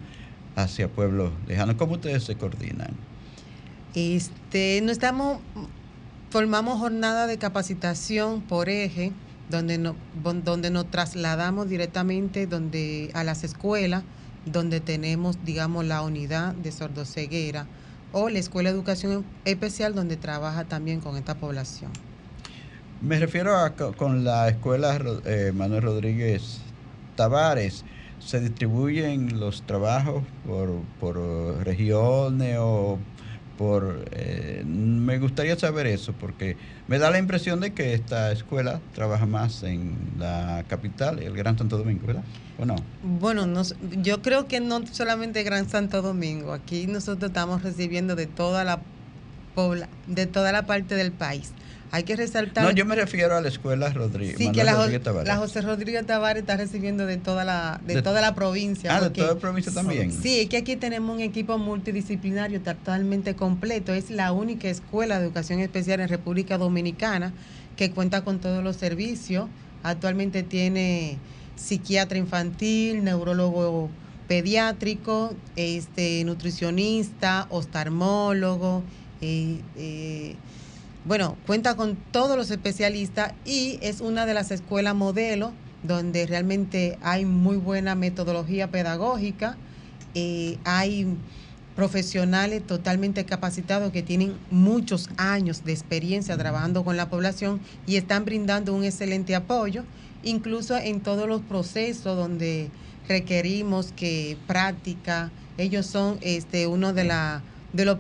hacia 0.56 0.90
pueblos 0.90 1.32
lejanos. 1.48 1.76
¿Cómo 1.76 1.94
ustedes 1.94 2.24
se 2.24 2.36
coordinan? 2.36 2.96
Este, 3.94 4.82
no 4.84 4.92
estamos, 4.92 5.38
formamos 6.32 6.80
jornada 6.80 7.28
de 7.28 7.38
capacitación 7.38 8.42
por 8.42 8.70
eje, 8.70 9.12
donde, 9.52 9.78
no, 9.78 9.96
donde 10.44 10.72
nos 10.72 10.90
trasladamos 10.90 11.70
directamente 11.70 12.48
donde, 12.48 13.12
a 13.14 13.24
las 13.24 13.44
escuelas, 13.44 14.04
donde 14.48 14.80
tenemos, 14.80 15.38
digamos, 15.46 15.86
la 15.86 16.02
unidad 16.02 16.56
de 16.56 16.72
sordoceguera 16.72 17.68
o 18.14 18.30
la 18.30 18.40
Escuela 18.40 18.72
de 18.72 18.78
Educación 18.78 19.24
Especial, 19.46 19.94
donde 19.94 20.18
trabaja 20.18 20.66
también 20.66 21.02
con 21.02 21.18
esta 21.18 21.36
población. 21.36 21.92
Me 23.04 23.20
refiero 23.20 23.58
a 23.58 23.72
con 23.72 24.24
la 24.24 24.48
escuela 24.48 24.98
eh, 25.26 25.52
Manuel 25.54 25.82
Rodríguez 25.82 26.60
Tavares. 27.18 27.84
¿Se 28.20 28.40
distribuyen 28.40 29.42
los 29.42 29.64
trabajos 29.64 30.24
por, 30.48 30.72
por 31.02 31.18
regiones 31.66 32.56
o 32.62 32.98
por... 33.58 34.06
Eh, 34.12 34.64
me 34.66 35.20
gustaría 35.20 35.60
saber 35.60 35.86
eso 35.86 36.14
porque 36.14 36.56
me 36.88 36.98
da 36.98 37.12
la 37.12 37.20
impresión 37.20 37.60
de 37.60 37.74
que 37.74 37.94
esta 37.94 38.32
escuela 38.32 38.80
trabaja 38.96 39.26
más 39.26 39.64
en 39.64 39.98
la 40.18 40.64
capital, 40.70 41.20
el 41.20 41.36
Gran 41.36 41.58
Santo 41.58 41.78
Domingo, 41.78 42.08
¿verdad? 42.08 42.24
¿O 42.58 42.66
no? 42.66 42.78
Bueno, 43.04 43.46
yo 44.02 44.22
creo 44.22 44.48
que 44.48 44.62
no 44.62 44.88
solamente 44.88 45.44
Gran 45.44 45.68
Santo 45.68 46.02
Domingo, 46.02 46.54
aquí 46.54 46.88
nosotros 46.88 47.32
estamos 47.32 47.64
recibiendo 47.64 48.16
de 48.16 48.28
toda 48.28 48.64
la 48.64 48.80
de 50.08 50.26
toda 50.26 50.52
la 50.52 50.66
parte 50.66 50.96
del 50.96 51.12
país. 51.12 51.52
Hay 51.94 52.06
que 52.06 52.16
resaltar. 52.16 52.64
No, 52.64 52.72
yo 52.72 52.88
me 52.88 52.96
refiero 52.96 53.38
a 53.38 53.42
la 53.42 53.50
escuela 53.50 53.88
Rodríguez. 53.90 54.36
Sí, 54.36 54.52
que 54.52 54.64
la, 54.64 54.74
José 55.38 55.62
Rodríguez 55.62 56.04
Tavares 56.08 56.42
está 56.42 56.58
recibiendo 56.58 57.06
de 57.06 57.18
toda 57.18 57.46
la, 57.46 57.80
de, 57.86 58.02
toda 58.02 58.20
la 58.20 58.34
provincia. 58.34 58.98
Ah, 58.98 59.00
de 59.00 59.12
toda 59.12 59.36
la 59.36 59.40
provincia 59.40 59.72
también. 59.72 60.12
Sí, 60.12 60.40
es 60.40 60.50
que 60.50 60.58
aquí 60.58 60.76
tenemos 60.76 61.16
un 61.16 61.22
equipo 61.22 61.60
multidisciplinario 61.60 62.60
totalmente 62.62 63.36
completo. 63.36 63.94
Es 63.94 64.10
la 64.10 64.32
única 64.32 64.70
escuela 64.70 65.20
de 65.20 65.26
educación 65.26 65.60
especial 65.60 66.00
en 66.00 66.10
República 66.10 66.58
Dominicana 66.58 67.32
que 67.76 67.92
cuenta 67.92 68.24
con 68.24 68.40
todos 68.40 68.64
los 68.64 68.76
servicios. 68.76 69.48
Actualmente 69.84 70.42
tiene 70.42 71.20
psiquiatra 71.56 72.18
infantil, 72.18 73.04
neurólogo 73.04 73.92
pediátrico, 74.28 75.36
este, 75.56 76.24
nutricionista, 76.24 77.46
oftalmólogo, 77.52 78.82
eh, 79.22 79.60
eh, 79.78 80.36
bueno, 81.06 81.38
cuenta 81.46 81.76
con 81.76 81.96
todos 82.12 82.38
los 82.38 82.50
especialistas 82.50 83.34
y 83.46 83.78
es 83.82 84.00
una 84.00 84.26
de 84.26 84.34
las 84.34 84.52
escuelas 84.52 84.96
modelo 84.96 85.52
donde 85.84 86.26
realmente 86.26 86.98
hay 87.02 87.26
muy 87.26 87.58
buena 87.58 87.94
metodología 87.94 88.72
pedagógica, 88.72 89.58
hay 90.64 91.08
profesionales 91.76 92.66
totalmente 92.66 93.26
capacitados 93.26 93.92
que 93.92 94.02
tienen 94.02 94.36
muchos 94.52 95.10
años 95.18 95.66
de 95.66 95.74
experiencia 95.74 96.38
trabajando 96.38 96.86
con 96.86 96.96
la 96.96 97.10
población 97.10 97.60
y 97.86 97.96
están 97.98 98.26
brindando 98.26 98.74
un 98.74 98.86
excelente 98.86 99.36
apoyo, 99.36 99.84
incluso 100.24 100.78
en 100.78 101.02
todos 101.02 101.28
los 101.28 101.42
procesos 101.42 102.16
donde 102.16 102.70
requerimos 103.10 103.92
que 103.92 104.38
práctica, 104.48 105.32
ellos 105.58 105.86
son 105.86 106.18
este, 106.22 106.68
uno 106.68 106.94
de, 106.94 107.04
la, 107.04 107.42
de 107.74 107.86
los 107.86 107.98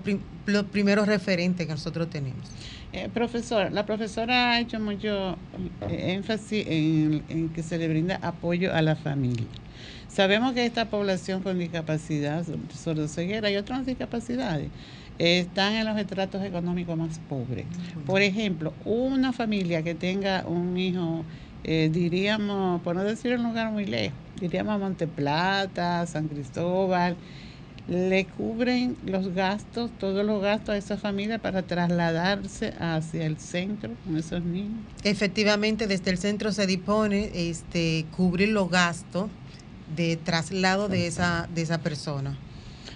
primeros 0.71 1.07
referentes 1.07 1.67
que 1.67 1.73
nosotros 1.73 2.09
tenemos. 2.09 2.47
Eh, 2.93 3.09
profesor, 3.11 3.71
la 3.71 3.87
profesora 3.87 4.51
ha 4.51 4.59
hecho 4.59 4.79
mucho 4.79 5.35
eh, 5.89 6.13
énfasis 6.13 6.63
en, 6.67 7.49
que 7.49 7.63
se 7.63 7.79
le 7.79 7.87
brinda 7.87 8.19
apoyo 8.21 8.71
a 8.71 8.83
la 8.83 8.95
familia. 8.95 9.47
Sabemos 10.07 10.53
que 10.53 10.63
esta 10.63 10.85
población 10.85 11.41
con 11.41 11.57
discapacidad, 11.57 12.45
sordoceguera 12.71 13.49
y 13.49 13.55
otras 13.55 13.87
discapacidades, 13.87 14.69
están 15.17 15.73
en 15.73 15.87
los 15.87 15.97
estratos 15.97 16.43
económicos 16.43 16.95
más 16.95 17.17
pobres. 17.27 17.65
Por 18.05 18.21
ejemplo, 18.21 18.73
una 18.85 19.33
familia 19.33 19.81
que 19.81 19.95
tenga 19.95 20.45
un 20.45 20.77
hijo, 20.77 21.25
eh, 21.63 21.89
diríamos, 21.91 22.79
por 22.83 22.95
no 22.95 23.03
decir 23.03 23.33
un 23.33 23.43
lugar 23.43 23.71
muy 23.71 23.85
lejos, 23.85 24.17
diríamos 24.39 24.79
Monteplata, 24.79 26.05
San 26.05 26.27
Cristóbal, 26.27 27.15
le 27.87 28.25
cubren 28.25 28.95
los 29.05 29.33
gastos, 29.33 29.91
todos 29.99 30.25
los 30.25 30.41
gastos 30.41 30.69
a 30.69 30.77
esa 30.77 30.97
familia 30.97 31.39
para 31.39 31.63
trasladarse 31.63 32.73
hacia 32.79 33.25
el 33.25 33.37
centro 33.37 33.91
con 34.05 34.17
esos 34.17 34.41
niños. 34.43 34.79
Efectivamente, 35.03 35.87
desde 35.87 36.11
el 36.11 36.17
centro 36.17 36.51
se 36.51 36.65
dispone 36.65 37.31
este 37.33 38.05
cubrir 38.15 38.49
los 38.49 38.69
gastos 38.69 39.29
de 39.95 40.15
traslado 40.17 40.87
de 40.87 41.07
esa 41.07 41.49
de 41.53 41.61
esa 41.61 41.79
persona. 41.79 42.37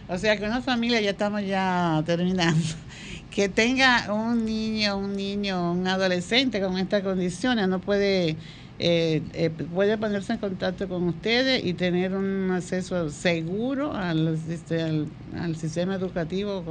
O 0.10 0.18
sea 0.18 0.38
que 0.38 0.46
una 0.46 0.62
familia 0.62 1.02
ya 1.02 1.10
estamos 1.10 1.46
ya 1.46 2.02
terminando 2.06 2.64
que 3.30 3.50
tenga 3.50 4.14
un 4.14 4.46
niño, 4.46 4.98
un 4.98 5.14
niño, 5.14 5.74
un 5.74 5.86
adolescente 5.86 6.62
con 6.62 6.78
estas 6.78 7.04
condiciones 7.04 7.68
no 7.68 7.80
puede 7.80 8.38
eh, 8.80 9.24
eh, 9.34 9.50
puede 9.50 9.98
ponerse 9.98 10.34
en 10.34 10.40
contacto 10.40 10.88
con 10.88 11.04
ustedes 11.04 11.64
y 11.66 11.74
tener 11.74 12.14
un 12.14 12.52
acceso 12.52 13.10
seguro 13.10 13.94
al, 13.94 14.40
este, 14.50 14.82
al, 14.82 15.56
sistema 15.56 15.96
educativo 15.96 16.64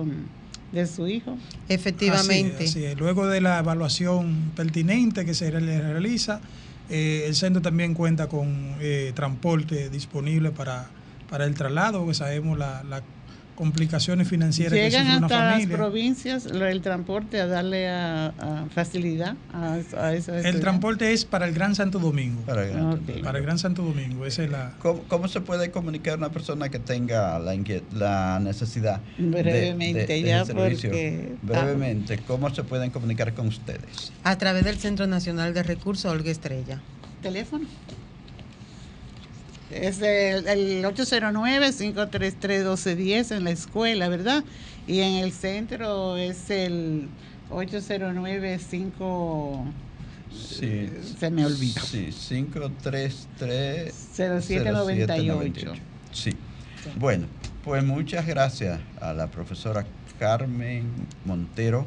de 0.70 0.86
su 0.86 1.08
hijo. 1.08 1.36
Efectivamente. 1.68 2.94
Luego 2.96 3.26
de 3.26 3.40
la 3.40 3.58
evaluación 3.58 4.52
pertinente 4.54 5.24
que 5.24 5.34
se 5.34 5.50
le 5.50 5.80
realiza, 5.80 6.40
eh, 6.90 7.24
el 7.26 7.34
centro 7.34 7.60
también 7.60 7.94
cuenta 7.94 8.28
con 8.28 8.76
transporte 9.14 9.90
disponible 9.90 10.52
para, 10.52 10.88
para 11.28 11.44
el 11.44 11.54
traslado, 11.54 12.06
que 12.06 12.14
sabemos 12.14 12.56
la, 12.56 12.84
la 12.84 13.02
complicaciones 13.56 14.28
financieras 14.28 14.72
que 14.72 14.90
sufre 14.90 15.16
una 15.16 15.26
hasta 15.26 15.58
las 15.58 15.66
provincias 15.66 16.46
el 16.46 16.80
transporte 16.82 17.40
a 17.40 17.46
darle 17.46 17.88
a, 17.88 18.66
facilidad 18.72 19.34
a, 19.52 20.12
eso. 20.12 20.34
El 20.34 20.60
transporte 20.60 21.12
es 21.12 21.24
para 21.24 21.46
el 21.48 21.54
Gran 21.54 21.74
Santo 21.74 21.98
Domingo. 21.98 22.42
Para 22.42 22.64
el 22.64 23.42
Gran, 23.42 23.58
Santo 23.58 23.82
Domingo. 23.82 24.26
Esa 24.26 24.44
es 24.44 24.50
la... 24.50 24.74
¿Cómo, 25.08 25.26
se 25.28 25.40
puede 25.40 25.70
comunicar 25.70 26.18
una 26.18 26.30
persona 26.30 26.68
que 26.68 26.78
tenga 26.78 27.38
la, 27.38 27.56
la 27.92 28.38
necesidad 28.40 29.00
brevemente 29.18 30.06
de, 30.06 30.22
ya 30.22 30.44
porque 30.44 31.34
brevemente 31.42 32.18
cómo 32.18 32.54
se 32.54 32.62
pueden 32.62 32.90
comunicar 32.90 33.32
con 33.34 33.48
ustedes? 33.48 34.12
A 34.22 34.36
través 34.36 34.64
del 34.64 34.76
Centro 34.76 35.06
Nacional 35.06 35.54
de 35.54 35.62
Recursos 35.62 36.12
Olga 36.12 36.30
Estrella. 36.30 36.80
Teléfono. 37.22 37.66
Es 39.70 40.00
el, 40.00 40.46
el 40.46 40.84
809-533-1210 40.84 43.36
en 43.36 43.44
la 43.44 43.50
escuela, 43.50 44.08
¿verdad? 44.08 44.42
Y 44.86 45.00
en 45.00 45.14
el 45.14 45.32
centro 45.32 46.16
es 46.16 46.48
el 46.50 47.08
809-5... 47.50 49.64
Sí, 50.32 50.88
se 51.18 51.30
me 51.30 51.44
olvidó. 51.46 51.80
Sí, 51.80 52.10
533 52.10 53.94
0798. 54.14 55.72
Sí. 56.12 56.36
Bueno, 56.96 57.26
pues 57.64 57.82
muchas 57.82 58.26
gracias 58.26 58.78
a 59.00 59.14
la 59.14 59.28
profesora 59.28 59.86
Carmen 60.18 60.90
Montero, 61.24 61.86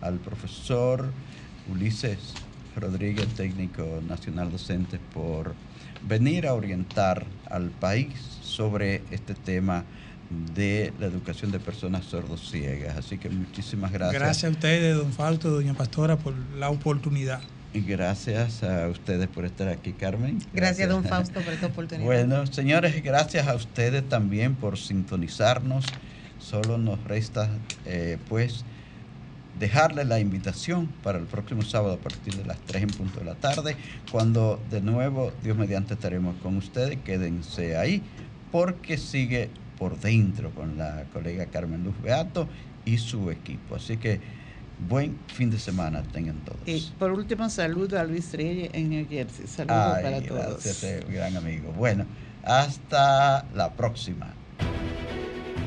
al 0.00 0.18
profesor 0.18 1.12
Ulises 1.70 2.18
Rodríguez, 2.76 3.28
técnico 3.28 4.00
nacional 4.08 4.50
docente, 4.50 4.98
por 5.12 5.54
venir 6.08 6.46
a 6.46 6.54
orientar 6.54 7.24
al 7.50 7.70
país 7.70 8.14
sobre 8.42 9.02
este 9.10 9.34
tema 9.34 9.84
de 10.54 10.92
la 10.98 11.06
educación 11.06 11.50
de 11.50 11.60
personas 11.60 12.04
sordos 12.04 12.50
ciegas. 12.50 12.96
Así 12.96 13.18
que 13.18 13.28
muchísimas 13.28 13.92
gracias. 13.92 14.20
Gracias 14.20 14.44
a 14.44 14.54
ustedes, 14.54 14.96
don 14.96 15.12
Fausto, 15.12 15.50
doña 15.50 15.74
Pastora, 15.74 16.16
por 16.16 16.34
la 16.56 16.70
oportunidad. 16.70 17.40
Y 17.74 17.80
gracias 17.80 18.62
a 18.62 18.88
ustedes 18.88 19.28
por 19.28 19.46
estar 19.46 19.68
aquí, 19.68 19.92
Carmen. 19.92 20.38
Gracias, 20.52 20.88
don 20.88 21.04
Fausto, 21.04 21.40
por 21.40 21.52
esta 21.52 21.66
oportunidad. 21.68 22.04
Bueno, 22.06 22.46
señores, 22.46 23.02
gracias 23.02 23.48
a 23.48 23.54
ustedes 23.54 24.06
también 24.08 24.54
por 24.54 24.78
sintonizarnos. 24.78 25.86
Solo 26.38 26.76
nos 26.76 27.02
resta, 27.04 27.48
eh, 27.86 28.18
pues, 28.28 28.64
dejarle 29.62 30.04
la 30.04 30.18
invitación 30.18 30.88
para 31.04 31.18
el 31.18 31.26
próximo 31.26 31.62
sábado 31.62 31.94
a 31.94 31.96
partir 31.96 32.34
de 32.34 32.44
las 32.44 32.58
3 32.66 32.82
en 32.82 32.90
punto 32.90 33.20
de 33.20 33.26
la 33.26 33.36
tarde, 33.36 33.76
cuando 34.10 34.60
de 34.72 34.80
nuevo, 34.80 35.30
Dios 35.44 35.56
mediante, 35.56 35.94
estaremos 35.94 36.34
con 36.42 36.56
ustedes. 36.56 36.98
Quédense 37.04 37.76
ahí 37.76 38.02
porque 38.50 38.98
sigue 38.98 39.50
por 39.78 40.00
dentro 40.00 40.50
con 40.50 40.76
la 40.76 41.04
colega 41.12 41.46
Carmen 41.46 41.84
Luz 41.84 41.94
Beato 42.02 42.48
y 42.84 42.98
su 42.98 43.30
equipo. 43.30 43.76
Así 43.76 43.98
que 43.98 44.20
buen 44.88 45.16
fin 45.28 45.48
de 45.48 45.60
semana 45.60 46.02
tengan 46.02 46.38
todos. 46.44 46.58
Y 46.66 46.92
por 46.98 47.12
último, 47.12 47.48
saludo 47.48 48.00
a 48.00 48.02
Luis 48.02 48.32
Reyes 48.32 48.68
en 48.72 48.90
New 48.90 49.06
Jersey. 49.08 49.46
Saludos 49.46 49.98
para 50.02 50.20
todos. 50.22 50.64
Gracias, 50.64 50.82
eh, 50.82 51.06
gran 51.08 51.36
amigo. 51.36 51.72
Bueno, 51.72 52.04
hasta 52.42 53.46
la 53.54 53.72
próxima. 53.74 54.34